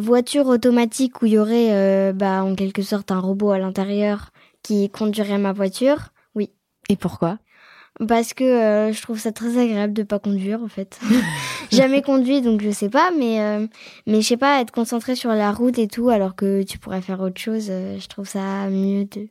voiture 0.00 0.48
automatique 0.48 1.22
où 1.22 1.26
il 1.26 1.34
y 1.34 1.38
aurait 1.38 2.12
bah 2.14 2.42
en 2.42 2.56
quelque 2.56 2.82
sorte 2.82 3.12
un 3.12 3.20
robot 3.20 3.52
à 3.52 3.60
l'intérieur 3.60 4.30
qui 4.64 4.90
conduirait 4.90 5.38
ma 5.38 5.52
voiture. 5.52 6.08
Oui. 6.34 6.50
Et 6.88 6.96
pourquoi? 6.96 7.38
Parce 8.08 8.34
que 8.34 8.42
euh, 8.44 8.92
je 8.92 9.00
trouve 9.02 9.18
ça 9.20 9.30
très 9.30 9.56
agréable 9.56 9.92
de 9.92 10.02
pas 10.02 10.18
conduire 10.18 10.60
en 10.62 10.68
fait. 10.68 10.98
Jamais 11.70 12.02
conduit 12.02 12.40
donc 12.42 12.60
je 12.60 12.70
sais 12.70 12.88
pas 12.88 13.10
mais 13.16 13.40
euh, 13.40 13.66
mais 14.06 14.20
je 14.20 14.26
sais 14.26 14.36
pas 14.36 14.60
être 14.60 14.72
concentré 14.72 15.14
sur 15.14 15.30
la 15.30 15.52
route 15.52 15.78
et 15.78 15.86
tout 15.86 16.08
alors 16.10 16.34
que 16.34 16.62
tu 16.64 16.78
pourrais 16.78 17.00
faire 17.00 17.20
autre 17.20 17.40
chose, 17.40 17.68
euh, 17.70 17.96
je 18.00 18.06
trouve 18.08 18.26
ça 18.28 18.68
mieux 18.68 19.04
de 19.04 19.28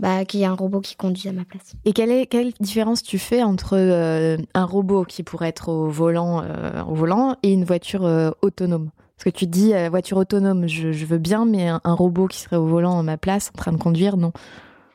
bah 0.00 0.24
qu'il 0.24 0.40
y 0.40 0.42
ait 0.42 0.46
un 0.46 0.54
robot 0.54 0.80
qui 0.80 0.96
conduit 0.96 1.28
à 1.28 1.32
ma 1.32 1.44
place. 1.44 1.74
Et 1.84 1.92
quelle, 1.92 2.10
est, 2.10 2.26
quelle 2.26 2.52
différence 2.58 3.02
tu 3.02 3.18
fais 3.18 3.42
entre 3.42 3.76
euh, 3.76 4.38
un 4.54 4.64
robot 4.64 5.04
qui 5.04 5.22
pourrait 5.22 5.48
être 5.50 5.68
au 5.68 5.88
volant, 5.88 6.42
au 6.88 6.94
volant 6.94 7.36
et 7.42 7.52
une 7.52 7.64
voiture 7.66 8.02
autonome? 8.40 8.90
Parce 9.16 9.24
que 9.24 9.38
tu 9.38 9.46
dis 9.46 9.74
voiture 9.90 10.16
autonome, 10.16 10.66
je, 10.66 10.92
je 10.92 11.04
veux 11.04 11.18
bien, 11.18 11.44
mais 11.44 11.68
un, 11.68 11.82
un 11.84 11.92
robot 11.92 12.28
qui 12.28 12.38
serait 12.40 12.56
au 12.56 12.64
volant 12.66 12.98
à 12.98 13.02
ma 13.02 13.18
place, 13.18 13.50
en 13.54 13.58
train 13.58 13.72
de 13.72 13.76
conduire, 13.76 14.16
non. 14.16 14.32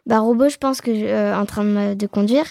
Bah 0.08 0.20
robot, 0.22 0.50
je 0.50 0.58
pense 0.58 0.82
que 0.82 0.96
je- 0.96 1.06
euh, 1.06 1.38
en 1.38 1.46
train 1.46 1.94
de 1.96 2.08
conduire, 2.08 2.46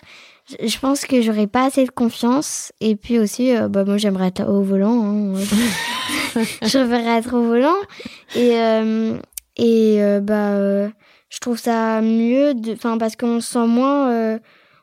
je, 0.46 0.78
pense 0.78 1.04
que 1.04 1.22
j'aurais 1.22 1.46
pas 1.46 1.66
assez 1.66 1.84
de 1.84 1.90
confiance 1.90 2.72
et 2.80 2.96
puis 2.96 3.18
aussi 3.18 3.56
euh, 3.56 3.68
bah 3.68 3.84
moi 3.84 3.96
j'aimerais 3.96 4.28
être 4.28 4.48
au 4.48 4.62
volant. 4.62 5.04
Hein. 5.04 5.34
je 6.34 6.78
préférerais 6.78 7.18
être 7.18 7.34
au 7.34 7.42
volant 7.42 7.76
et 8.34 8.58
euh, 8.58 9.16
et 9.56 10.02
euh, 10.02 10.20
bah 10.20 10.52
euh, 10.52 10.88
je 11.30 11.38
trouve 11.38 11.58
ça 11.58 12.00
mieux 12.00 12.54
de 12.54 12.72
enfin 12.72 12.98
parce 12.98 13.16
qu'on 13.16 13.40
se 13.40 13.52
sent 13.52 13.66
moins 13.66 14.10
euh, 14.10 14.38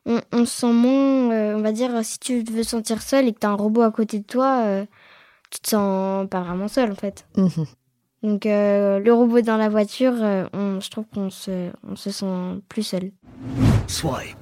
on, 0.06 0.20
on 0.32 0.46
se 0.46 0.62
sent 0.62 0.74
moins 0.74 1.32
euh, 1.32 1.56
on 1.56 1.62
va 1.62 1.72
dire 1.72 1.92
si 2.04 2.20
tu 2.20 2.44
veux 2.44 2.64
sentir 2.64 3.02
seul 3.02 3.28
et 3.28 3.34
que 3.34 3.40
t'as 3.40 3.50
un 3.50 3.56
robot 3.56 3.82
à 3.82 3.92
côté 3.92 4.20
de 4.20 4.26
toi 4.26 4.64
euh, 4.66 4.86
tu 5.52 5.60
te 5.60 5.70
sens 5.70 6.28
pas 6.30 6.42
vraiment 6.42 6.68
seul 6.68 6.92
en 6.92 6.96
fait. 6.96 7.28
Mhm. 7.38 7.66
Donc 8.24 8.46
euh, 8.46 9.00
le 9.00 9.14
robot 9.14 9.42
dans 9.42 9.58
la 9.58 9.70
voiture, 9.70 10.14
euh, 10.22 10.46
on, 10.54 10.80
je 10.80 10.90
trouve 10.90 11.06
qu'on 11.14 11.30
se, 11.30 11.72
on 11.88 11.96
se 11.96 12.12
sent 12.12 12.62
plus 12.70 12.84
seul. 12.84 13.12
Swipe. 13.88 14.38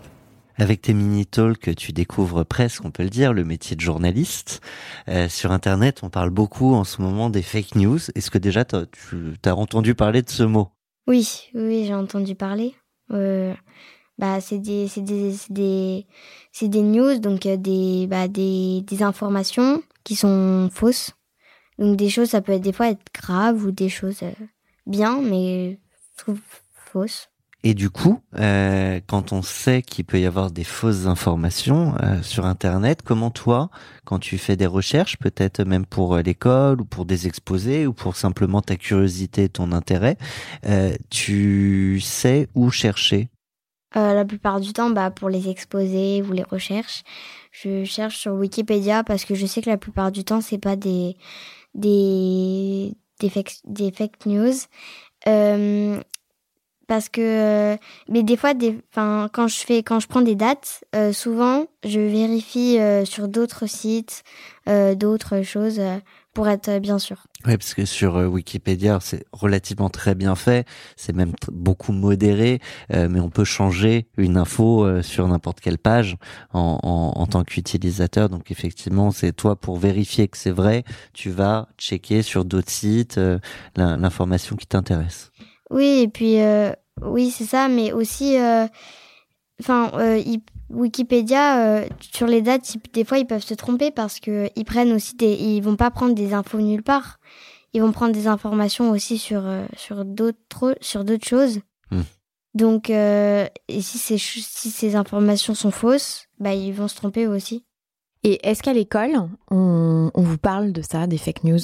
Avec 0.60 0.82
tes 0.82 0.94
mini-talks, 0.94 1.74
tu 1.78 1.94
découvres 1.94 2.46
presque, 2.46 2.84
on 2.84 2.92
peut 2.92 3.04
le 3.04 3.10
dire, 3.10 3.32
le 3.32 3.46
métier 3.46 3.78
de 3.78 3.82
journaliste. 3.82 4.60
Euh, 5.08 5.30
sur 5.30 5.54
Internet, 5.54 6.02
on 6.04 6.10
parle 6.10 6.32
beaucoup 6.32 6.74
en 6.74 6.84
ce 6.84 7.02
moment 7.02 7.30
des 7.30 7.42
fake 7.42 7.76
news. 7.76 8.00
Est-ce 8.14 8.30
que 8.30 8.38
déjà 8.38 8.66
t'as- 8.66 8.86
tu 8.88 9.36
as 9.46 9.56
entendu 9.56 9.96
parler 9.96 10.22
de 10.22 10.30
ce 10.30 10.44
mot? 10.44 10.68
Oui, 11.08 11.50
oui, 11.54 11.86
j'ai 11.86 11.94
entendu 11.94 12.36
parler. 12.36 12.76
Euh, 13.12 13.54
bah, 14.18 14.42
c'est 14.42 14.60
des, 14.60 14.88
des, 14.98 15.34
des, 15.50 16.06
des 16.62 16.82
news, 16.82 17.20
donc 17.20 17.46
euh, 17.46 17.56
des, 17.56 18.06
bah, 18.08 18.28
des, 18.28 18.82
des 18.82 19.02
informations 19.02 19.82
qui 20.04 20.16
sont 20.16 20.70
fausses. 20.74 21.12
Donc 21.78 21.96
des 21.96 22.10
choses, 22.10 22.32
ça 22.32 22.42
peut 22.42 22.60
des 22.60 22.74
fois 22.74 22.90
être 22.90 23.06
grave 23.14 23.64
ou 23.64 23.72
des 23.72 23.88
choses 23.88 24.24
bien, 24.86 25.22
mais 25.22 25.80
fausses. 26.74 27.29
Et 27.64 27.74
du 27.74 27.90
coup, 27.90 28.22
euh, 28.38 29.02
quand 29.06 29.34
on 29.34 29.42
sait 29.42 29.82
qu'il 29.82 30.06
peut 30.06 30.20
y 30.20 30.26
avoir 30.26 30.50
des 30.50 30.64
fausses 30.64 31.08
informations 31.08 31.94
euh, 32.02 32.22
sur 32.22 32.46
Internet, 32.46 33.02
comment 33.04 33.32
toi, 33.32 33.70
quand 34.06 34.18
tu 34.18 34.38
fais 34.38 34.56
des 34.56 34.66
recherches, 34.66 35.18
peut-être 35.18 35.64
même 35.66 35.86
pour 35.86 36.16
euh, 36.16 36.22
l'école 36.22 36.80
ou 36.80 36.86
pour 36.86 37.04
des 37.04 37.28
exposés 37.28 37.86
ou 37.86 37.92
pour 37.92 38.16
simplement 38.16 38.62
ta 38.62 38.78
curiosité, 38.78 39.50
ton 39.50 39.74
intérêt, 39.74 40.18
tu 41.10 42.00
sais 42.00 42.48
où 42.56 42.72
chercher? 42.72 43.30
La 43.96 44.24
plupart 44.24 44.62
du 44.62 44.72
temps, 44.72 44.92
bah, 44.92 45.12
pour 45.12 45.30
les 45.30 45.50
exposés 45.50 46.22
ou 46.22 46.32
les 46.32 46.44
recherches, 46.44 47.04
je 47.52 47.84
cherche 47.84 48.18
sur 48.18 48.34
Wikipédia 48.34 49.04
parce 49.04 49.26
que 49.26 49.36
je 49.36 49.46
sais 49.46 49.62
que 49.62 49.70
la 49.70 49.78
plupart 49.78 50.12
du 50.12 50.24
temps, 50.24 50.42
c'est 50.42 50.60
pas 50.60 50.76
des 50.76 51.18
des 51.74 52.94
des 53.20 53.30
fake, 53.30 54.26
news. 54.26 54.54
Parce 56.90 57.08
que 57.08 57.22
euh, 57.22 57.78
mais 58.10 58.24
des 58.24 58.36
fois 58.36 58.54
enfin 58.92 59.30
quand 59.32 59.48
je 59.48 59.60
fais 59.60 59.84
quand 59.84 60.02
je 60.02 60.08
prends 60.08 60.24
des 60.24 60.36
dates 60.36 60.84
euh, 60.96 61.14
souvent 61.14 61.68
je 61.86 62.00
vérifie 62.00 62.80
euh, 62.80 63.06
sur 63.06 63.30
d'autres 63.30 63.68
sites 63.68 64.24
d'autres 64.96 65.42
choses 65.42 65.82
pour 66.36 66.48
être 66.48 66.78
bien 66.78 67.00
sûr. 67.00 67.26
Oui, 67.48 67.58
parce 67.58 67.74
que 67.74 67.86
sur 67.86 68.18
Wikipédia, 68.18 69.00
c'est 69.02 69.26
relativement 69.32 69.90
très 69.90 70.14
bien 70.14 70.36
fait, 70.36 70.68
c'est 70.96 71.12
même 71.12 71.32
beaucoup 71.52 71.92
modéré, 71.92 72.60
mais 72.92 73.20
on 73.20 73.32
peut 73.32 73.46
changer 73.46 74.06
une 74.16 74.38
info 74.38 75.02
sur 75.02 75.28
n'importe 75.28 75.60
quelle 75.60 75.80
page 75.80 76.18
en, 76.54 76.78
en 77.16 77.26
tant 77.26 77.44
qu'utilisateur. 77.44 78.30
Donc 78.30 78.52
effectivement, 78.52 79.10
c'est 79.10 79.32
toi 79.32 79.56
pour 79.56 79.80
vérifier 79.80 80.28
que 80.28 80.38
c'est 80.38 80.52
vrai, 80.52 80.84
tu 81.14 81.32
vas 81.32 81.68
checker 81.80 82.22
sur 82.22 82.46
d'autres 82.46 82.70
sites 82.70 83.20
l'information 83.76 84.56
qui 84.56 84.68
t'intéresse. 84.68 85.32
Oui, 85.70 86.02
et 86.02 86.08
puis 86.08 86.38
oui, 87.02 87.32
c'est 87.32 87.46
ça, 87.46 87.68
mais 87.68 87.92
aussi, 87.92 88.38
enfin, 89.60 89.92
il 90.18 90.42
Wikipédia, 90.70 91.64
euh, 91.64 91.88
sur 92.14 92.28
les 92.28 92.42
dates, 92.42 92.78
des 92.94 93.04
fois, 93.04 93.18
ils 93.18 93.26
peuvent 93.26 93.44
se 93.44 93.54
tromper 93.54 93.92
parce 93.92 94.20
que 94.20 94.50
ils 94.56 94.66
prennent 94.66 94.94
aussi 94.94 95.16
des, 95.16 95.34
ils 95.34 95.62
vont 95.62 95.76
pas 95.76 95.90
prendre 95.90 96.14
des 96.14 96.34
infos 96.34 96.60
nulle 96.60 96.84
part. 96.84 97.20
Ils 97.74 97.82
vont 97.82 97.92
prendre 97.92 98.14
des 98.14 98.28
informations 98.28 98.92
aussi 98.92 99.18
sur 99.18 99.46
euh, 99.46 99.66
sur 99.76 100.06
d'autres 100.06 100.76
sur 100.82 101.04
d'autres 101.04 101.28
choses. 101.28 101.60
Hmm. 101.92 102.02
Donc, 102.54 102.90
euh, 102.90 103.48
et 103.68 103.82
si 103.82 103.98
ces 103.98 104.18
si 104.18 104.70
ces 104.70 104.96
informations 104.96 105.56
sont 105.56 105.72
fausses, 105.72 106.28
bah 106.40 106.54
ils 106.54 106.74
vont 106.74 106.88
se 106.88 106.96
tromper 106.96 107.28
aussi. 107.28 107.64
Et 108.24 108.48
est-ce 108.48 108.62
qu'à 108.62 108.74
l'école, 108.74 109.30
on, 109.50 110.12
on 110.14 110.22
vous 110.22 110.38
parle 110.38 110.72
de 110.72 110.82
ça, 110.82 111.08
des 111.08 111.18
fake 111.18 111.46
news? 111.46 111.60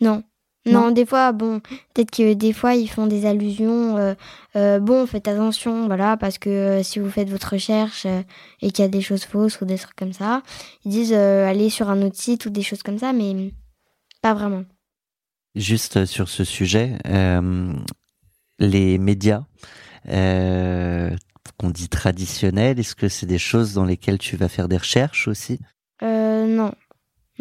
Non. 0.00 0.22
Non, 0.64 0.92
des 0.92 1.04
fois, 1.04 1.32
bon, 1.32 1.60
peut-être 1.92 2.12
que 2.12 2.34
des 2.34 2.52
fois 2.52 2.74
ils 2.74 2.88
font 2.88 3.06
des 3.06 3.26
allusions. 3.26 3.96
Euh, 3.96 4.14
euh, 4.54 4.78
bon, 4.78 5.06
faites 5.06 5.26
attention, 5.26 5.86
voilà, 5.86 6.16
parce 6.16 6.38
que 6.38 6.50
euh, 6.50 6.82
si 6.84 7.00
vous 7.00 7.10
faites 7.10 7.28
votre 7.28 7.52
recherche 7.52 8.06
et 8.60 8.70
qu'il 8.70 8.84
y 8.84 8.86
a 8.86 8.90
des 8.90 9.00
choses 9.00 9.24
fausses 9.24 9.60
ou 9.60 9.64
des 9.64 9.78
trucs 9.78 9.96
comme 9.96 10.12
ça, 10.12 10.42
ils 10.84 10.90
disent 10.92 11.12
allez 11.12 11.68
sur 11.68 11.90
un 11.90 12.00
autre 12.02 12.16
site 12.16 12.46
ou 12.46 12.50
des 12.50 12.62
choses 12.62 12.82
comme 12.82 12.98
ça, 12.98 13.12
mais 13.12 13.52
pas 14.20 14.34
vraiment. 14.34 14.64
Juste 15.56 16.04
sur 16.06 16.28
ce 16.28 16.44
sujet, 16.44 16.96
les 18.58 18.98
médias 18.98 19.42
qu'on 20.06 21.70
dit 21.70 21.88
traditionnels, 21.88 22.78
est-ce 22.78 22.94
que 22.94 23.08
c'est 23.08 23.26
des 23.26 23.38
choses 23.38 23.74
dans 23.74 23.84
lesquelles 23.84 24.18
tu 24.18 24.36
vas 24.36 24.48
faire 24.48 24.68
des 24.68 24.78
recherches 24.78 25.26
aussi? 25.26 25.58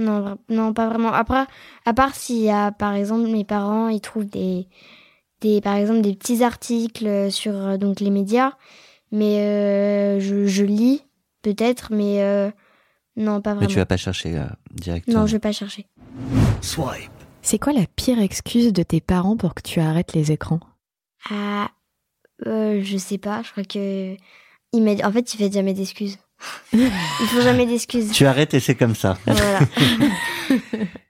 Non, 0.01 0.37
non, 0.49 0.73
pas 0.73 0.87
vraiment. 0.87 1.13
Après, 1.13 1.45
à 1.85 1.93
part 1.93 2.15
s'il 2.15 2.41
y 2.41 2.49
a, 2.49 2.71
par 2.71 2.93
exemple, 2.93 3.29
mes 3.29 3.43
parents, 3.43 3.87
ils 3.87 4.01
trouvent 4.01 4.25
des, 4.25 4.67
des 5.41 5.61
par 5.61 5.75
exemple, 5.75 6.01
des 6.01 6.15
petits 6.15 6.43
articles 6.43 7.31
sur 7.31 7.53
euh, 7.53 7.77
donc 7.77 7.99
les 7.99 8.09
médias, 8.09 8.53
mais 9.11 9.39
euh, 9.41 10.19
je, 10.19 10.47
je, 10.47 10.63
lis 10.63 11.03
peut-être, 11.43 11.93
mais 11.93 12.23
euh, 12.23 12.49
non, 13.15 13.41
pas 13.41 13.51
vraiment. 13.51 13.61
Mais 13.61 13.67
tu 13.67 13.77
vas 13.77 13.85
pas 13.85 13.97
chercher 13.97 14.41
directement. 14.71 15.19
Non, 15.19 15.27
je 15.27 15.33
vais 15.33 15.39
pas 15.39 15.51
chercher. 15.51 15.85
Swipe. 16.61 17.11
C'est 17.43 17.59
quoi 17.59 17.73
la 17.73 17.85
pire 17.95 18.19
excuse 18.19 18.73
de 18.73 18.83
tes 18.83 19.01
parents 19.01 19.37
pour 19.37 19.53
que 19.53 19.61
tu 19.61 19.79
arrêtes 19.79 20.13
les 20.13 20.31
écrans? 20.31 20.59
Ah, 21.29 21.69
je 22.45 22.97
sais 22.97 23.17
pas. 23.17 23.41
Je 23.43 23.51
crois 23.51 23.63
que 23.63 24.15
il 24.73 25.05
en 25.05 25.11
fait, 25.11 25.33
il 25.33 25.37
fait 25.37 25.51
jamais 25.51 25.73
d'excuses. 25.73 26.17
Il 26.73 26.89
faut 27.27 27.41
jamais 27.41 27.65
d'excuses. 27.65 28.11
Tu 28.11 28.25
arrêtes 28.25 28.53
et 28.53 28.59
c'est 28.59 28.75
comme 28.75 28.95
ça. 28.95 29.17
Voilà. 29.25 29.59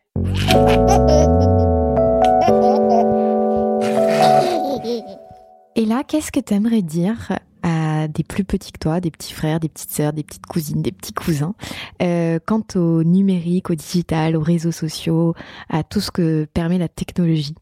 et 5.76 5.86
là, 5.86 6.04
qu'est-ce 6.08 6.32
que 6.32 6.40
tu 6.40 6.54
aimerais 6.54 6.82
dire 6.82 7.34
à 7.64 8.08
des 8.08 8.24
plus 8.24 8.44
petits 8.44 8.72
que 8.72 8.80
toi, 8.80 9.00
des 9.00 9.12
petits 9.12 9.34
frères, 9.34 9.60
des 9.60 9.70
petites 9.70 9.92
sœurs, 9.92 10.14
des 10.14 10.24
petites 10.24 10.46
cousines, 10.46 10.82
des 10.82 10.92
petits 10.92 11.14
cousins, 11.14 11.54
euh, 12.02 12.40
quant 12.46 12.64
au 12.76 13.04
numérique, 13.04 13.70
au 13.70 13.76
digital, 13.76 14.36
aux 14.36 14.42
réseaux 14.42 14.72
sociaux, 14.72 15.36
à 15.70 15.84
tout 15.84 16.00
ce 16.00 16.12
que 16.12 16.46
permet 16.54 16.78
la 16.78 16.88
technologie? 16.88 17.56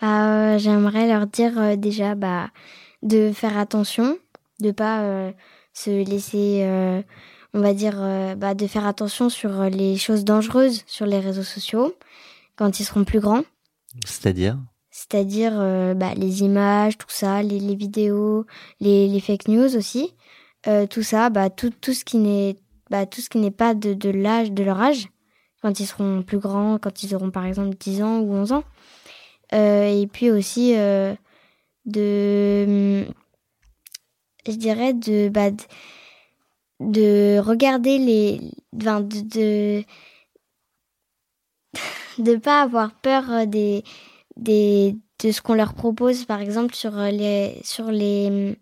Bah, 0.00 0.54
euh, 0.54 0.58
J'aimerais 0.58 1.06
leur 1.06 1.26
dire 1.26 1.58
euh, 1.58 1.76
déjà 1.76 2.14
bah, 2.14 2.48
de 3.02 3.32
faire 3.32 3.58
attention, 3.58 4.16
de 4.60 4.70
pas 4.70 5.32
se 5.74 5.90
laisser, 5.90 6.60
euh, 6.62 7.02
on 7.52 7.60
va 7.60 7.74
dire, 7.74 7.96
euh, 7.98 8.34
bah, 8.34 8.54
de 8.54 8.66
faire 8.66 8.86
attention 8.86 9.28
sur 9.28 9.64
les 9.64 9.96
choses 9.96 10.24
dangereuses 10.24 10.84
sur 10.86 11.04
les 11.04 11.18
réseaux 11.18 11.42
sociaux 11.42 11.94
quand 12.56 12.80
ils 12.80 12.84
seront 12.84 13.04
plus 13.04 13.20
grands. 13.20 13.42
C'est-à-dire? 14.06 14.56
C'est-à-dire 14.90 15.52
euh, 15.56 15.94
bah, 15.94 16.14
les 16.14 16.42
images, 16.42 16.96
tout 16.96 17.10
ça, 17.10 17.42
les, 17.42 17.58
les 17.58 17.74
vidéos, 17.74 18.46
les, 18.80 19.08
les, 19.08 19.20
fake 19.20 19.48
news 19.48 19.76
aussi. 19.76 20.14
tout 20.90 21.02
ça, 21.02 21.28
bah, 21.30 21.50
tout, 21.50 21.72
tout 21.80 21.92
ce 21.92 22.04
qui 22.04 22.18
n'est 22.18 22.56
bah, 22.90 23.06
tout 23.06 23.20
ce 23.20 23.28
qui 23.28 23.38
n'est 23.38 23.50
pas 23.50 23.74
de, 23.74 23.92
de 23.92 24.10
l'âge 24.10 24.52
de 24.52 24.62
leur 24.62 24.80
âge 24.80 25.08
quand 25.62 25.80
ils 25.80 25.86
seront 25.86 26.22
plus 26.22 26.38
grands, 26.38 26.78
quand 26.78 27.02
ils 27.02 27.14
auront 27.14 27.30
par 27.30 27.44
exemple 27.44 27.76
10 27.78 28.02
ans 28.02 28.20
ou 28.20 28.32
11 28.34 28.52
ans. 28.52 28.64
et 29.52 30.08
puis 30.12 30.30
aussi 30.30 30.74
de 31.86 33.06
je 34.52 34.56
dirais 34.56 34.92
de, 34.92 35.28
bah, 35.28 35.50
de, 36.80 37.38
regarder 37.38 37.98
les, 37.98 38.40
enfin, 38.76 39.00
de, 39.00 39.20
de, 39.20 39.84
de 42.18 42.36
pas 42.36 42.62
avoir 42.62 42.92
peur 42.94 43.30
euh, 43.30 43.46
des, 43.46 43.84
des, 44.36 44.96
de 45.22 45.30
ce 45.32 45.40
qu'on 45.40 45.54
leur 45.54 45.74
propose, 45.74 46.24
par 46.24 46.40
exemple 46.40 46.74
sur 46.74 46.92
les, 46.96 47.60
sur 47.64 47.90
les, 47.90 48.58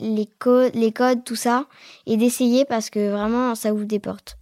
les 0.00 0.26
codes, 0.26 0.74
les 0.74 0.92
codes, 0.92 1.24
tout 1.24 1.36
ça, 1.36 1.66
et 2.06 2.16
d'essayer 2.16 2.64
parce 2.64 2.90
que 2.90 3.10
vraiment 3.10 3.54
ça 3.54 3.72
vous 3.72 3.84
déporte. 3.84 4.36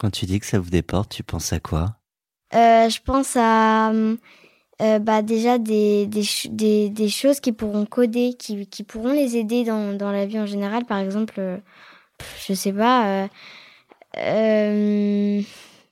Quand 0.00 0.10
tu 0.10 0.26
dis 0.26 0.38
que 0.38 0.46
ça 0.46 0.60
vous 0.60 0.70
déporte, 0.70 1.10
tu 1.10 1.24
penses 1.24 1.52
à 1.52 1.60
quoi? 1.60 1.96
Euh, 2.54 2.88
Je 2.88 3.00
pense 3.02 3.36
à 3.36 3.92
euh, 4.80 5.00
bah 5.00 5.22
déjà 5.22 5.58
des, 5.58 6.06
des, 6.06 6.88
des, 6.88 7.08
choses 7.08 7.40
qui 7.40 7.50
pourront 7.52 7.84
coder, 7.84 8.34
qui, 8.38 8.66
qui 8.66 8.84
pourront 8.84 9.12
les 9.12 9.36
aider 9.36 9.64
dans, 9.64 9.96
dans 9.96 10.12
la 10.12 10.24
vie 10.24 10.38
en 10.38 10.46
général. 10.46 10.84
Par 10.84 10.98
exemple, 10.98 11.34
euh, 11.38 11.56
je 12.46 12.54
sais 12.54 12.72
pas. 12.72 13.28
Euh, 14.16 15.40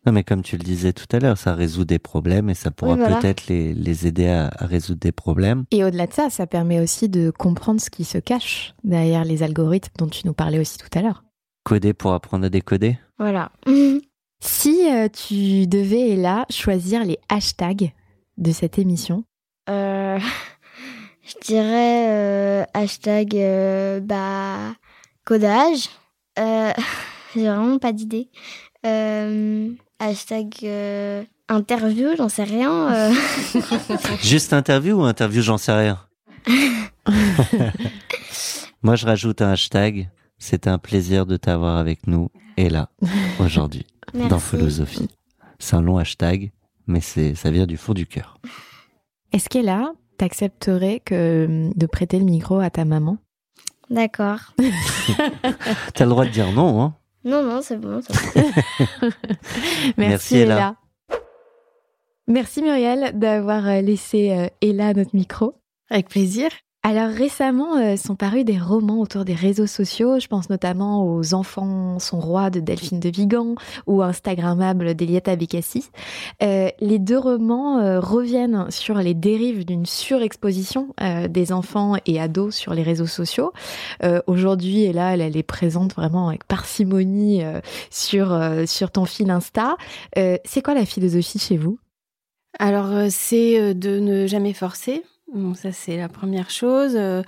non, 0.07 0.13
mais 0.13 0.23
comme 0.23 0.43
tu 0.43 0.57
le 0.57 0.63
disais 0.63 0.93
tout 0.93 1.07
à 1.11 1.19
l'heure, 1.19 1.37
ça 1.37 1.55
résout 1.55 1.85
des 1.85 1.99
problèmes 1.99 2.49
et 2.49 2.55
ça 2.55 2.71
pourra 2.71 2.97
peut-être 2.97 3.49
les, 3.49 3.75
les 3.75 4.07
aider 4.07 4.29
à, 4.29 4.53
à, 4.57 4.67
résoudre 4.67 5.01
des 5.01 5.11
problèmes. 5.11 5.65
Et 5.73 5.83
au-delà 5.83 6.07
de 6.07 6.13
ça, 6.13 6.31
ça 6.31 6.47
permet 6.47 6.79
aussi 6.79 7.09
de 7.09 7.31
comprendre 7.31 7.81
ce 7.81 7.91
qui 7.91 8.05
se 8.05 8.19
cache 8.19 8.75
derrière 8.85 9.25
les 9.25 9.43
algorithmes 9.43 9.93
dont 9.99 10.07
tu 10.07 10.29
nous 10.29 10.33
parlais 10.35 10.61
aussi 10.61 10.79
tout 10.79 10.97
à 10.97 11.03
l'heure. 11.03 11.25
Coder 11.65 11.93
pour 11.93 12.13
apprendre 12.13 12.47
à 12.47 12.51
décoder 12.51 13.01
Voilà. 13.19 13.51
si 14.41 14.81
tu 15.13 15.67
devais, 15.67 16.15
là, 16.15 16.47
choisir 16.51 17.05
les 17.05 17.19
hashtags 17.29 17.93
de 18.39 18.53
cette 18.53 18.79
émission 18.79 19.25
euh, 19.69 20.19
Je 21.25 21.35
dirais 21.45 22.07
euh, 22.09 22.65
hashtag 22.73 23.35
euh, 23.35 24.01
bah, 24.01 24.75
codage. 25.25 25.89
J'ai 26.37 27.49
vraiment 27.49 27.79
pas 27.79 27.93
d'idée. 27.93 28.29
hashtag 29.99 30.55
interview, 31.49 32.11
j'en 32.17 32.29
sais 32.29 32.45
rien. 32.45 33.11
Juste 34.23 34.53
interview 34.53 35.01
ou 35.01 35.03
interview, 35.03 35.43
j'en 35.43 35.59
sais 35.59 35.73
rien? 35.73 35.99
Moi, 38.83 38.95
je 38.95 39.07
rajoute 39.07 39.43
un 39.43 39.51
hashtag. 39.51 40.09
C'est 40.39 40.67
un 40.67 40.79
plaisir 40.79 41.27
de 41.27 41.37
t'avoir 41.37 41.77
avec 41.77 42.07
nous 42.07 42.29
et 42.57 42.69
là, 42.69 42.91
aujourd'hui, 43.41 43.87
dans 44.15 44.39
Philosophie. 44.39 45.09
C'est 45.59 45.75
un 45.77 45.83
long 45.83 45.99
hashtag 45.99 46.53
mais 46.87 47.01
c'est 47.01 47.35
ça 47.35 47.51
vient 47.51 47.67
du 47.67 47.77
fond 47.77 47.95
du 47.95 48.07
cœur. 48.07 48.39
Est-ce 49.33 49.49
qu'elle 49.49 49.69
a 49.69 49.93
t'accepterais 50.19 51.01
que 51.05 51.71
de 51.75 51.87
prêter 51.87 52.19
le 52.19 52.25
micro 52.25 52.59
à 52.59 52.71
ta 52.71 52.85
maman? 52.85 53.19
D'accord. 53.91 54.55
T'as 55.95 56.05
le 56.05 56.11
droit 56.11 56.25
de 56.25 56.31
dire 56.31 56.51
non, 56.53 56.83
hein? 56.83 56.95
Non, 57.25 57.43
non, 57.43 57.61
c'est 57.61 57.77
bon. 57.77 58.01
Merci, 59.03 59.95
Merci 59.97 60.37
Ella. 60.37 60.77
Merci 62.29 62.63
Muriel 62.63 63.19
d'avoir 63.19 63.67
euh, 63.67 63.81
laissé 63.81 64.33
euh, 64.33 64.49
Ella 64.61 64.95
notre 64.95 65.15
micro. 65.15 65.55
Avec 65.91 66.09
plaisir. 66.09 66.51
Alors 66.89 67.09
récemment 67.09 67.79
euh, 67.79 67.97
sont 67.97 68.15
parus 68.15 68.45
des 68.45 68.61
romans 68.61 69.01
autour 69.01 69.25
des 69.25 69.35
réseaux 69.35 69.67
sociaux. 69.67 70.21
Je 70.21 70.29
pense 70.29 70.49
notamment 70.51 71.05
aux 71.05 71.35
Enfants 71.35 71.99
sont 71.99 72.21
rois 72.21 72.49
de 72.49 72.61
Delphine 72.61 73.01
de 73.01 73.09
Vigan 73.09 73.57
ou 73.89 74.03
Instagrammable 74.03 74.95
d'Eliette 74.95 75.27
Abécassis. 75.27 75.91
Euh, 76.45 76.69
les 76.79 77.01
deux 77.01 77.19
romans 77.19 77.81
euh, 77.81 77.99
reviennent 77.99 78.71
sur 78.71 78.99
les 78.99 79.15
dérives 79.15 79.65
d'une 79.65 79.85
surexposition 79.85 80.95
des 81.29 81.53
enfants 81.53 81.97
et 82.07 82.21
ados 82.21 82.55
sur 82.55 82.73
les 82.73 82.85
réseaux 82.85 83.07
sociaux. 83.07 83.53
Aujourd'hui, 84.29 84.85
et 84.85 84.93
là, 84.93 85.15
elle, 85.15 85.37
est 85.37 85.43
présente 85.43 85.95
vraiment 85.95 86.29
avec 86.29 86.45
parcimonie 86.45 87.43
sur 87.91 88.39
sur 88.67 88.91
ton 88.93 89.05
fil 89.07 89.31
Insta. 89.31 89.77
C'est 90.15 90.63
quoi 90.63 90.75
la 90.75 90.87
philosophie 90.87 91.39
chez 91.41 91.57
vous? 91.57 91.79
Alors 92.59 93.11
c'est 93.11 93.75
de 93.75 93.99
ne 93.99 94.27
jamais 94.27 94.53
forcer 94.53 95.03
Ça 95.55 95.73
c'est 95.73 95.97
la 95.97 96.09
première 96.09 96.51
chose. 96.51 96.93
Euh, 96.95 97.23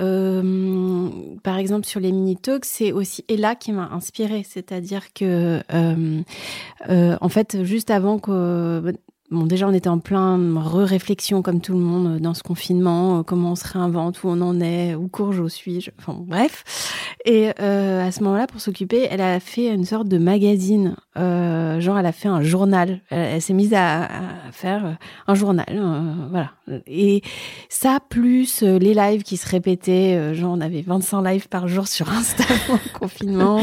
euh, 0.00 1.10
par 1.42 1.58
exemple 1.58 1.86
sur 1.86 2.00
les 2.00 2.10
mini 2.10 2.36
talks, 2.36 2.64
c'est 2.64 2.92
aussi 2.92 3.24
Ella 3.28 3.54
qui 3.56 3.72
m'a 3.72 3.90
inspirée, 3.92 4.42
c'est-à-dire 4.48 5.12
que 5.12 5.60
euh, 5.72 7.16
en 7.20 7.28
fait 7.28 7.62
juste 7.64 7.90
avant 7.90 8.18
que 8.18 8.94
Bon, 9.32 9.46
déjà, 9.46 9.66
on 9.66 9.72
était 9.72 9.88
en 9.88 9.98
plein 9.98 10.36
re-réflexion, 10.60 11.40
comme 11.40 11.62
tout 11.62 11.72
le 11.72 11.78
monde, 11.78 12.18
dans 12.18 12.34
ce 12.34 12.42
confinement, 12.42 13.22
comment 13.22 13.52
on 13.52 13.56
se 13.56 13.66
réinvente, 13.66 14.22
où 14.22 14.28
on 14.28 14.42
en 14.42 14.60
est, 14.60 14.94
où 14.94 15.08
cours 15.08 15.32
je 15.32 15.48
suis, 15.48 15.88
enfin 15.98 16.12
bref. 16.20 17.11
Et 17.24 17.50
euh, 17.60 18.06
à 18.06 18.10
ce 18.10 18.22
moment-là, 18.24 18.46
pour 18.46 18.60
s'occuper, 18.60 19.06
elle 19.08 19.20
a 19.20 19.38
fait 19.38 19.72
une 19.72 19.84
sorte 19.84 20.08
de 20.08 20.18
magazine, 20.18 20.96
euh, 21.16 21.78
genre 21.78 21.98
elle 21.98 22.06
a 22.06 22.12
fait 22.12 22.28
un 22.28 22.42
journal. 22.42 23.00
Elle, 23.10 23.40
s'est 23.40 23.52
mise 23.52 23.74
à, 23.74 24.08
faire 24.50 24.96
un 25.26 25.34
journal, 25.34 25.66
euh, 25.70 26.00
voilà. 26.30 26.50
Et 26.86 27.22
ça, 27.68 27.98
plus 28.08 28.62
euh, 28.62 28.78
les 28.78 28.94
lives 28.94 29.22
qui 29.22 29.36
se 29.36 29.48
répétaient, 29.48 30.16
euh, 30.16 30.34
genre 30.34 30.52
on 30.56 30.60
avait 30.60 30.82
25 30.82 31.22
lives 31.22 31.48
par 31.48 31.68
jour 31.68 31.86
sur 31.86 32.10
Insta 32.10 32.44
en 32.70 32.98
confinement, 32.98 33.60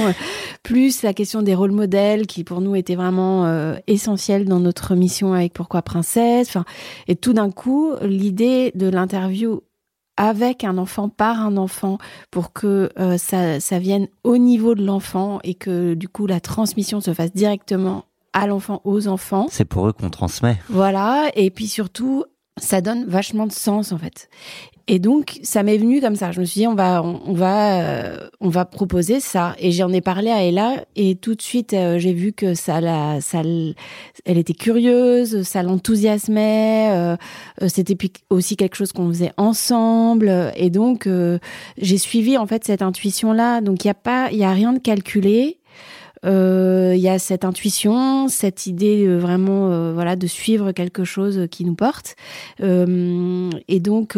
plus 0.64 1.03
la 1.03 1.14
question 1.14 1.41
des 1.41 1.53
rôles 1.53 1.72
modèles 1.72 2.28
qui 2.28 2.43
pour 2.43 2.62
nous 2.62 2.76
était 2.76 2.95
vraiment 2.95 3.30
essentielle 3.88 4.45
dans 4.45 4.60
notre 4.60 4.95
mission 4.95 5.34
avec 5.34 5.53
Pourquoi 5.53 5.82
Princesse. 5.82 6.47
Enfin, 6.47 6.66
et 7.07 7.16
tout 7.16 7.34
d'un 7.34 7.51
coup, 7.51 7.91
l'idée 8.01 8.72
de 8.76 8.88
l'interview 8.88 9.62
avec 10.20 10.65
un 10.65 10.78
enfant, 10.78 11.07
par 11.07 11.39
un 11.39 11.55
enfant, 11.55 11.97
pour 12.30 12.51
que 12.51 12.91
euh, 12.99 13.17
ça, 13.17 13.61
ça 13.61 13.80
vienne 13.80 14.09
au 14.24 14.38
niveau 14.38 14.76
de 14.76 14.84
l'enfant 14.84 15.39
et 15.45 15.55
que 15.55 15.93
du 15.93 16.09
coup 16.09 16.28
la 16.28 16.41
transmission 16.41 16.99
se 16.99 17.13
fasse 17.13 17.32
directement 17.34 18.03
à 18.34 18.45
l'enfant, 18.45 18.82
aux 18.84 19.07
enfants. 19.07 19.47
C'est 19.49 19.65
pour 19.65 19.88
eux 19.88 19.93
qu'on 19.93 20.09
transmet. 20.09 20.57
Voilà, 20.70 21.32
et 21.36 21.49
puis 21.49 21.67
surtout, 21.67 22.26
ça 22.62 22.82
donne 22.82 23.05
vachement 23.05 23.47
de 23.47 23.51
sens 23.51 23.91
en 23.91 23.97
fait. 23.97 24.30
Et 24.91 24.97
donc, 24.97 25.39
ça 25.43 25.62
m'est 25.62 25.78
venu 25.78 26.01
comme 26.01 26.16
ça. 26.16 26.32
Je 26.32 26.39
me 26.39 26.45
suis 26.45 26.62
dit, 26.62 26.68
on 26.68 26.74
va, 26.74 27.03
on, 27.03 27.34
va, 27.34 27.80
euh, 27.80 28.28
on 28.41 28.49
va 28.49 28.66
proposer 28.66 29.20
ça. 29.20 29.55
Et 29.60 29.72
j'en 29.72 29.93
ai 29.93 30.01
parlé 30.01 30.32
à 30.32 30.43
Ella, 30.43 30.84
et 30.95 31.14
tout 31.14 31.36
de 31.36 31.43
suite, 31.43 31.74
euh, 31.74 31.99
j'ai 31.99 32.12
vu 32.12 32.34
que 32.34 32.55
ça, 32.55 32.82
la, 32.82 33.22
ça, 33.22 33.43
elle 34.26 34.38
était 34.39 34.55
curieuse, 34.55 35.43
ça 35.43 35.62
l'enthousiasmait. 35.62 36.89
Euh, 36.91 37.18
C'était 37.68 37.95
aussi 38.32 38.55
quelque 38.57 38.76
chose 38.76 38.91
qu'on 38.91 39.10
faisait 39.10 39.32
ensemble. 39.38 40.51
Et 40.55 40.72
donc, 40.72 41.07
j'ai 41.78 41.97
suivi 41.99 42.39
en 42.39 42.47
fait 42.47 42.64
cette 42.64 42.82
intuition-là. 42.82 43.62
Donc, 43.62 43.86
il 43.86 43.89
y 43.89 43.91
a 43.91 43.93
pas, 43.93 44.30
il 44.32 44.39
y 44.39 44.43
a 44.43 44.51
rien 44.51 44.74
de 44.74 44.80
calculé. 44.80 45.59
Euh, 46.26 46.93
il 46.95 47.01
y 47.01 47.07
a 47.07 47.17
cette 47.17 47.45
intuition, 47.45 48.28
cette 48.28 48.67
idée 48.67 49.05
euh, 49.05 49.17
vraiment 49.17 49.72
euh, 49.72 49.93
voilà 49.93 50.17
de 50.17 50.28
suivre 50.28 50.74
quelque 50.74 51.05
chose 51.05 51.47
qui 51.49 51.63
nous 51.63 51.76
porte. 51.76 52.15
et 52.61 53.80
donc 53.80 54.17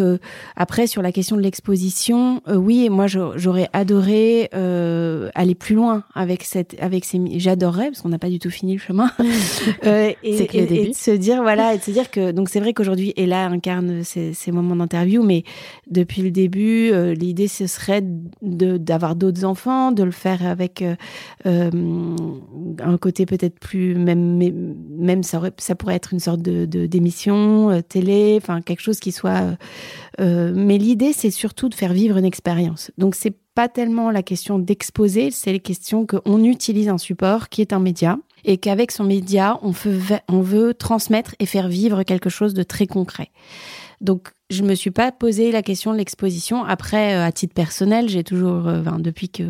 après 0.55 0.87
sur 0.87 1.01
la 1.01 1.11
question 1.11 1.35
de 1.35 1.41
l'exposition, 1.41 2.41
oui, 2.47 2.89
moi 2.89 3.05
j'aurais 3.07 3.69
adoré 3.73 4.49
aller 5.35 5.55
plus 5.55 5.75
loin 5.75 6.03
avec 6.15 6.43
cette 6.43 6.75
avec 6.81 7.05
ces 7.05 7.21
j'adorerais 7.39 7.87
parce 7.87 8.01
qu'on 8.01 8.09
n'a 8.09 8.19
pas 8.19 8.29
du 8.29 8.39
tout 8.39 8.49
fini 8.49 8.73
le 8.73 8.79
chemin. 8.79 9.11
et, 9.83 10.17
et, 10.23 10.87
de 10.87 10.93
se 10.93 11.11
dire 11.11 11.41
voilà 11.41 11.73
et 11.73 11.77
de 11.77 11.83
se 11.83 11.91
dire 11.91 12.09
que 12.09 12.31
donc 12.31 12.49
c'est 12.49 12.59
vrai 12.59 12.73
qu'aujourd'hui 12.73 13.13
Ella 13.15 13.45
incarne 13.45 14.03
ces, 14.03 14.33
ces 14.33 14.51
moments 14.51 14.75
d'interview, 14.75 15.23
mais 15.23 15.43
depuis 15.89 16.21
le 16.21 16.31
début 16.31 16.91
l'idée 17.13 17.47
ce 17.47 17.67
serait 17.67 18.03
de 18.41 18.77
d'avoir 18.77 19.15
d'autres 19.15 19.45
enfants, 19.45 19.91
de 19.91 20.03
le 20.03 20.11
faire 20.11 20.45
avec 20.45 20.83
un 22.79 22.97
côté 22.97 23.25
peut-être 23.25 23.59
plus 23.59 23.95
même 23.95 24.75
même 24.89 25.23
ça 25.23 25.75
pourrait 25.77 25.95
être 25.95 26.13
une 26.13 26.19
sorte 26.19 26.41
de 26.41 26.65
d'émission 26.65 27.69
euh, 27.69 27.81
télé 27.81 28.37
enfin 28.41 28.61
quelque 28.61 28.81
chose 28.81 28.99
qui 28.99 29.11
soit 29.11 29.41
euh, 29.41 29.55
euh, 30.19 30.53
mais 30.55 30.77
l'idée 30.77 31.13
c'est 31.13 31.31
surtout 31.31 31.69
de 31.69 31.75
faire 31.75 31.93
vivre 31.93 32.17
une 32.17 32.25
expérience. 32.25 32.91
Donc 32.97 33.15
c'est 33.15 33.35
pas 33.55 33.67
tellement 33.67 34.11
la 34.11 34.23
question 34.23 34.59
d'exposer 34.59 35.31
c'est 35.31 35.53
la 35.53 35.59
question 35.59 36.05
qu'on 36.05 36.43
utilise 36.43 36.89
un 36.89 36.97
support 36.97 37.49
qui 37.49 37.61
est 37.61 37.73
un 37.73 37.79
média 37.79 38.17
et 38.45 38.57
qu'avec 38.57 38.91
son 38.91 39.03
média 39.03 39.59
on 39.61 39.71
veut 39.71 39.99
on 40.29 40.41
veut 40.41 40.73
transmettre 40.73 41.35
et 41.39 41.45
faire 41.45 41.67
vivre 41.67 42.03
quelque 42.03 42.29
chose 42.29 42.53
de 42.53 42.63
très 42.63 42.87
concret 42.87 43.29
donc 44.01 44.29
je 44.49 44.63
me 44.63 44.75
suis 44.75 44.91
pas 44.91 45.11
posé 45.11 45.51
la 45.51 45.61
question 45.61 45.93
de 45.93 45.97
l'exposition. 45.97 46.65
Après, 46.65 47.15
euh, 47.15 47.25
à 47.25 47.31
titre 47.31 47.53
personnel, 47.53 48.09
j'ai 48.09 48.23
toujours, 48.23 48.67
euh, 48.67 48.81
depuis 48.99 49.29
que 49.29 49.43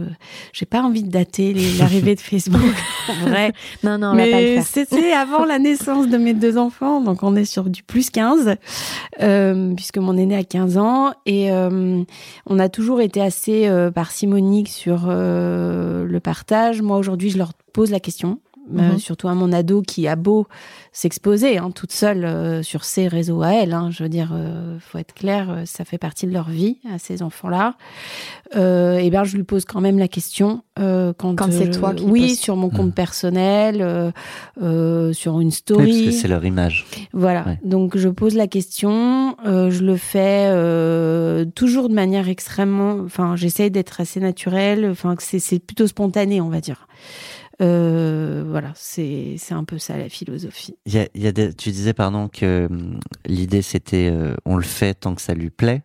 j'ai 0.53 0.67
pas 0.67 0.81
envie 0.81 1.01
de 1.01 1.09
dater 1.09 1.53
l'arrivée 1.79 2.13
de 2.13 2.19
Facebook. 2.19 2.61
en 3.09 3.27
vrai. 3.27 3.51
Non, 3.83 3.97
non, 3.97 4.13
mais 4.13 4.61
c'était 4.61 5.13
avant 5.13 5.43
la 5.43 5.57
naissance 5.57 6.07
de 6.07 6.17
mes 6.17 6.33
deux 6.33 6.57
enfants, 6.57 7.01
donc 7.01 7.23
on 7.23 7.35
est 7.35 7.45
sur 7.45 7.69
du 7.69 7.81
plus 7.81 8.11
15, 8.11 8.55
euh, 9.21 9.73
puisque 9.73 9.97
mon 9.97 10.15
aîné 10.17 10.35
a 10.35 10.43
15 10.43 10.77
ans 10.77 11.13
et 11.25 11.49
on 11.51 12.59
a 12.59 12.69
toujours 12.69 13.01
été 13.01 13.21
assez 13.21 13.69
parcimonique 13.95 14.69
sur 14.69 15.07
le 15.07 16.19
partage. 16.19 16.81
Moi 16.81 16.97
aujourd'hui, 16.97 17.29
je 17.29 17.37
leur 17.37 17.53
pose 17.73 17.89
la 17.89 17.99
question. 17.99 18.39
Mhm. 18.71 18.99
surtout 18.99 19.27
à 19.27 19.35
mon 19.35 19.51
ado 19.51 19.81
qui 19.81 20.07
a 20.07 20.15
beau 20.15 20.47
s'exposer 20.93 21.57
hein, 21.57 21.71
toute 21.71 21.93
seule 21.93 22.25
euh, 22.25 22.63
sur 22.63 22.83
ses 22.83 23.07
réseaux 23.07 23.41
à 23.41 23.53
elle. 23.53 23.73
Hein, 23.73 23.89
je 23.91 24.03
veux 24.03 24.09
dire, 24.09 24.31
euh, 24.33 24.77
faut 24.79 24.97
être 24.97 25.13
clair, 25.13 25.49
euh, 25.49 25.61
ça 25.65 25.85
fait 25.85 25.97
partie 25.97 26.27
de 26.27 26.33
leur 26.33 26.49
vie 26.49 26.79
à 26.93 26.99
ces 26.99 27.21
enfants-là. 27.21 27.75
et 28.53 29.09
bien, 29.09 29.23
je 29.23 29.37
lui 29.37 29.43
pose 29.43 29.63
quand 29.65 29.79
même 29.81 29.97
la 29.97 30.07
question 30.07 30.63
quand, 30.75 31.13
quand 31.35 31.51
c'est 31.51 31.69
toi 31.69 31.93
qui 31.93 32.03
oui 32.03 32.35
sur 32.35 32.55
mon 32.55 32.69
compte 32.69 32.87
mhm. 32.87 32.93
personnel, 32.93 34.13
sur 35.13 35.39
une 35.39 35.51
story. 35.51 35.91
parce 35.91 36.15
que 36.15 36.21
c'est 36.21 36.27
leur 36.27 36.43
image. 36.43 36.85
Voilà. 37.13 37.45
Donc 37.63 37.97
je 37.97 38.09
pose 38.09 38.35
la 38.35 38.47
question, 38.47 39.35
je 39.45 39.83
le 39.83 39.95
fais 39.95 41.45
toujours 41.55 41.87
de 41.87 41.93
manière 41.93 42.27
extrêmement. 42.27 42.97
Enfin, 43.05 43.35
j'essaye 43.35 43.71
d'être 43.71 44.01
assez 44.01 44.19
naturelle. 44.19 44.87
Enfin, 44.91 45.15
c'est 45.19 45.59
plutôt 45.59 45.87
spontané, 45.87 46.41
on 46.41 46.49
va 46.49 46.59
dire. 46.59 46.87
Euh, 47.61 48.43
voilà, 48.47 48.71
c'est 48.75 49.37
un 49.51 49.63
peu 49.63 49.77
ça 49.77 49.97
la 49.97 50.09
philosophie. 50.09 50.75
Il 50.85 50.93
y 50.93 50.99
a, 50.99 51.07
y 51.13 51.27
a 51.27 51.31
des, 51.31 51.53
tu 51.53 51.69
disais 51.69 51.93
pardon 51.93 52.27
que 52.27 52.67
hum, 52.69 52.99
l'idée 53.25 53.61
c'était 53.61 54.09
euh, 54.11 54.35
on 54.45 54.55
le 54.55 54.63
fait 54.63 54.95
tant 54.95 55.13
que 55.13 55.21
ça 55.21 55.35
lui 55.35 55.51
plaît. 55.51 55.83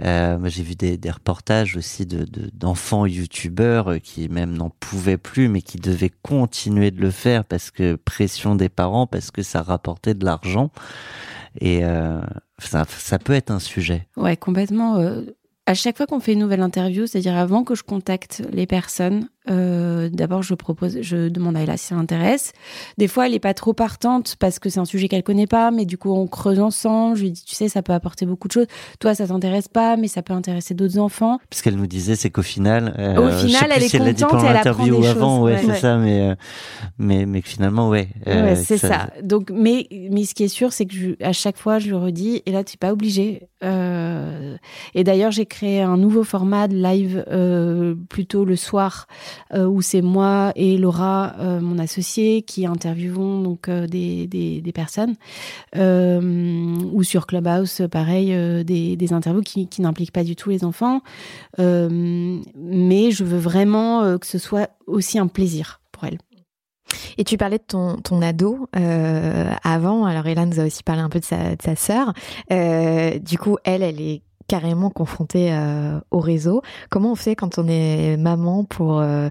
Euh, 0.00 0.38
j'ai 0.46 0.62
vu 0.62 0.74
des, 0.74 0.96
des, 0.96 1.10
reportages 1.10 1.76
aussi 1.76 2.06
de 2.06 2.26
d'enfants 2.54 3.04
youtubeurs 3.04 3.92
euh, 3.92 3.98
qui 3.98 4.28
même 4.28 4.56
n'en 4.56 4.70
pouvaient 4.70 5.18
plus 5.18 5.48
mais 5.48 5.60
qui 5.60 5.76
devaient 5.76 6.12
continuer 6.22 6.90
de 6.90 7.00
le 7.00 7.10
faire 7.10 7.44
parce 7.44 7.70
que 7.70 7.96
pression 7.96 8.54
des 8.54 8.70
parents 8.70 9.06
parce 9.06 9.30
que 9.30 9.42
ça 9.42 9.60
rapportait 9.62 10.14
de 10.14 10.24
l'argent 10.24 10.70
et 11.60 11.84
euh, 11.84 12.20
ça, 12.58 12.84
ça 12.88 13.18
peut 13.18 13.34
être 13.34 13.50
un 13.50 13.58
sujet. 13.58 14.06
Ouais, 14.16 14.36
complètement. 14.36 14.96
à 15.66 15.74
chaque 15.74 15.96
fois 15.96 16.06
qu'on 16.06 16.20
fait 16.20 16.32
une 16.32 16.38
nouvelle 16.38 16.62
interview, 16.62 17.06
c'est-à-dire 17.06 17.36
avant 17.36 17.64
que 17.64 17.74
je 17.74 17.82
contacte 17.82 18.42
les 18.52 18.66
personnes, 18.66 19.28
euh, 19.50 20.08
D'abord, 20.10 20.42
je 20.42 20.54
propose, 20.54 20.98
je 21.02 21.28
demande 21.28 21.56
à 21.56 21.62
Ella 21.62 21.76
si 21.76 21.86
ça 21.86 21.94
l'intéresse. 21.94 22.52
Des 22.98 23.08
fois, 23.08 23.26
elle 23.26 23.34
est 23.34 23.40
pas 23.40 23.54
trop 23.54 23.72
partante 23.72 24.36
parce 24.38 24.58
que 24.58 24.68
c'est 24.68 24.80
un 24.80 24.84
sujet 24.84 25.08
qu'elle 25.08 25.22
connaît 25.22 25.46
pas, 25.46 25.70
mais 25.70 25.84
du 25.84 25.98
coup, 25.98 26.12
on 26.12 26.26
creuse 26.26 26.60
ensemble. 26.60 27.16
Je 27.16 27.22
lui 27.22 27.30
dis, 27.32 27.44
tu 27.44 27.54
sais, 27.54 27.68
ça 27.68 27.82
peut 27.82 27.92
apporter 27.92 28.26
beaucoup 28.26 28.48
de 28.48 28.52
choses. 28.52 28.66
Toi, 29.00 29.14
ça 29.14 29.26
t'intéresse 29.26 29.68
pas, 29.68 29.96
mais 29.96 30.08
ça 30.08 30.22
peut 30.22 30.32
intéresser 30.32 30.74
d'autres 30.74 30.98
enfants. 30.98 31.38
Ce 31.52 31.62
qu'elle 31.62 31.76
nous 31.76 31.86
disait, 31.86 32.16
c'est 32.16 32.30
qu'au 32.30 32.42
final, 32.42 32.94
euh, 32.98 33.28
au 33.28 33.30
final, 33.30 33.70
elle 33.74 33.82
est 33.82 33.88
si 33.88 33.98
contente, 33.98 34.44
elle, 34.48 34.56
apprend 34.56 34.84
des 34.84 35.06
avant, 35.06 35.42
ouais, 35.42 35.58
c'est 35.64 35.76
ça, 35.76 35.96
mais, 35.96 36.30
euh, 36.30 36.34
mais, 36.98 37.26
mais 37.26 37.40
finalement, 37.40 37.88
ouais. 37.88 38.08
Euh, 38.26 38.54
c'est 38.56 38.78
ça... 38.78 39.10
Donc, 39.22 39.50
mais, 39.50 39.86
mais 40.10 40.24
ce 40.24 40.34
qui 40.34 40.44
est 40.44 40.48
sûr, 40.48 40.72
c'est 40.72 40.86
que 40.86 40.94
je, 40.94 41.24
à 41.24 41.32
chaque 41.32 41.56
fois, 41.56 41.78
je 41.78 41.88
lui 41.88 41.94
redis, 41.94 42.42
et 42.46 42.52
là, 42.52 42.64
tu 42.64 42.74
n'es 42.74 42.78
pas 42.78 42.92
obligé. 42.92 43.48
et 43.62 45.04
d'ailleurs, 45.04 45.30
j'ai 45.30 45.46
créé 45.46 45.82
un 45.82 45.96
nouveau 45.96 46.24
format 46.24 46.68
de 46.68 46.74
live 46.74 47.24
plutôt 48.08 48.44
le 48.44 48.56
soir 48.56 49.06
où 49.54 49.82
c'est 49.82 50.02
moi 50.02 50.52
et 50.56 50.76
Laura, 50.76 51.34
euh, 51.38 51.60
mon 51.60 51.78
associé, 51.78 52.42
qui 52.42 52.66
interviewons 52.66 53.40
donc 53.40 53.68
euh, 53.68 53.86
des, 53.86 54.26
des, 54.26 54.72
personnes, 54.72 55.14
ou 55.74 57.02
sur 57.02 57.26
Clubhouse, 57.26 57.82
pareil, 57.90 58.28
des, 58.64 58.96
des, 58.96 59.12
interviews 59.12 59.42
qui, 59.42 59.68
qui 59.68 59.82
n'impliquent 59.82 60.12
pas 60.12 60.24
du 60.24 60.36
tout 60.36 60.50
les 60.50 60.64
enfants. 60.64 61.00
mais 61.58 63.10
je 63.10 63.24
veux 63.24 63.38
vraiment 63.38 64.18
que 64.18 64.26
ce 64.26 64.38
soit 64.38 64.70
aussi 64.86 65.18
un 65.18 65.26
plaisir 65.26 65.80
pour 65.92 66.04
elle. 66.04 66.18
Et 67.16 67.24
tu 67.24 67.36
parlais 67.36 67.58
de 67.58 67.64
ton, 67.66 67.96
ton 67.96 68.22
ado 68.22 68.68
euh, 68.76 69.52
avant. 69.62 70.04
Alors, 70.04 70.26
Ella 70.26 70.46
nous 70.46 70.60
a 70.60 70.64
aussi 70.64 70.82
parlé 70.82 71.02
un 71.02 71.08
peu 71.08 71.20
de 71.20 71.24
sa, 71.24 71.56
de 71.56 71.62
sa 71.62 71.76
sœur. 71.76 72.12
Euh, 72.52 73.18
du 73.18 73.38
coup, 73.38 73.58
elle, 73.64 73.82
elle 73.82 74.00
est 74.00 74.22
carrément 74.48 74.90
confronté 74.90 75.52
euh, 75.52 76.00
au 76.10 76.18
réseau. 76.18 76.62
Comment 76.90 77.12
on 77.12 77.14
fait 77.14 77.36
quand 77.36 77.58
on 77.58 77.68
est 77.68 78.16
maman 78.16 78.64
pour 78.64 78.98
euh, 78.98 79.28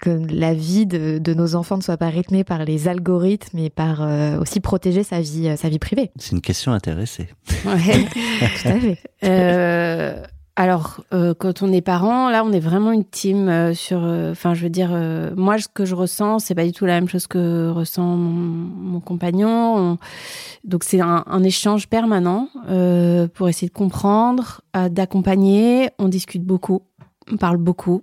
que 0.00 0.10
la 0.30 0.54
vie 0.54 0.86
de, 0.86 1.18
de, 1.18 1.34
nos 1.34 1.56
enfants 1.56 1.76
ne 1.76 1.82
soit 1.82 1.96
pas 1.96 2.08
rythmée 2.08 2.44
par 2.44 2.64
les 2.64 2.88
algorithmes 2.88 3.58
et 3.58 3.68
par 3.68 4.00
euh, 4.00 4.38
aussi 4.38 4.60
protéger 4.60 5.02
sa 5.02 5.20
vie, 5.20 5.54
sa 5.56 5.68
vie 5.68 5.80
privée? 5.80 6.10
C'est 6.16 6.32
une 6.32 6.40
question 6.40 6.72
intéressée. 6.72 7.28
Ouais, 7.66 8.06
tout 8.62 8.68
à 8.68 8.78
fait. 8.78 10.30
Alors, 10.62 11.02
euh, 11.14 11.32
quand 11.32 11.62
on 11.62 11.72
est 11.72 11.80
parent, 11.80 12.28
là, 12.28 12.44
on 12.44 12.52
est 12.52 12.60
vraiment 12.60 12.92
une 12.92 13.04
team 13.04 13.48
euh, 13.48 13.72
sur. 13.72 14.00
euh, 14.02 14.32
Enfin, 14.32 14.52
je 14.52 14.62
veux 14.62 14.68
dire, 14.68 14.90
euh, 14.92 15.30
moi, 15.34 15.56
ce 15.58 15.68
que 15.68 15.86
je 15.86 15.94
ressens, 15.94 16.40
c'est 16.40 16.54
pas 16.54 16.64
du 16.66 16.72
tout 16.72 16.84
la 16.84 16.94
même 17.00 17.08
chose 17.08 17.26
que 17.26 17.70
ressent 17.70 18.04
mon, 18.04 18.30
mon 18.92 19.00
compagnon. 19.00 19.76
On- 19.76 19.98
Donc, 20.64 20.84
c'est 20.84 21.00
un, 21.00 21.24
un 21.26 21.42
échange 21.42 21.88
permanent 21.88 22.48
euh, 22.68 23.26
pour 23.32 23.48
essayer 23.48 23.68
de 23.68 23.72
comprendre, 23.72 24.60
d'accompagner. 24.90 25.88
On 25.98 26.08
discute 26.08 26.44
beaucoup, 26.44 26.82
on 27.32 27.38
parle 27.38 27.56
beaucoup. 27.56 28.02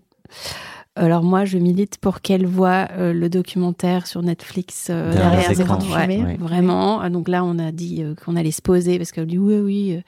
Alors 0.98 1.24
moi, 1.24 1.46
je 1.46 1.58
milite 1.58 1.98
pour 2.00 2.22
qu'elle 2.22 2.46
voit 2.46 2.88
euh, 2.98 3.14
le 3.14 3.30
documentaire 3.30 4.08
sur 4.08 4.24
Netflix 4.24 4.88
euh, 4.90 5.14
Derrière 5.14 5.50
les 5.50 5.62
écrans. 5.62 5.80
Ouais. 5.80 6.38
Vraiment. 6.40 7.00
Ah, 7.00 7.10
Donc 7.10 7.28
là, 7.28 7.44
on 7.44 7.60
a 7.60 7.72
dit 7.72 8.02
euh, 8.02 8.16
qu'on 8.16 8.36
allait 8.36 8.52
se 8.52 8.62
poser 8.62 8.98
parce 8.98 9.12
qu'elle 9.12 9.28
dit 9.28 9.38
oui, 9.38 9.60
oui, 9.60 10.02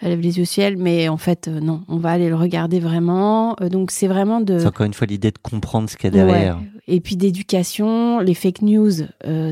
elle 0.00 0.10
lève 0.10 0.20
les 0.20 0.38
yeux 0.38 0.42
au 0.42 0.46
ciel, 0.46 0.76
mais 0.76 1.08
en 1.08 1.16
fait, 1.16 1.48
non, 1.48 1.82
on 1.88 1.96
va 1.96 2.10
aller 2.10 2.28
le 2.28 2.36
regarder 2.36 2.78
vraiment. 2.78 3.56
Donc 3.70 3.90
c'est 3.90 4.06
vraiment 4.06 4.40
de 4.40 4.58
C'est 4.58 4.66
encore 4.66 4.86
une 4.86 4.94
fois 4.94 5.06
l'idée 5.06 5.32
de 5.32 5.38
comprendre 5.38 5.90
ce 5.90 5.96
qu'il 5.96 6.14
y 6.14 6.18
a 6.20 6.24
derrière. 6.24 6.56
Ouais. 6.58 6.62
Et 6.86 7.00
puis 7.00 7.16
d'éducation, 7.16 8.20
les 8.20 8.34
fake 8.34 8.62
news, 8.62 8.92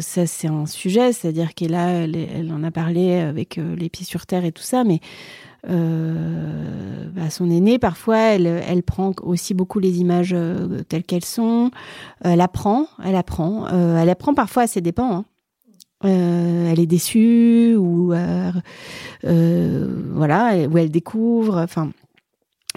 ça 0.01 0.27
c'est 0.27 0.49
un 0.49 0.67
sujet, 0.67 1.13
c'est-à-dire 1.13 1.55
qu'elle 1.55 1.75
elle, 1.75 2.17
elle 2.17 2.53
en 2.53 2.63
a 2.63 2.71
parlé 2.71 3.15
avec 3.19 3.57
les 3.57 3.89
pieds 3.91 4.07
sur 4.07 4.25
terre 4.25 4.45
et 4.45 4.53
tout 4.53 4.63
ça, 4.63 4.85
mais 4.85 5.01
euh, 5.69 7.09
bah, 7.13 7.31
son 7.31 7.51
aînée, 7.51 7.79
parfois, 7.79 8.19
elle, 8.19 8.83
prend 8.83 9.13
aussi 9.23 9.55
beaucoup 9.55 9.79
les 9.79 10.01
images 10.01 10.33
euh, 10.35 10.83
telles 10.89 11.05
qu'elles 11.05 11.25
sont. 11.25 11.71
Elle 12.23 12.41
apprend, 12.41 12.87
elle 13.05 13.17
apprend, 13.17 13.67
euh, 13.73 13.99
elle 13.99 14.11
apprend 14.11 14.35
parfois 14.35 14.65
à 14.65 14.67
ses 14.67 14.81
dépens. 14.81 15.13
hein. 15.13 15.25
Euh, 16.05 16.71
elle 16.71 16.79
est 16.79 16.87
déçue 16.87 17.75
ou 17.75 18.13
euh, 18.13 18.53
euh, 19.25 20.03
voilà, 20.13 20.55
elle 20.55 20.91
découvre. 20.91 21.57
Enfin, 21.59 21.91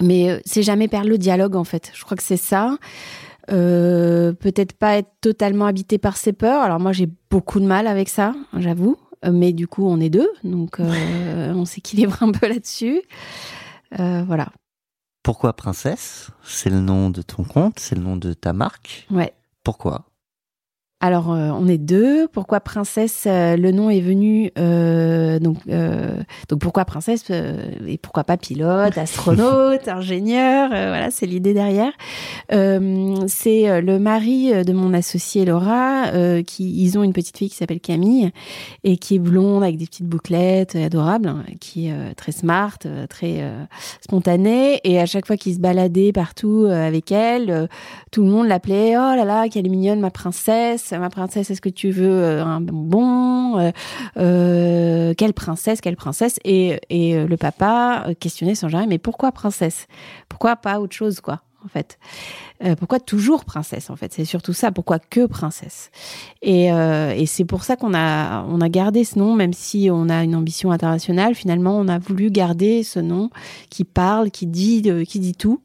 mais 0.02 0.30
euh, 0.30 0.40
c'est 0.46 0.64
jamais 0.64 0.88
perdre 0.88 1.10
le 1.10 1.18
dialogue 1.18 1.56
en 1.56 1.66
fait. 1.66 1.92
Je 1.94 2.04
crois 2.04 2.16
que 2.16 2.24
c'est 2.24 2.38
ça. 2.38 2.78
Euh, 3.52 4.32
peut-être 4.34 4.74
pas 4.74 4.98
être 4.98 5.12
totalement 5.22 5.66
habité 5.66 5.98
par 5.98 6.16
ses 6.16 6.34
peurs. 6.34 6.62
Alors 6.62 6.80
moi 6.80 6.94
j'ai 6.94 7.10
beaucoup 7.30 7.60
de 7.60 7.66
mal 7.66 7.88
avec 7.88 8.08
ça, 8.08 8.34
j'avoue. 8.58 8.96
Euh, 9.26 9.32
Mais 9.32 9.54
du 9.54 9.68
coup 9.68 9.86
on 9.86 10.00
est 10.00 10.10
deux, 10.10 10.30
donc 10.44 10.80
euh, 10.80 11.54
on 11.54 11.66
s'équilibre 11.66 12.22
un 12.22 12.32
peu 12.32 12.48
là-dessus. 12.48 13.02
Euh, 14.00 14.24
voilà. 14.24 14.50
Pourquoi 15.24 15.54
Princesse? 15.54 16.32
C'est 16.44 16.70
le 16.70 16.80
nom 16.80 17.10
de 17.10 17.22
ton 17.22 17.44
compte, 17.44 17.80
c'est 17.80 17.96
le 17.96 18.02
nom 18.02 18.16
de 18.16 18.34
ta 18.34 18.54
marque? 18.54 19.08
Ouais. 19.12 19.34
Pourquoi? 19.64 20.06
Alors, 21.02 21.32
euh, 21.32 21.50
on 21.52 21.66
est 21.70 21.78
deux. 21.78 22.28
Pourquoi 22.28 22.60
princesse 22.60 23.24
euh, 23.26 23.56
Le 23.56 23.72
nom 23.72 23.90
est 23.90 24.02
venu. 24.02 24.52
euh, 24.58 25.40
donc, 25.40 25.60
euh, 25.70 26.18
donc 26.50 26.60
pourquoi 26.60 26.84
princesse 26.84 27.24
euh, 27.32 27.58
et 27.88 27.98
pourquoi 27.98 28.26
pas 28.26 28.36
pilote, 28.36 28.98
astronaute, 28.98 29.88
ingénieur 29.88 30.70
euh, 30.74 30.90
Voilà, 30.90 31.10
c'est 31.10 31.26
l'idée 31.26 31.54
derrière. 31.54 31.94
Euh, 32.52 33.16
c'est 33.28 33.80
le 33.82 33.98
mari 33.98 34.52
de 34.66 34.74
mon 34.74 34.94
associé 34.94 35.46
Laura. 35.46 36.08
euh, 36.08 36.44
qui 36.44 36.84
ils 36.84 36.98
ont 36.98 37.04
une 37.04 37.14
petite 37.14 37.38
fille 37.38 37.50
qui 37.50 37.56
s'appelle 37.56 37.80
Camille 37.80 38.32
et 38.84 38.98
qui 38.98 39.16
est 39.16 39.20
blonde 39.20 39.64
avec 39.64 39.78
des 39.78 39.86
petites 39.86 40.08
bouclettes, 40.08 40.76
adorable, 40.76 41.30
hein, 41.30 41.46
qui 41.62 41.88
est 41.88 42.14
très 42.16 42.34
smart, 42.34 42.78
très 43.10 43.42
spontanée. 44.02 44.82
Et 44.84 45.00
à 45.00 45.06
chaque 45.06 45.26
fois 45.26 45.38
qu'ils 45.38 45.56
se 45.56 45.60
baladaient 45.60 46.12
partout 46.12 46.68
avec 46.70 47.14
elle, 47.14 47.70
tout 48.12 48.24
le 48.24 48.30
monde 48.30 48.48
l'appelait 48.48 48.98
oh 48.98 49.16
là 49.16 49.24
là 49.24 49.48
qu'elle 49.48 49.66
est 49.66 49.70
mignonne 49.70 50.02
ma 50.02 50.12
princesse 50.12 50.89
ma 50.98 51.10
princesse 51.10 51.52
est-ce 51.52 51.62
que 51.62 51.70
tu 51.70 51.92
veux 51.92 52.10
euh, 52.10 52.44
un 52.44 52.62
bonbon 52.62 53.60
Euh, 53.60 53.72
euh, 54.18 55.14
quelle 55.16 55.34
princesse 55.34 55.82
quelle 55.82 55.96
princesse? 55.96 56.40
Et, 56.46 56.80
et 56.90 57.26
le 57.26 57.38
papa 57.38 58.08
questionnait 58.20 58.56
sans 58.56 58.70
jamais 58.70 58.88
mais 58.88 58.98
pourquoi 59.00 59.32
princesse? 59.32 59.88
Pourquoi 60.30 60.56
pas 60.56 60.80
autre 60.80 60.96
chose 60.96 61.20
quoi 61.20 61.42
en 61.66 61.68
fait? 61.68 62.00
Pourquoi 62.78 63.00
toujours 63.00 63.44
princesse 63.44 63.90
en 63.90 63.96
fait? 63.96 64.14
C'est 64.14 64.26
surtout 64.26 64.54
ça 64.54 64.72
pourquoi 64.72 65.00
que 65.00 65.26
princesse? 65.26 65.90
Et, 66.42 66.68
et 66.68 67.26
c'est 67.26 67.46
pour 67.46 67.64
ça 67.64 67.76
qu'on 67.76 67.94
a 67.94 68.44
on 68.48 68.62
a 68.62 68.70
gardé 68.70 69.04
ce 69.04 69.18
nom 69.18 69.36
même 69.36 69.54
si 69.54 69.90
on 69.92 70.10
a 70.10 70.24
une 70.24 70.36
ambition 70.36 70.72
internationale. 70.72 71.36
Finalement 71.36 71.78
on 71.78 71.88
a 71.88 71.98
voulu 71.98 72.30
garder 72.32 72.84
ce 72.84 73.00
nom 73.00 73.30
qui 73.70 73.84
parle 73.84 74.30
qui 74.32 74.46
dit 74.46 74.84
qui 75.08 75.20
dit 75.20 75.36
tout. 75.36 75.62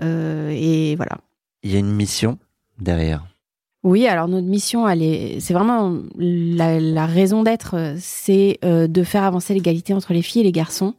Et 0.00 0.94
voilà. 0.96 1.18
Il 1.62 1.70
y 1.70 1.76
a 1.76 1.78
une 1.78 1.94
mission 1.94 2.38
derrière. 2.80 3.24
Oui, 3.84 4.06
alors 4.06 4.28
notre 4.28 4.46
mission, 4.46 4.88
elle 4.88 5.02
est, 5.02 5.40
c'est 5.40 5.54
vraiment 5.54 5.98
la, 6.16 6.78
la 6.78 7.06
raison 7.06 7.42
d'être, 7.42 7.76
euh, 7.76 7.94
c'est 7.98 8.58
euh, 8.64 8.86
de 8.86 9.02
faire 9.02 9.24
avancer 9.24 9.54
l'égalité 9.54 9.92
entre 9.92 10.12
les 10.12 10.22
filles 10.22 10.42
et 10.42 10.44
les 10.44 10.52
garçons 10.52 10.94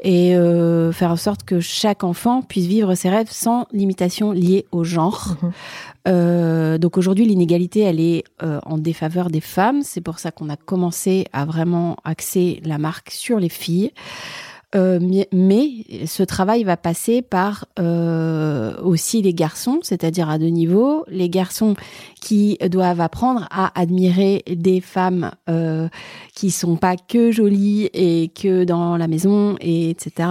et 0.00 0.36
euh, 0.36 0.92
faire 0.92 1.10
en 1.10 1.16
sorte 1.16 1.42
que 1.42 1.60
chaque 1.60 2.04
enfant 2.04 2.42
puisse 2.42 2.66
vivre 2.66 2.94
ses 2.94 3.08
rêves 3.08 3.30
sans 3.30 3.66
limitation 3.72 4.32
liée 4.32 4.66
au 4.72 4.84
genre. 4.84 5.36
Euh, 6.06 6.78
donc 6.78 6.96
aujourd'hui, 6.96 7.26
l'inégalité, 7.26 7.80
elle 7.80 8.00
est 8.00 8.24
euh, 8.42 8.60
en 8.64 8.78
défaveur 8.78 9.28
des 9.28 9.42
femmes. 9.42 9.82
C'est 9.82 10.00
pour 10.00 10.20
ça 10.20 10.30
qu'on 10.30 10.48
a 10.48 10.56
commencé 10.56 11.26
à 11.34 11.44
vraiment 11.44 11.96
axer 12.02 12.62
la 12.64 12.78
marque 12.78 13.10
sur 13.10 13.38
les 13.38 13.50
filles. 13.50 13.90
Euh, 14.74 14.98
mais, 15.32 15.84
ce 16.06 16.22
travail 16.22 16.62
va 16.64 16.76
passer 16.76 17.22
par 17.22 17.66
euh, 17.78 18.76
aussi 18.82 19.22
les 19.22 19.32
garçons, 19.32 19.80
c'est-à-dire 19.82 20.28
à 20.28 20.38
deux 20.38 20.48
niveaux. 20.48 21.04
Les 21.08 21.30
garçons 21.30 21.74
qui 22.20 22.58
doivent 22.68 23.00
apprendre 23.00 23.46
à 23.50 23.78
admirer 23.80 24.42
des 24.46 24.80
femmes 24.80 25.30
euh, 25.48 25.88
qui 26.34 26.50
sont 26.50 26.76
pas 26.76 26.96
que 26.96 27.32
jolies 27.32 27.88
et 27.94 28.28
que 28.28 28.64
dans 28.64 28.96
la 28.96 29.08
maison, 29.08 29.56
et 29.60 29.90
etc. 29.90 30.28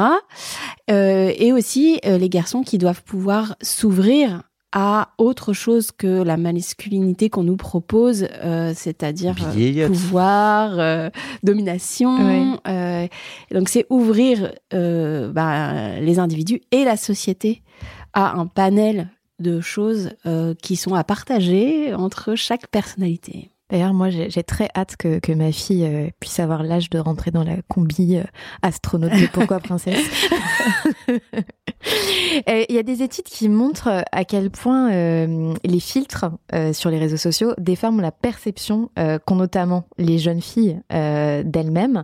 Euh, 0.89 1.33
et 1.35 1.51
aussi 1.51 1.99
euh, 2.05 2.17
les 2.17 2.29
garçons 2.29 2.61
qui 2.61 2.77
doivent 2.77 3.03
pouvoir 3.03 3.55
s'ouvrir 3.61 4.43
à 4.71 5.09
autre 5.17 5.53
chose 5.53 5.91
que 5.91 6.21
la 6.23 6.35
masculinité 6.37 7.29
qu'on 7.29 7.43
nous 7.43 7.55
propose, 7.55 8.27
euh, 8.43 8.73
c'est-à-dire 8.75 9.35
euh, 9.55 9.87
pouvoir, 9.87 10.77
euh, 10.77 11.09
domination. 11.43 12.17
Ouais. 12.17 12.59
euh, 12.67 13.07
donc 13.51 13.69
c'est 13.69 13.85
ouvrir 13.89 14.51
euh, 14.73 15.31
bah, 15.31 15.99
les 15.99 16.19
individus 16.19 16.61
et 16.71 16.83
la 16.83 16.97
société 16.97 17.61
à 18.13 18.33
un 18.37 18.47
panel 18.47 19.09
de 19.39 19.61
choses 19.61 20.11
euh, 20.25 20.53
qui 20.61 20.75
sont 20.75 20.95
à 20.95 21.03
partager 21.03 21.93
entre 21.93 22.35
chaque 22.35 22.67
personnalité. 22.67 23.51
D'ailleurs, 23.69 23.93
moi, 23.93 24.09
j'ai 24.09 24.43
très 24.43 24.69
hâte 24.75 24.95
que, 24.95 25.19
que 25.19 25.33
ma 25.33 25.51
fille 25.51 25.85
euh, 25.85 26.09
puisse 26.21 26.39
avoir 26.39 26.63
l'âge 26.63 26.89
de 26.89 26.99
rentrer 26.99 27.31
dans 27.31 27.43
la 27.43 27.57
combi 27.67 28.15
euh, 28.15 28.23
astronaute 28.61 29.11
de 29.11 29.27
Pourquoi 29.27 29.59
Princesse. 29.61 30.05
Euh, 32.49 32.63
Il 32.69 32.75
y 32.75 32.79
a 32.79 32.83
des 32.83 33.03
études 33.03 33.25
qui 33.25 33.49
montrent 33.49 34.03
à 34.11 34.25
quel 34.25 34.49
point 34.49 34.91
euh, 34.91 35.53
les 35.63 35.79
filtres 35.79 36.25
euh, 36.53 36.73
sur 36.73 36.89
les 36.89 36.97
réseaux 36.97 37.17
sociaux 37.17 37.53
déforment 37.57 38.01
la 38.01 38.11
perception 38.11 38.89
euh, 38.97 39.19
qu'ont 39.23 39.35
notamment 39.35 39.85
les 39.97 40.17
jeunes 40.17 40.41
filles 40.41 40.81
d'elles-mêmes. 40.89 42.03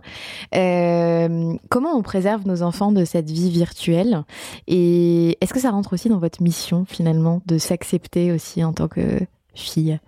Comment 1.68 1.96
on 1.96 2.02
préserve 2.02 2.46
nos 2.46 2.62
enfants 2.62 2.92
de 2.92 3.04
cette 3.04 3.30
vie 3.30 3.50
virtuelle? 3.50 4.22
Et 4.66 5.36
est-ce 5.40 5.52
que 5.52 5.60
ça 5.60 5.70
rentre 5.70 5.92
aussi 5.92 6.08
dans 6.08 6.18
votre 6.18 6.42
mission, 6.42 6.84
finalement, 6.88 7.42
de 7.46 7.58
s'accepter 7.58 8.32
aussi 8.32 8.64
en 8.64 8.72
tant 8.72 8.88
que 8.88 9.20
fille? 9.54 9.98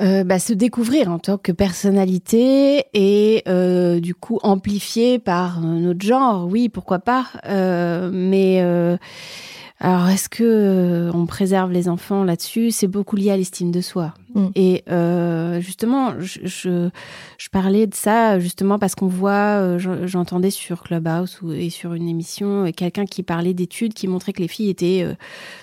Euh, 0.00 0.24
bah, 0.24 0.38
se 0.38 0.54
découvrir 0.54 1.10
en 1.10 1.18
tant 1.18 1.36
que 1.36 1.52
personnalité 1.52 2.84
et 2.94 3.42
euh, 3.48 4.00
du 4.00 4.14
coup 4.14 4.38
amplifié 4.42 5.18
par 5.18 5.60
notre 5.60 6.00
genre, 6.00 6.46
oui, 6.46 6.70
pourquoi 6.70 7.00
pas. 7.00 7.26
Euh, 7.46 8.10
mais 8.10 8.60
euh, 8.62 8.96
alors, 9.82 10.08
est-ce 10.08 10.28
que 10.28 10.44
euh, 10.44 11.10
on 11.14 11.24
préserve 11.24 11.72
les 11.72 11.88
enfants 11.88 12.22
là-dessus? 12.22 12.70
C'est 12.70 12.86
beaucoup 12.86 13.16
lié 13.16 13.30
à 13.30 13.36
l'estime 13.38 13.70
de 13.70 13.80
soi. 13.80 14.12
Mm. 14.34 14.46
Et 14.54 14.84
euh, 14.90 15.60
justement, 15.60 16.12
je, 16.20 16.38
je, 16.44 16.88
je 17.38 17.48
parlais 17.48 17.86
de 17.86 17.94
ça 17.94 18.38
justement 18.38 18.78
parce 18.78 18.94
qu'on 18.94 19.06
voit, 19.08 19.30
euh, 19.58 19.78
j'en- 19.78 20.06
j'entendais 20.06 20.50
sur 20.50 20.82
Clubhouse 20.82 21.38
ou, 21.42 21.50
et 21.52 21.70
sur 21.70 21.94
une 21.94 22.08
émission 22.08 22.66
euh, 22.66 22.70
quelqu'un 22.70 23.06
qui 23.06 23.22
parlait 23.22 23.54
d'études 23.54 23.94
qui 23.94 24.06
montrait 24.06 24.32
que 24.34 24.42
les 24.42 24.46
filles 24.48 24.68
étaient 24.68 25.02
euh, 25.02 25.14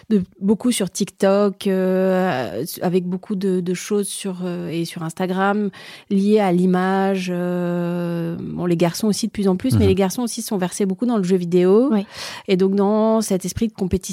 de, 0.10 0.24
beaucoup 0.42 0.72
sur 0.72 0.90
TikTok, 0.90 1.68
euh, 1.68 2.66
avec 2.82 3.06
beaucoup 3.06 3.36
de, 3.36 3.60
de 3.62 3.74
choses 3.74 4.08
sur 4.08 4.40
euh, 4.44 4.68
et 4.70 4.84
sur 4.86 5.04
Instagram 5.04 5.70
liées 6.10 6.40
à 6.40 6.52
l'image. 6.52 7.32
euh, 7.34 8.36
bon, 8.42 8.66
les 8.66 8.78
garçons 8.78 9.08
aussi 9.08 9.28
de 9.28 9.32
plus 9.32 9.48
en 9.48 9.56
plus, 9.56 9.74
mais 9.76 9.82
Mhm. 9.86 9.90
les 9.90 9.96
garçons 9.96 10.24
aussi 10.24 10.42
sont 10.42 10.58
versés 10.58 10.86
beaucoup 10.88 11.06
dans 11.06 11.18
le 11.18 11.24
jeu 11.24 11.38
vidéo 11.38 11.90
Oui. 11.92 12.06
et 12.48 12.58
donc 12.58 12.74
dans 12.76 13.22
cet 13.22 13.46
esprit 13.46 13.68
de 13.68 13.74
compétition. 13.74 14.07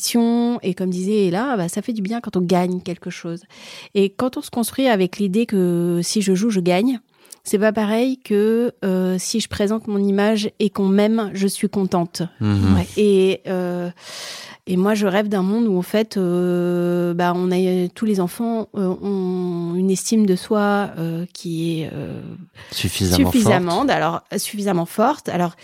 Et 0.62 0.74
comme 0.74 0.90
disait 0.90 1.30
là, 1.30 1.56
bah, 1.56 1.68
ça 1.68 1.82
fait 1.82 1.92
du 1.92 2.02
bien 2.02 2.20
quand 2.20 2.36
on 2.36 2.40
gagne 2.40 2.80
quelque 2.80 3.10
chose. 3.10 3.42
Et 3.94 4.10
quand 4.10 4.36
on 4.36 4.42
se 4.42 4.50
construit 4.50 4.86
avec 4.88 5.18
l'idée 5.18 5.46
que 5.46 6.00
si 6.02 6.22
je 6.22 6.34
joue, 6.34 6.50
je 6.50 6.60
gagne. 6.60 7.00
C'est 7.46 7.58
pas 7.58 7.72
pareil 7.72 8.16
que 8.18 8.72
euh, 8.86 9.16
si 9.18 9.38
je 9.38 9.48
présente 9.48 9.86
mon 9.86 9.98
image 9.98 10.50
et 10.60 10.70
qu'on 10.70 10.88
m'aime, 10.88 11.30
je 11.34 11.46
suis 11.46 11.68
contente. 11.68 12.22
Mhm. 12.40 12.74
Ouais. 12.74 12.86
Et 12.96 13.40
euh, 13.46 13.90
et 14.66 14.78
moi, 14.78 14.94
je 14.94 15.06
rêve 15.06 15.28
d'un 15.28 15.42
monde 15.42 15.66
où 15.66 15.76
en 15.76 15.82
fait, 15.82 16.16
euh, 16.16 17.12
bah, 17.12 17.34
on 17.36 17.50
a 17.52 17.88
tous 17.94 18.06
les 18.06 18.18
enfants 18.18 18.68
euh, 18.74 18.94
ont 19.02 19.74
une 19.74 19.90
estime 19.90 20.24
de 20.24 20.36
soi 20.36 20.90
euh, 20.96 21.26
qui 21.34 21.82
est 21.82 21.90
euh, 21.92 22.22
Suffisamment, 22.70 23.30
suffisamment, 23.30 23.70
forte. 23.72 23.90
alors 23.90 24.22
suffisamment 24.38 24.86
forte. 24.86 25.28
Alors 25.28 25.54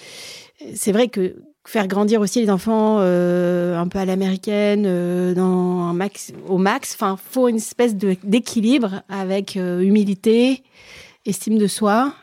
c'est 0.74 0.92
vrai 0.92 1.08
que 1.08 1.36
faire 1.64 1.86
grandir 1.86 2.20
aussi 2.20 2.40
les 2.40 2.50
enfants 2.50 2.98
euh, 3.00 3.76
un 3.76 3.88
peu 3.88 3.98
à 3.98 4.04
l'américaine, 4.04 4.84
euh, 4.86 5.34
dans 5.34 5.88
un 5.88 5.92
max, 5.92 6.32
au 6.48 6.58
max. 6.58 6.94
Enfin, 6.94 7.18
faut 7.30 7.48
une 7.48 7.56
espèce 7.56 7.94
d'équilibre 7.94 9.02
avec 9.08 9.56
euh, 9.56 9.80
humilité, 9.80 10.62
estime 11.26 11.58
de 11.58 11.66
soi, 11.66 12.14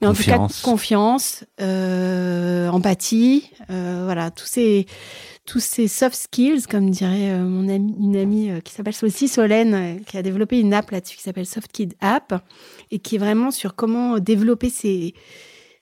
mais 0.00 0.08
en 0.08 0.14
tout 0.14 0.22
Confiance. 0.22 0.62
cas 0.62 0.70
confiance, 0.70 1.44
empathie, 2.72 3.50
voilà, 3.68 4.30
tous 4.30 4.46
ces 4.46 4.86
tous 5.44 5.60
ces 5.60 5.86
soft 5.86 6.16
skills, 6.16 6.62
comme 6.68 6.90
dirait 6.90 7.38
mon 7.38 7.68
ami, 7.68 7.94
une 8.00 8.16
amie 8.16 8.50
qui 8.64 8.72
s'appelle 8.72 8.94
aussi 9.02 9.28
Solène, 9.28 10.00
qui 10.04 10.18
a 10.18 10.22
développé 10.22 10.58
une 10.58 10.74
app 10.74 10.90
là-dessus 10.90 11.16
qui 11.16 11.22
s'appelle 11.22 11.46
Soft 11.46 11.70
Kid 11.70 11.94
App 12.00 12.42
et 12.90 12.98
qui 12.98 13.14
est 13.14 13.18
vraiment 13.18 13.52
sur 13.52 13.76
comment 13.76 14.18
développer 14.18 14.70
ces 14.70 15.14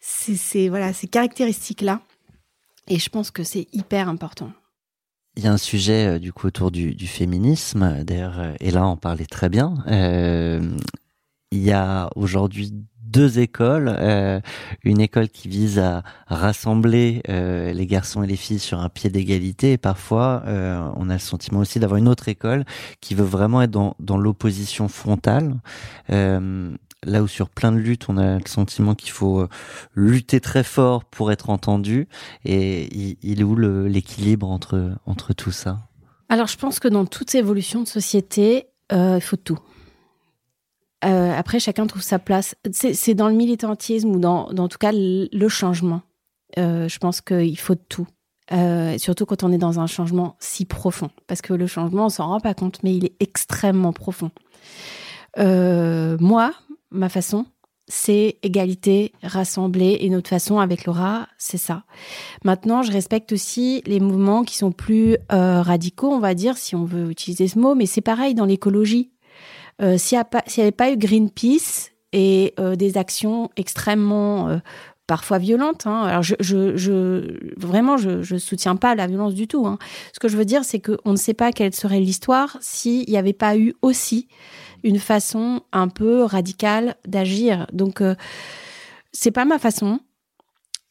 ces, 0.00 0.36
ces 0.36 0.68
voilà 0.68 0.92
ces 0.92 1.06
caractéristiques 1.06 1.80
là. 1.80 2.02
Et 2.88 2.98
je 2.98 3.08
pense 3.08 3.30
que 3.30 3.42
c'est 3.44 3.66
hyper 3.72 4.08
important. 4.08 4.52
Il 5.36 5.44
y 5.44 5.48
a 5.48 5.52
un 5.52 5.58
sujet 5.58 6.06
euh, 6.06 6.18
du 6.18 6.32
coup 6.32 6.46
autour 6.46 6.70
du, 6.70 7.06
féminisme. 7.06 8.04
D'ailleurs, 8.04 8.54
et 8.60 8.70
là 8.70 8.86
on 8.86 8.96
parlait 8.96 9.26
très 9.26 9.48
bien. 9.48 9.74
Euh, 9.88 10.76
il 11.50 11.62
y 11.62 11.72
a 11.72 12.10
aujourd'hui 12.14 12.72
deux 13.00 13.38
écoles. 13.38 13.88
euh, 13.88 14.40
une 14.82 15.00
école 15.00 15.28
qui 15.28 15.48
vise 15.48 15.78
à 15.78 16.02
rassembler 16.26 17.22
les 17.28 17.86
garçons 17.86 18.24
et 18.24 18.26
les 18.26 18.36
filles 18.36 18.58
sur 18.58 18.80
un 18.80 18.88
pied 18.88 19.08
d'égalité. 19.08 19.72
Et 19.72 19.78
parfois, 19.78 20.42
on 20.96 21.08
a 21.10 21.12
le 21.12 21.18
sentiment 21.20 21.60
aussi 21.60 21.78
d'avoir 21.78 21.98
une 21.98 22.08
autre 22.08 22.28
école 22.28 22.64
qui 23.00 23.14
veut 23.14 23.24
vraiment 23.24 23.62
être 23.62 23.70
dans 23.70 24.18
l'opposition 24.18 24.88
frontale. 24.88 25.54
Là 27.04 27.22
où 27.22 27.28
sur 27.28 27.48
plein 27.48 27.72
de 27.72 27.78
luttes, 27.78 28.06
on 28.08 28.16
a 28.16 28.38
le 28.38 28.48
sentiment 28.48 28.94
qu'il 28.94 29.10
faut 29.10 29.40
euh, 29.40 29.48
lutter 29.94 30.40
très 30.40 30.64
fort 30.64 31.04
pour 31.04 31.30
être 31.30 31.50
entendu. 31.50 32.08
Et 32.44 33.16
il, 33.22 33.40
est 33.40 33.44
où 33.44 33.56
l'équilibre 33.56 34.50
entre, 34.50 34.92
entre 35.06 35.32
tout 35.32 35.52
ça? 35.52 35.78
Alors 36.28 36.46
je 36.46 36.56
pense 36.56 36.80
que 36.80 36.88
dans 36.88 37.04
toute 37.04 37.34
évolution 37.34 37.82
de 37.82 37.88
société, 37.88 38.66
euh, 38.92 39.16
il 39.16 39.22
faut 39.22 39.36
tout. 39.36 39.58
Euh, 41.04 41.34
après, 41.36 41.60
chacun 41.60 41.86
trouve 41.86 42.02
sa 42.02 42.18
place. 42.18 42.54
C'est 42.72 43.14
dans 43.14 43.28
le 43.28 43.34
militantisme 43.34 44.08
ou 44.08 44.18
dans, 44.18 44.50
dans 44.52 44.64
en 44.64 44.68
tout 44.68 44.78
cas 44.78 44.92
le 44.92 45.48
changement. 45.48 46.02
Je 46.56 46.98
pense 46.98 47.20
qu'il 47.20 47.58
faut 47.58 47.74
tout. 47.74 48.06
Surtout 48.96 49.26
quand 49.26 49.42
on 49.42 49.52
est 49.52 49.58
dans 49.58 49.80
un 49.80 49.86
changement 49.86 50.36
si 50.40 50.64
profond. 50.64 51.10
Parce 51.26 51.42
que 51.42 51.52
le 51.52 51.66
changement, 51.66 52.06
on 52.06 52.08
s'en 52.08 52.28
rend 52.28 52.40
pas 52.40 52.54
compte, 52.54 52.82
mais 52.82 52.94
il 52.96 53.04
est 53.04 53.16
extrêmement 53.20 53.92
profond. 53.92 54.30
Moi, 55.36 56.54
ma 56.94 57.08
façon, 57.08 57.46
c'est 57.86 58.38
égalité, 58.42 59.12
rassembler. 59.22 59.98
Et 60.00 60.08
notre 60.08 60.30
façon 60.30 60.58
avec 60.58 60.86
Laura, 60.86 61.28
c'est 61.38 61.58
ça. 61.58 61.84
Maintenant, 62.44 62.82
je 62.82 62.92
respecte 62.92 63.32
aussi 63.32 63.82
les 63.86 64.00
mouvements 64.00 64.44
qui 64.44 64.56
sont 64.56 64.72
plus 64.72 65.16
euh, 65.32 65.60
radicaux, 65.60 66.10
on 66.10 66.20
va 66.20 66.34
dire, 66.34 66.56
si 66.56 66.74
on 66.74 66.84
veut 66.84 67.10
utiliser 67.10 67.48
ce 67.48 67.58
mot. 67.58 67.74
Mais 67.74 67.86
c'est 67.86 68.00
pareil 68.00 68.34
dans 68.34 68.46
l'écologie. 68.46 69.10
Euh, 69.82 69.98
S'il 69.98 70.18
n'y 70.18 70.62
avait 70.62 70.72
pas 70.72 70.92
eu 70.92 70.96
Greenpeace 70.96 71.90
et 72.12 72.54
euh, 72.58 72.76
des 72.76 72.96
actions 72.96 73.50
extrêmement 73.56 74.60
parfois 75.06 75.36
violentes, 75.36 75.86
hein, 75.86 76.04
alors 76.04 76.22
je, 76.22 77.58
vraiment 77.58 77.98
je, 77.98 78.22
je 78.22 78.36
soutiens 78.36 78.76
pas 78.76 78.94
la 78.94 79.06
violence 79.06 79.34
du 79.34 79.46
tout. 79.46 79.66
Hein. 79.66 79.78
Ce 80.14 80.20
que 80.20 80.28
je 80.28 80.36
veux 80.38 80.46
dire, 80.46 80.64
c'est 80.64 80.80
qu'on 80.80 81.10
ne 81.10 81.16
sait 81.16 81.34
pas 81.34 81.52
quelle 81.52 81.74
serait 81.74 82.00
l'histoire 82.00 82.56
s'il 82.62 83.06
n'y 83.06 83.18
avait 83.18 83.34
pas 83.34 83.58
eu 83.58 83.74
aussi 83.82 84.28
une 84.84 85.00
façon 85.00 85.62
un 85.72 85.88
peu 85.88 86.22
radicale 86.22 86.94
d'agir. 87.08 87.66
Donc 87.72 88.00
euh, 88.00 88.14
c'est 89.12 89.32
pas 89.32 89.44
ma 89.44 89.58
façon. 89.58 89.98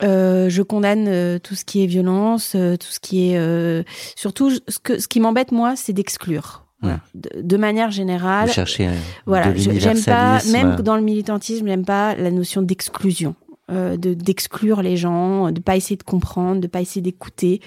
Euh, 0.02 0.50
je 0.50 0.62
condamne 0.62 1.08
euh, 1.08 1.40
tout 1.40 1.56
ce 1.56 1.64
qui 1.64 1.84
est 1.84 1.86
violence, 1.86 2.54
euh, 2.56 2.76
tout 2.76 2.92
ce 2.92 3.00
qui 3.00 3.32
est 3.32 3.86
surtout 4.18 4.52
ce 4.52 4.80
que 4.80 5.00
ce 5.00 5.08
qui 5.08 5.22
m'embête 5.22 5.54
moi, 5.54 5.76
c'est 5.78 5.94
d'exclure. 5.94 6.66
Voilà. 6.82 7.00
De, 7.14 7.30
de 7.42 7.58
manière 7.58 7.92
générale, 7.92 8.48
Vous 8.48 8.54
cherchez, 8.54 8.90
voilà, 9.26 9.56
j'aime 9.56 10.04
pas, 10.04 10.40
même 10.52 10.76
dans 10.82 10.98
le 10.98 11.02
militantisme, 11.02 11.66
j'aime 11.66 11.86
pas 11.86 12.14
la 12.16 12.30
notion 12.30 12.62
d'exclusion. 12.62 13.36
Euh, 13.72 13.96
de 13.96 14.14
d'exclure 14.14 14.82
les 14.82 14.98
gens, 14.98 15.52
de 15.52 15.62
pas 15.62 15.78
essayer 15.78 15.96
de 15.96 16.04
comprendre, 16.04 16.60
de 16.60 16.68
pas 16.68 16.82
essayer 16.82 17.02
d'écouter 17.02 17.62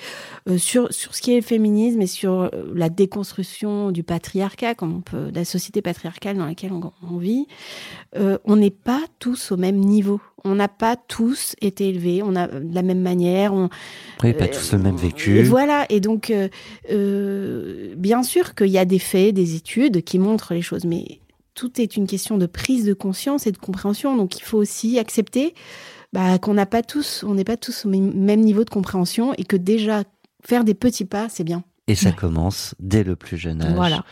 euh, 0.47 0.59
sur 0.59 0.93
sur 0.93 1.15
ce 1.15 1.23
qui 1.23 1.33
est 1.33 1.37
le 1.37 1.43
féminisme 1.43 2.03
et 2.03 2.07
sur 2.07 2.33
euh, 2.33 2.51
la 2.75 2.91
déconstruction 2.91 3.91
du 3.93 4.03
patriarcat, 4.03 4.75
comme 4.75 4.95
on 4.95 5.01
peut, 5.01 5.31
de 5.31 5.35
la 5.35 5.47
société 5.47 5.81
patriarcale 5.81 6.37
dans 6.37 6.45
laquelle 6.45 6.73
on, 6.73 6.93
on 7.03 7.17
vit. 7.17 7.47
Euh, 8.15 8.37
on 8.45 8.57
n'est 8.57 8.71
pas 8.71 9.01
tous 9.19 9.53
au 9.53 9.57
même 9.57 9.77
niveau. 9.79 10.21
On 10.45 10.55
n'a 10.55 10.69
pas 10.69 10.97
tous 10.97 11.57
été 11.63 11.89
élevés, 11.89 12.23
on 12.23 12.37
a 12.37 12.47
de 12.47 12.75
la 12.75 12.83
même 12.83 13.01
manière. 13.01 13.55
On, 13.55 13.71
Oui, 14.23 14.35
pas 14.35 14.49
tous 14.49 14.73
le 14.75 14.79
même 14.79 14.97
vécu. 14.97 15.39
et 15.39 15.43
voilà, 15.43 15.87
et 15.89 16.01
donc, 16.01 16.33
bien 17.97 18.23
sûr 18.23 18.55
qu'il 18.55 18.69
y 18.69 18.79
a 18.79 18.85
des 18.85 18.99
faits, 18.99 19.35
des 19.35 19.57
études 19.57 20.05
qui 20.05 20.19
montrent 20.19 20.53
les 20.53 20.63
choses, 20.63 20.85
mais 20.85 21.21
tout 21.57 21.81
est 21.81 21.97
une 21.97 22.07
question 22.07 22.39
de 22.39 22.47
prise 22.47 22.85
de 22.85 22.95
conscience 22.95 23.47
et 23.49 23.53
de 23.53 23.57
compréhension. 23.57 24.15
Donc, 24.17 24.37
il 24.39 24.43
faut 24.43 24.59
aussi 24.59 24.99
accepter 25.01 25.55
bah, 26.13 26.39
qu'on 26.39 26.55
n'a 26.55 26.67
pas 26.67 26.83
tous, 26.83 27.25
on 27.27 27.35
n'est 27.35 27.45
pas 27.45 27.57
tous 27.57 27.87
au 27.87 27.89
même 27.89 28.41
niveau 28.41 28.63
de 28.63 28.71
compréhension 28.71 29.33
et 29.35 29.43
que 29.45 29.57
déjà 29.57 30.05
faire 30.45 30.63
des 30.63 30.75
petits 30.75 31.05
pas, 31.07 31.29
c'est 31.29 31.45
bien. 31.45 31.65
Et 31.89 31.95
ça 31.95 32.13
commence 32.13 32.75
dès 32.79 33.03
le 33.05 33.17
plus 33.17 33.37
jeune 33.37 33.63
âge, 33.63 33.75
Voilà. 33.75 34.05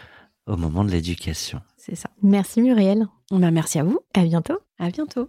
au 0.47 0.57
moment 0.57 0.85
de 0.85 0.91
l'éducation. 0.91 1.61
C'est 1.77 1.95
ça. 1.97 2.09
Merci 2.23 2.63
Muriel. 2.63 3.07
Bah, 3.31 3.51
merci 3.51 3.79
à 3.79 3.85
vous. 3.85 4.01
À 4.15 4.23
bientôt. 4.25 4.59
À 4.79 4.91
bientôt. 4.91 5.29